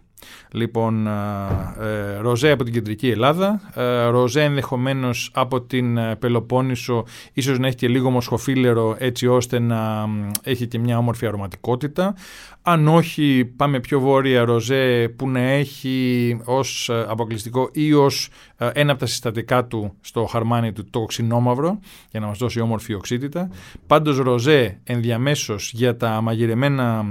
Λοιπόν, 0.53 1.07
ε, 1.07 2.19
ροζέ 2.21 2.51
από 2.51 2.65
την 2.65 2.73
κεντρική 2.73 3.09
Ελλάδα, 3.09 3.61
ε, 3.75 4.05
ροζέ 4.05 4.43
ενδεχομένως 4.43 5.31
από 5.35 5.61
την 5.61 5.99
Πελοπόννησο, 6.19 7.05
ίσως 7.33 7.59
να 7.59 7.67
έχει 7.67 7.77
και 7.77 7.89
λίγο 7.89 8.11
μοσχοφίλερο 8.11 8.97
έτσι 8.99 9.27
ώστε 9.27 9.59
να 9.59 10.09
έχει 10.43 10.67
και 10.67 10.79
μια 10.79 10.99
όμορφη 10.99 11.27
αρωματικότητα. 11.27 12.15
Αν 12.63 12.89
όχι, 12.89 13.53
πάμε 13.57 13.81
πιο 13.81 14.01
βόρεια 14.01 14.45
ροζέ 14.45 15.13
που 15.17 15.29
να 15.29 15.41
έχει 15.41 16.41
ως 16.45 16.91
αποκλειστικό 17.09 17.69
ή 17.73 17.93
ως 17.93 18.29
ένα 18.73 18.91
από 18.91 19.01
τα 19.01 19.07
συστατικά 19.07 19.65
του 19.65 19.95
στο 20.01 20.25
χαρμάνι 20.25 20.73
του 20.73 20.91
το 20.91 21.05
ξινόμαυρο 21.05 21.79
για 22.11 22.21
να 22.21 22.27
μας 22.27 22.39
δώσει 22.39 22.61
όμορφη 22.61 22.95
οξύτητα. 22.95 23.51
Πάντως 23.87 24.19
ροζέ 24.19 24.81
ενδιαμέσως 24.85 25.73
για 25.75 25.97
τα 25.97 26.21
μαγειρεμένα 26.21 27.05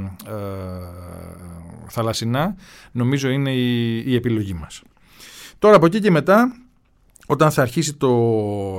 θαλασσινά 1.90 2.56
νομίζω 2.92 3.30
είναι 3.30 3.52
η, 3.52 3.98
η 4.06 4.16
επιλογή 4.16 4.54
μας. 4.54 4.82
Τώρα 5.60 5.76
από 5.76 5.86
εκεί 5.86 6.00
και 6.00 6.12
μετά 6.12 6.56
όταν 7.28 7.52
θα 7.52 7.62
αρχίσει 7.62 7.94
το 7.94 8.12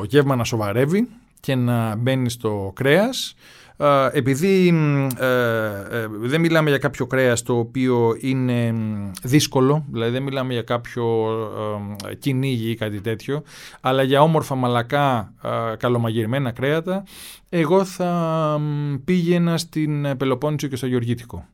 γεύμα 0.09 0.37
να 0.37 0.45
σοβαρεύει 0.45 1.09
και 1.41 1.55
να 1.55 1.97
μπαίνει 1.97 2.31
στο 2.31 2.73
κρέας 2.75 3.35
επειδή 4.13 4.69
ε, 5.19 5.27
ε, 5.99 6.07
δεν 6.21 6.41
μιλάμε 6.41 6.69
για 6.69 6.79
κάποιο 6.79 7.07
κρέας 7.07 7.43
το 7.43 7.59
οποίο 7.59 8.17
είναι 8.21 8.75
δύσκολο, 9.23 9.85
δηλαδή 9.93 10.13
δεν 10.13 10.23
μιλάμε 10.23 10.53
για 10.53 10.63
κάποιο 10.63 11.29
ε, 12.09 12.15
κυνήγι 12.15 12.71
ή 12.71 12.75
κάτι 12.75 13.01
τέτοιο, 13.01 13.43
αλλά 13.81 14.03
για 14.03 14.23
όμορφα 14.23 14.55
μαλακά 14.55 15.33
καλομαγειρεμένα 15.79 16.51
κρέατα, 16.51 17.05
εγώ 17.49 17.85
θα 17.85 18.61
πήγαινα 19.05 19.59
στην 19.59 20.17
Πελοπόννησο 20.17 20.67
και 20.67 20.77
στο 20.77 20.87
Γεωργίτικο 20.87 21.47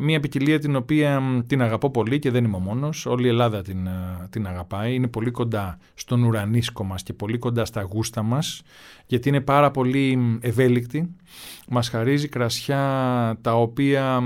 μια 0.00 0.20
ποικιλία 0.20 0.58
την 0.58 0.76
οποία 0.76 1.42
την 1.46 1.62
αγαπώ 1.62 1.90
πολύ 1.90 2.18
και 2.18 2.30
δεν 2.30 2.44
είμαι 2.44 2.56
ο 2.56 2.60
μόνος. 2.60 3.06
Όλη 3.06 3.26
η 3.26 3.28
Ελλάδα 3.28 3.62
την, 3.62 3.88
την 4.30 4.46
αγαπάει. 4.46 4.94
Είναι 4.94 5.08
πολύ 5.08 5.30
κοντά 5.30 5.78
στον 5.94 6.22
ουρανίσκο 6.22 6.84
μας 6.84 7.02
και 7.02 7.12
πολύ 7.12 7.38
κοντά 7.38 7.64
στα 7.64 7.82
γούστα 7.82 8.22
μας 8.22 8.62
γιατί 9.06 9.28
είναι 9.28 9.40
πάρα 9.40 9.70
πολύ 9.70 10.38
ευέλικτη. 10.40 11.14
Μας 11.68 11.88
χαρίζει 11.88 12.28
κρασιά 12.28 12.78
τα 13.40 13.54
οποία 13.54 14.22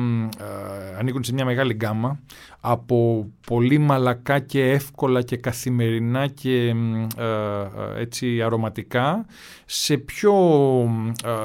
ανήκουν 0.99 1.24
σε 1.24 1.33
μια 1.33 1.45
μεγάλη 1.45 1.72
γκάμα 1.72 2.20
από 2.61 3.29
πολύ 3.47 3.79
μαλακά 3.79 4.39
και 4.39 4.70
εύκολα 4.70 5.22
και 5.22 5.37
καθημερινά 5.37 6.26
και 6.26 6.74
έτσι 7.97 8.43
αρωματικά 8.43 9.26
σε 9.66 9.97
πιο 9.97 10.35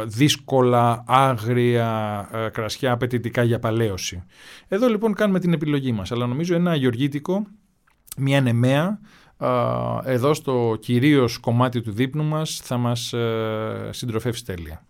δύσκολα, 0.05 1.03
άγρια 1.07 2.29
κρασιά 2.53 2.91
απαιτητικά 2.91 3.43
για 3.43 3.59
παλαίωση. 3.73 4.23
Εδώ 4.67 4.87
λοιπόν 4.87 5.13
κάνουμε 5.13 5.39
την 5.39 5.53
επιλογή 5.53 5.91
μας, 5.91 6.11
αλλά 6.11 6.27
νομίζω 6.27 6.55
ένα 6.55 6.75
γεωργίτικο, 6.75 7.45
μια 8.17 8.41
νεμαία, 8.41 8.99
εδώ 10.03 10.33
στο 10.33 10.77
κυρίως 10.79 11.37
κομμάτι 11.37 11.81
του 11.81 11.91
δείπνου 11.91 12.23
μας 12.23 12.59
θα 12.63 12.77
μας 12.77 13.13
ε, 13.13 13.89
συντροφεύσει 13.91 14.45
τέλεια. 14.45 14.85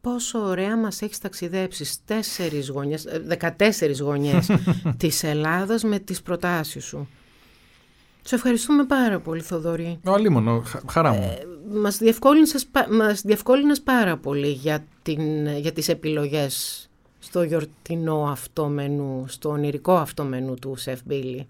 Πόσο 0.00 0.38
ωραία 0.38 0.76
μας 0.78 1.02
έχεις 1.02 1.18
ταξιδέψει 1.18 2.04
τέσσερις 2.04 2.68
γωνιές, 2.68 3.06
14 3.40 3.50
ε, 3.80 3.92
γωνιές 4.00 4.50
της 4.96 5.22
Ελλάδας 5.22 5.82
με 5.82 5.98
τις 5.98 6.22
προτάσεις 6.22 6.84
σου. 6.84 7.08
Σε 8.28 8.34
ευχαριστούμε 8.34 8.84
πάρα 8.84 9.20
πολύ 9.20 9.40
Θοδωρή. 9.40 9.98
Ο 10.04 10.12
Αλίμονο, 10.12 10.62
χαρά 10.90 11.12
μου. 11.12 11.22
Ε, 11.22 11.78
μας, 11.78 11.98
διευκόλυνες, 11.98 12.68
μας 12.90 13.22
διευκόλυνες 13.22 13.80
πάρα 13.80 14.16
πολύ 14.16 14.48
για, 14.48 14.84
την, 15.02 15.46
για 15.46 15.72
τις 15.72 15.88
επιλογές 15.88 16.88
στο 17.18 17.42
γιορτινό 17.42 18.28
αυτό 18.30 18.66
μενού, 18.66 19.24
στο 19.28 19.48
ονειρικό 19.48 19.96
αυτό 19.96 20.24
μενού 20.24 20.54
του 20.54 20.74
Σεφ 20.76 21.00
Μπίλι. 21.04 21.46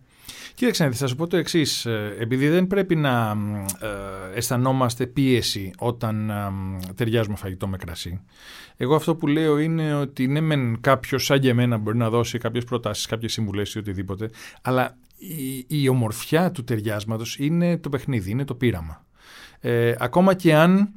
Κοίταξε, 0.55 0.91
θα 0.91 1.07
σου 1.07 1.16
πω 1.16 1.26
το 1.26 1.37
εξής. 1.37 1.87
Ε, 1.87 2.16
επειδή 2.18 2.49
δεν 2.49 2.66
πρέπει 2.66 2.97
να 2.97 3.37
ε, 3.81 3.89
αισθανόμαστε 4.35 5.07
πίεση 5.07 5.70
όταν 5.79 6.31
ε, 6.31 6.53
ταιριάζουμε 6.95 7.37
φαγητό 7.37 7.68
με 7.68 7.76
κρασί. 7.76 8.20
Εγώ 8.76 8.95
αυτό 8.95 9.14
που 9.14 9.26
λέω 9.26 9.59
είναι 9.59 9.95
ότι 9.95 10.26
ναι, 10.26 10.41
μεν 10.41 10.81
κάποιος 10.81 11.24
σαν 11.24 11.41
και 11.41 11.49
εμένα 11.49 11.76
μπορεί 11.76 11.97
να 11.97 12.11
δώσει 12.11 12.39
κάποιες 12.39 12.64
προτάσεις, 12.64 13.07
κάποιες 13.07 13.33
συμβουλές 13.33 13.74
ή 13.74 13.79
οτιδήποτε, 13.79 14.31
αλλά 14.62 14.97
η, 15.19 15.64
η 15.69 15.89
ομορφιά 15.89 16.51
του 16.51 16.64
ταιριάσματος 16.64 17.39
είναι 17.39 17.79
το 17.79 17.89
παιχνίδι, 17.89 18.31
είναι 18.31 18.45
το 18.45 18.55
πείραμα. 18.55 19.07
Ε, 19.61 19.95
ακόμα 19.99 20.35
και 20.35 20.55
αν 20.55 20.95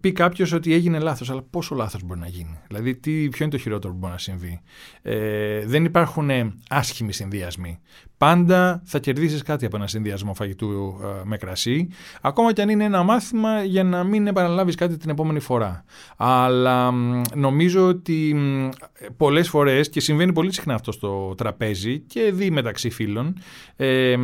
πει 0.00 0.12
κάποιος 0.12 0.52
ότι 0.52 0.72
έγινε 0.72 0.98
λάθος, 0.98 1.30
αλλά 1.30 1.42
πόσο 1.42 1.74
λάθος 1.74 2.02
μπορεί 2.02 2.20
να 2.20 2.28
γίνει; 2.28 2.58
Δηλαδή, 2.66 2.96
τι, 2.96 3.28
ποιο 3.28 3.44
είναι 3.44 3.54
το 3.54 3.58
χειρότερο 3.58 3.92
που 3.92 3.98
μπορεί 3.98 4.12
να 4.12 4.18
συμβεί; 4.18 4.60
Ε, 5.02 5.66
δεν 5.66 5.84
υπάρχουν 5.84 6.30
άσχημοι 6.68 7.12
συνδυασμοί. 7.12 7.78
Πάντα 8.18 8.82
θα 8.84 8.98
κερδίσεις 8.98 9.42
κάτι 9.42 9.66
από 9.66 9.76
ένα 9.76 9.86
συνδυασμό 9.86 10.34
φαγητού 10.34 11.00
ε, 11.02 11.24
με 11.24 11.36
κρασί, 11.36 11.88
ακόμα 12.20 12.52
και 12.52 12.62
αν 12.62 12.68
είναι 12.68 12.84
ένα 12.84 13.02
μάθημα 13.02 13.64
για 13.64 13.84
να 13.84 14.04
μην 14.04 14.26
επαναλάβεις 14.26 14.74
κάτι 14.74 14.96
την 14.96 15.10
επόμενη 15.10 15.40
φορά. 15.40 15.84
Αλλά 16.16 16.90
νομίζω 17.34 17.86
ότι 17.86 18.36
πολλές 19.16 19.48
φορές, 19.48 19.88
και 19.88 20.00
συμβαίνει 20.00 20.32
πολύ 20.32 20.52
συχνά 20.52 20.74
αυτό 20.74 20.92
στο 20.92 21.34
τραπέζι 21.36 21.98
και 22.00 22.32
δει 22.32 22.50
μεταξύ 22.50 22.90
φίλων, 22.90 23.36
ε, 23.76 24.16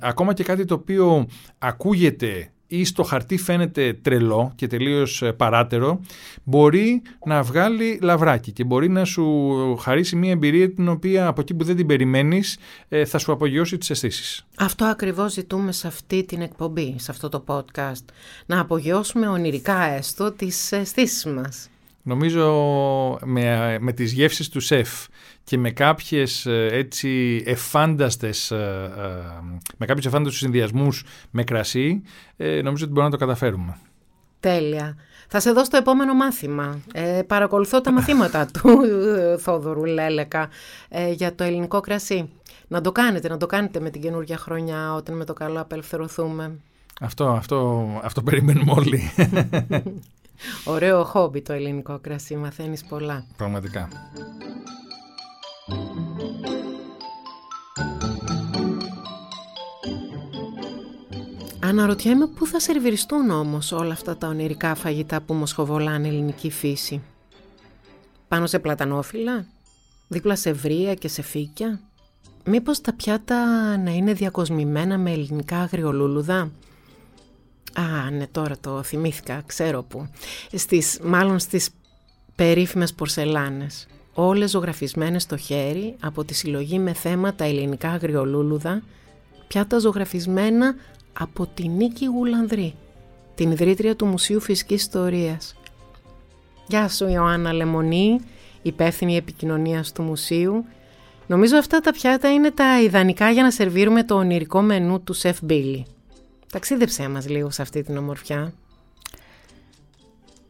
ακόμα 0.00 0.32
και 0.32 0.44
κάτι 0.44 0.64
το 0.64 0.74
οποίο 0.74 1.26
ακούγεται 1.58 2.52
ή 2.70 2.84
στο 2.84 3.02
χαρτί 3.02 3.36
φαίνεται 3.36 3.98
τρελό 4.02 4.52
και 4.54 4.66
τελείως 4.66 5.22
ε, 5.22 5.32
παράτερο, 5.32 6.00
μπορεί 6.44 7.02
να 7.24 7.42
βγάλει 7.42 7.98
λαβράκι 8.02 8.52
και 8.52 8.64
μπορεί 8.64 8.88
να 8.88 9.04
σου 9.04 9.76
χαρίσει 9.76 10.16
μια 10.16 10.30
εμπειρία 10.30 10.74
την 10.74 10.88
οποία 10.88 11.26
από 11.26 11.40
εκεί 11.40 11.54
που 11.54 11.64
δεν 11.64 11.76
την 11.76 11.86
περιμένεις 11.86 12.58
ε, 12.88 13.04
θα 13.04 13.18
σου 13.18 13.32
απογειώσει 13.32 13.78
τις 13.78 13.90
αισθήσεις. 13.90 14.46
Αυτό 14.56 14.84
ακριβώς 14.84 15.32
ζητούμε 15.32 15.72
σε 15.72 15.86
αυτή 15.86 16.24
την 16.24 16.40
εκπομπή, 16.40 16.94
σε 16.98 17.10
αυτό 17.10 17.28
το 17.28 17.44
podcast. 17.46 18.04
Να 18.46 18.60
απογειώσουμε 18.60 19.28
ονειρικά 19.28 19.82
έστω 19.82 20.32
τις 20.32 20.72
αισθήσεις 20.72 21.24
μας. 21.24 21.68
Νομίζω 22.02 23.18
με, 23.24 23.76
με 23.80 23.92
τις 23.92 24.12
γεύσεις 24.12 24.48
του 24.48 24.60
σεφ 24.60 25.06
και 25.44 25.58
με 25.58 25.70
κάποιες 25.70 26.46
ε, 26.46 26.68
έτσι 26.72 27.42
εφάνταστες, 27.46 28.50
ε, 28.50 28.92
ε, 28.96 29.42
με 29.76 29.86
κάποιους 29.86 30.06
εφάνταστους 30.06 30.38
συνδυασμούς 30.38 31.04
με 31.30 31.44
κρασί, 31.44 32.02
νομίζω 32.36 32.84
ότι 32.84 32.92
μπορούμε 32.92 33.04
να 33.04 33.10
το 33.10 33.16
καταφέρουμε. 33.16 33.76
Τέλεια. 34.40 34.96
Θα 35.28 35.40
σε 35.40 35.52
δώσω 35.52 35.70
το 35.70 35.76
επόμενο 35.76 36.14
μάθημα. 36.14 36.80
Ε, 36.92 37.22
παρακολουθώ 37.26 37.80
τα 37.80 37.92
μαθήματα 37.92 38.46
του 38.46 38.80
Θόδωρου 39.38 39.84
Λέλεκα 39.84 40.48
για 41.14 41.34
το 41.34 41.44
ελληνικό 41.44 41.80
κρασί. 41.80 42.30
Να 42.68 42.80
το 42.80 42.92
κάνετε, 42.92 43.28
να 43.28 43.36
το 43.36 43.46
κάνετε 43.46 43.80
με 43.80 43.90
την 43.90 44.00
καινούργια 44.00 44.36
χρονιά 44.36 44.94
όταν 44.94 45.16
με 45.16 45.24
το 45.24 45.32
καλό 45.32 45.60
απελευθερωθούμε. 45.60 46.58
Αυτό, 47.00 47.28
αυτό, 47.28 47.86
αυτό 48.02 48.22
περιμένουμε 48.22 48.72
όλοι. 48.76 49.00
Ωραίο 50.64 51.04
χόμπι 51.04 51.42
το 51.42 51.52
ελληνικό 51.52 51.98
κρασί, 51.98 52.36
μαθαίνεις 52.36 52.84
πολλά. 52.84 53.24
Πραγματικά. 53.36 53.88
Αναρωτιέμαι 61.62 62.26
πού 62.26 62.46
θα 62.46 62.60
σερβιριστούν 62.60 63.30
όμως 63.30 63.72
όλα 63.72 63.92
αυτά 63.92 64.16
τα 64.16 64.28
ονειρικά 64.28 64.74
φαγητά 64.74 65.20
που 65.20 65.34
μοσχοβολάνε 65.34 66.08
ελληνική 66.08 66.50
φύση. 66.50 67.02
Πάνω 68.28 68.46
σε 68.46 68.58
πλατανόφυλλα, 68.58 69.46
δίπλα 70.08 70.36
σε 70.36 70.52
βρία 70.52 70.94
και 70.94 71.08
σε 71.08 71.22
φύκια. 71.22 71.80
Μήπως 72.44 72.80
τα 72.80 72.92
πιάτα 72.92 73.36
να 73.76 73.90
είναι 73.90 74.12
διακοσμημένα 74.12 74.98
με 74.98 75.10
ελληνικά 75.10 75.58
αγριολούλουδα; 75.58 76.50
Α, 77.80 78.10
ναι, 78.10 78.26
τώρα 78.26 78.56
το 78.60 78.82
θυμήθηκα, 78.82 79.42
ξέρω 79.46 79.82
που. 79.82 80.08
Στις, 80.52 81.00
μάλλον 81.02 81.38
στις 81.38 81.68
περίφημες 82.34 82.94
πορσελάνες 82.94 83.86
όλες 84.14 84.50
ζωγραφισμένες 84.50 85.22
στο 85.22 85.36
χέρι 85.36 85.96
από 86.00 86.24
τη 86.24 86.34
συλλογή 86.34 86.78
με 86.78 86.92
θέματα 86.92 87.44
ελληνικά 87.44 87.90
αγριολούλουδα, 87.90 88.82
πιάτα 89.46 89.78
ζωγραφισμένα 89.78 90.74
από 91.12 91.46
τη 91.46 91.68
Νίκη 91.68 92.04
Γουλανδρή, 92.04 92.74
την 93.34 93.50
ιδρύτρια 93.50 93.96
του 93.96 94.06
Μουσείου 94.06 94.40
Φυσικής 94.40 94.82
Ιστορίας. 94.82 95.54
Γεια 96.66 96.88
σου 96.88 97.08
Ιωάννα 97.08 97.52
Λεμονή, 97.52 98.20
υπεύθυνη 98.62 99.16
επικοινωνίας 99.16 99.92
του 99.92 100.02
μουσείου. 100.02 100.64
Νομίζω 101.26 101.56
αυτά 101.56 101.80
τα 101.80 101.92
πιάτα 101.92 102.32
είναι 102.32 102.50
τα 102.50 102.82
ιδανικά 102.82 103.30
για 103.30 103.42
να 103.42 103.50
σερβίρουμε 103.50 104.04
το 104.04 104.14
ονειρικό 104.14 104.60
μενού 104.60 105.00
του 105.00 105.12
Σεφ 105.12 105.38
Μπίλι. 105.42 105.86
Ταξίδεψέ 106.50 107.08
μας 107.08 107.28
λίγο 107.28 107.50
σε 107.50 107.62
αυτή 107.62 107.82
την 107.82 107.96
ομορφιά. 107.96 108.52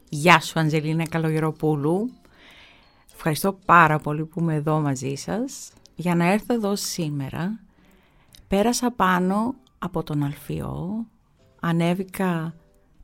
Γεια 0.08 0.40
σου 0.40 0.60
Αντζελίνα 0.60 1.08
Καλογεροπούλου. 1.08 2.10
Ευχαριστώ 3.14 3.58
πάρα 3.64 3.98
πολύ 3.98 4.24
που 4.24 4.40
είμαι 4.40 4.54
εδώ 4.54 4.80
μαζί 4.80 5.14
σας. 5.14 5.72
Για 5.94 6.14
να 6.14 6.32
έρθω 6.32 6.54
εδώ 6.54 6.76
σήμερα, 6.76 7.60
πέρασα 8.48 8.90
πάνω 8.90 9.54
από 9.78 10.02
τον 10.02 10.22
Αλφιό, 10.22 11.06
ανέβηκα 11.60 12.54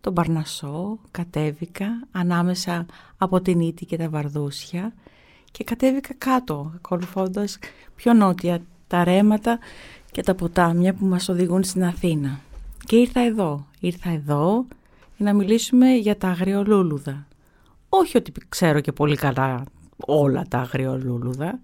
τον 0.01 0.15
Παρνασό, 0.15 0.99
κατέβηκα 1.11 1.87
ανάμεσα 2.11 2.87
από 3.17 3.41
την 3.41 3.61
Ήτη 3.61 3.85
και 3.85 3.97
τα 3.97 4.09
Βαρδούσια 4.09 4.93
και 5.51 5.65
κατέβηκα 5.65 6.15
κάτω, 6.19 6.73
ακολουθώντας 6.75 7.59
πιο 7.95 8.13
νότια 8.13 8.63
τα 8.87 9.05
ρέματα 9.05 9.59
και 10.11 10.23
τα 10.23 10.35
ποτάμια 10.35 10.95
που 10.95 11.07
μας 11.07 11.29
οδηγούν 11.29 11.65
στην 11.65 11.85
Αθήνα. 11.85 12.41
Και 12.87 12.97
ήρθα 12.97 13.21
εδώ, 13.21 13.67
ήρθα 13.81 14.11
εδώ 14.11 14.67
για 15.17 15.27
να 15.27 15.33
μιλήσουμε 15.33 15.95
για 15.95 16.17
τα 16.17 16.29
αγριολούλουδα. 16.29 17.27
Όχι 17.89 18.17
ότι 18.17 18.33
ξέρω 18.49 18.81
και 18.81 18.93
πολύ 18.93 19.17
καλά 19.17 19.65
όλα 20.07 20.45
τα 20.49 20.59
αγριολούλουδα. 20.59 21.61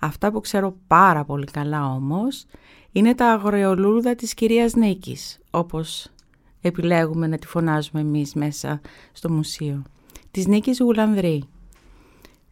Αυτά 0.00 0.32
που 0.32 0.40
ξέρω 0.40 0.76
πάρα 0.86 1.24
πολύ 1.24 1.44
καλά 1.44 1.92
όμως 1.92 2.44
είναι 2.92 3.14
τα 3.14 3.32
αγριολούλουδα 3.32 4.14
της 4.14 4.34
κυρίας 4.34 4.74
Νίκης, 4.74 5.38
όπως 5.50 6.08
επιλέγουμε 6.60 7.26
να 7.26 7.38
τη 7.38 7.46
φωνάζουμε 7.46 8.00
εμείς 8.00 8.34
μέσα 8.34 8.80
στο 9.12 9.30
μουσείο. 9.30 9.82
Της 10.30 10.46
Νίκης 10.46 10.80
Γουλανδρή, 10.80 11.44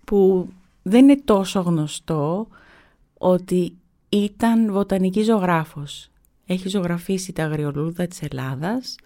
που 0.04 0.48
δεν 0.82 1.02
είναι 1.02 1.20
τόσο 1.24 1.60
γνωστό 1.60 2.48
ότι 3.18 3.76
ήταν 4.08 4.72
βοτανική 4.72 5.22
ζωγράφος. 5.22 6.10
Έχει 6.46 6.68
ζωγραφίσει 6.68 7.32
τα 7.32 7.44
αγριολούδα 7.44 8.06
της 8.06 8.22
Ελλάδας, 8.22 8.96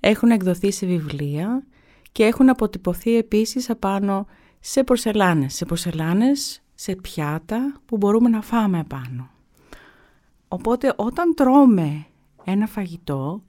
έχουν 0.00 0.30
εκδοθεί 0.30 0.70
σε 0.70 0.86
βιβλία 0.86 1.66
και 2.12 2.24
έχουν 2.24 2.48
αποτυπωθεί 2.48 3.16
επίσης 3.16 3.70
απάνω 3.70 4.26
σε 4.60 4.84
πορσελάνες, 4.84 5.54
σε 5.54 5.64
πορσελάνες, 5.64 6.62
σε 6.74 6.96
πιάτα 6.96 7.80
που 7.86 7.96
μπορούμε 7.96 8.28
να 8.28 8.42
φάμε 8.42 8.78
απάνω. 8.78 9.30
Οπότε 10.48 10.92
όταν 10.96 11.34
τρώμε 11.34 12.06
ένα 12.44 12.66
φαγητό, 12.66 13.42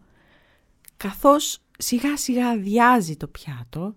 καθώς 0.97 1.59
σιγά 1.77 2.17
σιγά 2.17 2.47
αδειάζει 2.47 3.17
το 3.17 3.27
πιάτο, 3.27 3.95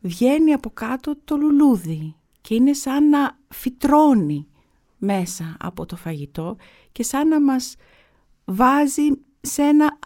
βγαίνει 0.00 0.52
από 0.52 0.70
κάτω 0.70 1.16
το 1.24 1.36
λουλούδι 1.36 2.14
και 2.40 2.54
είναι 2.54 2.72
σαν 2.72 3.08
να 3.08 3.38
φυτρώνει 3.48 4.46
μέσα 4.98 5.56
από 5.60 5.86
το 5.86 5.96
φαγητό 5.96 6.56
και 6.92 7.02
σαν 7.02 7.28
να 7.28 7.40
μας 7.40 7.76
βάζει 8.44 9.02
σε 9.40 9.62
ένα, 9.62 9.98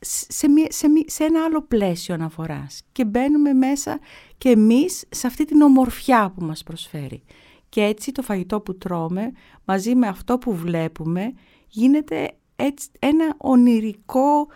σε, 0.00 0.46
σε, 0.68 0.86
σε 1.06 1.24
ένα 1.24 1.44
άλλο 1.44 1.62
πλαίσιο 1.62 2.14
αναφοράς 2.14 2.82
και 2.92 3.04
μπαίνουμε 3.04 3.52
μέσα 3.52 3.98
και 4.38 4.48
εμείς 4.48 5.04
σε 5.08 5.26
αυτή 5.26 5.44
την 5.44 5.60
ομορφιά 5.60 6.32
που 6.34 6.44
μας 6.44 6.62
προσφέρει. 6.62 7.22
Και 7.68 7.82
έτσι 7.82 8.12
το 8.12 8.22
φαγητό 8.22 8.60
που 8.60 8.78
τρώμε 8.78 9.32
μαζί 9.64 9.94
με 9.94 10.06
αυτό 10.06 10.38
που 10.38 10.54
βλέπουμε 10.54 11.32
γίνεται 11.68 12.36
έτσι 12.56 12.88
ένα 12.98 13.34
ονειρικό 13.36 14.48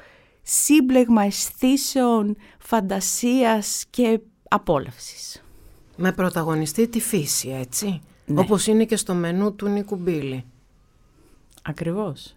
σύμπλεγμα 0.42 1.22
αισθήσεων, 1.22 2.36
φαντασίας 2.58 3.84
και 3.90 4.20
απόλαυσης. 4.48 5.42
Με 5.96 6.12
πρωταγωνιστή 6.12 6.88
τη 6.88 7.00
φύση, 7.00 7.48
έτσι. 7.48 8.00
Ναι. 8.26 8.40
Όπως 8.40 8.66
είναι 8.66 8.84
και 8.84 8.96
στο 8.96 9.14
μενού 9.14 9.54
του 9.54 9.68
Νίκου 9.68 9.96
Μπίλη. 9.96 10.44
Ακριβώς. 11.62 12.36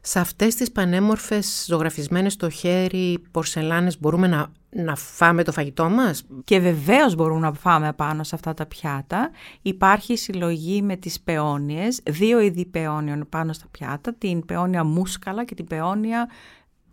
Σε 0.00 0.18
αυτές 0.18 0.54
τις 0.54 0.72
πανέμορφες 0.72 1.64
ζωγραφισμένες 1.68 2.32
στο 2.32 2.50
χέρι 2.50 3.22
πορσελάνες 3.30 4.00
μπορούμε 4.00 4.26
να, 4.26 4.52
να 4.70 4.96
φάμε 4.96 5.44
το 5.44 5.52
φαγητό 5.52 5.88
μας; 5.88 6.24
Και 6.44 6.58
βεβαίως 6.58 7.14
μπορούμε 7.14 7.40
να 7.40 7.52
φάμε 7.52 7.92
πάνω 7.92 8.22
σε 8.24 8.34
αυτά 8.34 8.54
τα 8.54 8.66
πιάτα. 8.66 9.30
Υπάρχει 9.62 10.16
συλλογή 10.16 10.82
με 10.82 10.96
τις 10.96 11.20
πεόνιες, 11.20 12.00
δύο 12.04 12.40
είδη 12.40 12.64
πεόνιων 12.64 13.26
πάνω 13.28 13.52
στα 13.52 13.66
πιάτα, 13.70 14.14
την 14.14 14.44
πεόνια 14.46 14.84
μάσκουλα 14.84 15.44
και 15.44 15.54
την 15.54 15.66
πεόνια 15.66 16.28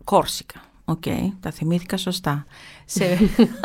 κόρσικα. 0.04 0.60
OK, 0.84 1.02
okay, 1.06 1.28
τα 1.40 1.50
θυμήθηκα 1.50 1.96
σωστά. 1.96 2.46
Σε... 2.84 3.04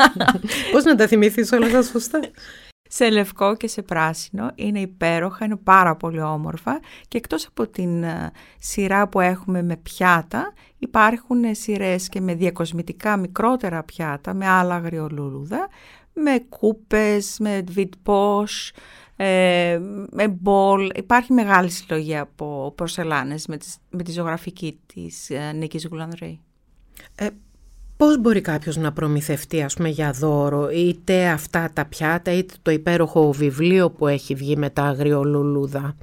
Πώς 0.72 0.84
να 0.84 0.94
τα 0.96 1.06
θυμηθείς 1.06 1.52
όλα 1.52 1.70
τα 1.70 1.82
σωστά; 1.82 2.20
σε 2.94 3.10
λευκό 3.10 3.56
και 3.56 3.66
σε 3.68 3.82
πράσινο. 3.82 4.50
Είναι 4.54 4.80
υπέροχα, 4.80 5.44
είναι 5.44 5.56
πάρα 5.56 5.96
πολύ 5.96 6.20
όμορφα 6.20 6.80
και 7.08 7.18
εκτός 7.18 7.46
από 7.46 7.68
την 7.68 8.02
ε, 8.02 8.30
σειρά 8.58 9.08
που 9.08 9.20
έχουμε 9.20 9.62
με 9.62 9.76
πιάτα 9.76 10.52
υπάρχουν 10.78 11.54
σειρές 11.54 12.08
και 12.08 12.20
με 12.20 12.34
διακοσμητικά 12.34 13.16
μικρότερα 13.16 13.82
πιάτα 13.82 14.34
με 14.34 14.46
άλλα 14.46 14.74
αγριολούλουδα, 14.74 15.68
με 16.12 16.44
κούπες, 16.48 17.36
με 17.38 17.64
βιτπός, 17.70 18.72
ε, 19.16 19.80
με 20.10 20.28
μπολ. 20.28 20.90
Υπάρχει 20.94 21.32
μεγάλη 21.32 21.70
συλλογή 21.70 22.16
από 22.16 22.72
πορσελάνες 22.76 23.46
με, 23.46 23.58
με 23.90 24.02
τη 24.02 24.12
ζωγραφική 24.12 24.80
της 24.86 25.30
ε, 25.30 25.52
Νίκης 25.52 25.86
Γουλανδρέη. 25.86 26.40
Ε, 27.14 27.26
πώς 27.96 28.18
μπορεί 28.20 28.40
κάποιος 28.40 28.76
να 28.76 28.92
προμηθευτεί 28.92 29.62
ας 29.62 29.74
πούμε 29.74 29.88
για 29.88 30.10
δώρο 30.12 30.70
είτε 30.70 31.28
αυτά 31.28 31.70
τα 31.72 31.84
πιάτα 31.84 32.32
είτε 32.32 32.54
το 32.62 32.70
υπέροχο 32.70 33.32
βιβλίο 33.32 33.90
που 33.90 34.06
έχει 34.06 34.34
βγει 34.34 34.56
με 34.56 34.70
τα 34.70 34.82
αγριολουλούδα; 34.82 35.96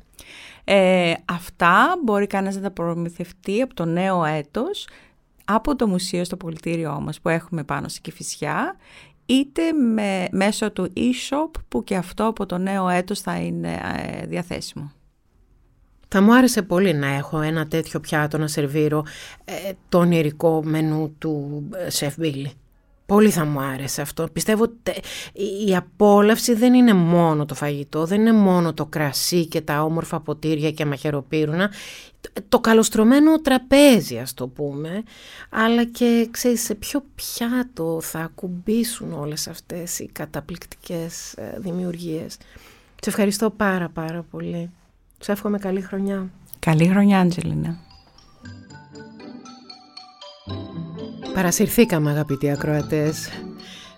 Ε, 0.64 1.14
αυτά 1.26 2.00
μπορεί 2.04 2.28
κανένας 2.28 2.56
να 2.56 2.62
τα 2.62 2.72
προμηθευτεί 2.72 3.62
από 3.62 3.74
το 3.74 3.86
νέο 3.86 4.26
έτος 4.26 4.88
από 5.46 5.76
το 5.76 5.88
μουσείο 5.88 6.24
στο 6.24 6.38
πολιτήριό 6.38 7.00
μας 7.02 7.22
που 7.22 7.30
έχουμε 7.30 7.64
πάνω 7.64 7.88
στη 7.88 8.02
Κηφισιά 8.02 8.76
είτε 9.26 9.72
με, 9.72 10.28
μέσω 10.32 10.72
του 10.72 10.94
e-shop 10.96 11.52
που 11.68 11.84
και 11.84 11.96
αυτό 11.96 12.26
από 12.26 12.46
το 12.46 12.58
νέο 12.58 12.90
έτος 12.90 13.20
θα 13.20 13.36
είναι 13.36 13.80
ε, 14.22 14.26
διαθέσιμο. 14.26 14.92
Θα 16.14 16.22
μου 16.22 16.36
άρεσε 16.36 16.62
πολύ 16.62 16.94
να 16.94 17.08
έχω 17.08 17.42
ένα 17.42 17.68
τέτοιο 17.68 18.00
πιάτο 18.00 18.38
να 18.38 18.48
σερβίρω 18.48 19.06
ε, 19.46 19.72
το 19.90 19.98
ονειρικό 19.98 20.64
μενού 20.64 21.16
του 21.18 21.64
Σεφ 21.88 22.16
Μπίλι. 22.18 22.52
Πολύ 23.06 23.30
θα 23.30 23.46
μου 23.46 23.60
άρεσε 23.60 24.02
αυτό. 24.02 24.28
Πιστεύω 24.34 24.64
ότι 24.64 24.92
η 25.68 25.76
απόλαυση 25.76 26.54
δεν 26.54 26.74
είναι 26.74 26.94
μόνο 26.94 27.46
το 27.46 27.56
φαγητό, 27.56 28.06
δεν 28.06 28.20
είναι 28.20 28.34
μόνο 28.34 28.74
το 28.74 28.86
κρασί 28.86 29.46
και 29.46 29.62
τα 29.62 29.84
όμορφα 29.84 30.20
ποτήρια 30.20 30.72
και 30.72 30.86
μαχαιροπύρουνα. 30.86 31.72
Το 32.50 32.60
καλοστρωμένο 32.60 33.42
τραπέζι 33.42 34.18
ας 34.18 34.34
το 34.34 34.48
πούμε, 34.48 35.04
αλλά 35.50 35.84
και 35.86 36.28
ξέρεις 36.32 36.62
σε 36.62 36.76
ποιο 36.76 37.04
πιάτο 37.16 38.00
θα 38.02 38.20
ακουμπήσουν 38.20 39.14
όλες 39.14 39.48
αυτές 39.48 40.00
οι 40.00 40.10
καταπληκτικές 40.12 41.34
ε, 41.34 41.58
δημιουργίες. 41.60 42.38
Σε 43.02 43.10
ευχαριστώ 43.10 43.50
πάρα 43.50 43.90
πάρα 43.90 44.26
πολύ. 44.32 44.70
Σε 45.24 45.32
εύχομαι 45.32 45.58
καλή 45.58 45.82
χρονιά. 45.82 46.30
Καλή 46.60 46.88
χρονιά, 46.88 47.20
Αντζελίνα. 47.20 47.78
Παρασυρθήκαμε 51.34 52.12
αγαπητοί 52.12 52.50
ακροατές. 52.50 53.30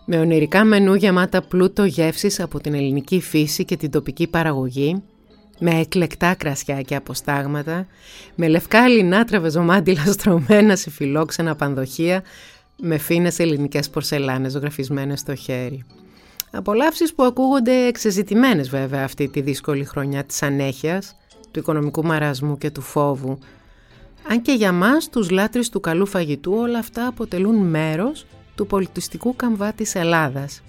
Με 0.06 0.20
ονειρικά 0.20 0.64
μενού 0.64 0.94
γεμάτα 0.94 1.42
πλούτο 1.42 1.86
γεύσεις 1.86 2.40
από 2.40 2.60
την 2.60 2.74
ελληνική 2.74 3.22
φύση 3.22 3.66
και 3.66 3.78
την 3.78 3.92
τοπική 3.92 4.28
παραγωγή, 4.28 5.04
με 5.60 5.80
εκλεκτά 5.80 6.34
κρασιά 6.34 6.82
και 6.82 6.96
αποστάγματα, 6.96 7.88
με 8.36 8.48
λευκά 8.48 8.88
λινά 8.88 9.26
τραβεζομάντιλα 9.26 10.06
στρωμένα 10.06 10.76
σε 10.76 10.90
φιλόξενα 10.90 11.56
πανδοχεία, 11.56 12.24
με 12.78 12.98
φίνες 12.98 13.40
ελληνικές 13.40 13.90
πορσελάνες 13.90 14.52
ζωγραφισμένες 14.52 15.20
στο 15.20 15.36
χέρι. 15.36 15.86
Απολαύσεις 16.56 17.14
που 17.14 17.24
ακούγονται 17.24 17.86
εξεζητημένες 17.86 18.70
βέβαια 18.70 19.04
αυτή 19.04 19.28
τη 19.28 19.42
δύσκολη 19.42 19.86
χρονιά 19.86 20.24
της 20.24 20.44
ανέχειας, 20.44 21.16
του 21.52 21.60
οικονομικού 21.60 22.06
μαρασμού 22.06 22.58
και 22.58 22.72
του 22.72 22.82
φόβου. 22.82 23.38
Αν 24.30 24.42
και 24.42 24.52
για 24.52 24.72
μας 24.72 25.10
τους 25.10 25.30
λάτρεις 25.30 25.70
του 25.70 25.80
καλού 25.80 26.06
φαγητού 26.06 26.54
όλα 26.54 26.80
αυτά 26.80 27.08
αποτελούν 27.08 27.56
μέρος 27.56 28.26
του 28.56 28.68
πολιτιστικού 28.68 29.36
καμβά 29.36 29.74
της 29.74 29.96
Ελλάδας. 29.96 30.62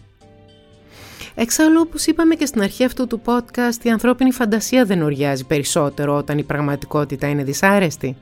Εξάλλου, 1.35 1.80
όπως 1.87 2.07
είπαμε 2.07 2.35
και 2.35 2.47
στην 2.47 2.62
αρχή 2.62 2.85
αυτού 2.85 3.07
του 3.07 3.20
podcast, 3.24 3.82
η 3.82 3.91
ανθρώπινη 3.91 4.32
φαντασία 4.32 4.85
δεν 4.85 5.03
οριάζει 5.03 5.45
περισσότερο 5.45 6.16
όταν 6.16 6.39
η 6.39 6.43
πραγματικότητα 6.43 7.28
είναι 7.28 7.45
δυσάρεστη. 7.45 8.16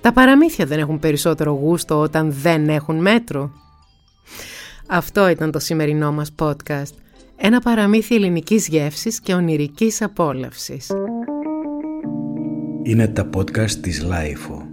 Τα 0.00 0.12
παραμύθια 0.12 0.66
δεν 0.66 0.78
έχουν 0.78 0.98
περισσότερο 0.98 1.52
γούστο 1.52 2.00
όταν 2.00 2.32
δεν 2.32 2.68
έχουν 2.68 2.96
μέτρο. 2.96 3.50
Αυτό 4.88 5.28
ήταν 5.28 5.50
το 5.50 5.58
σημερινό 5.58 6.12
μας 6.12 6.34
podcast. 6.38 6.92
Ένα 7.36 7.60
παραμύθι 7.60 8.14
ελληνικής 8.14 8.68
γεύσης 8.68 9.20
και 9.20 9.34
ονειρικής 9.34 10.02
απόλαυσης. 10.02 10.90
Είναι 12.82 13.08
τα 13.08 13.28
podcast 13.36 13.70
της 13.70 14.02
Λάιφο. 14.02 14.65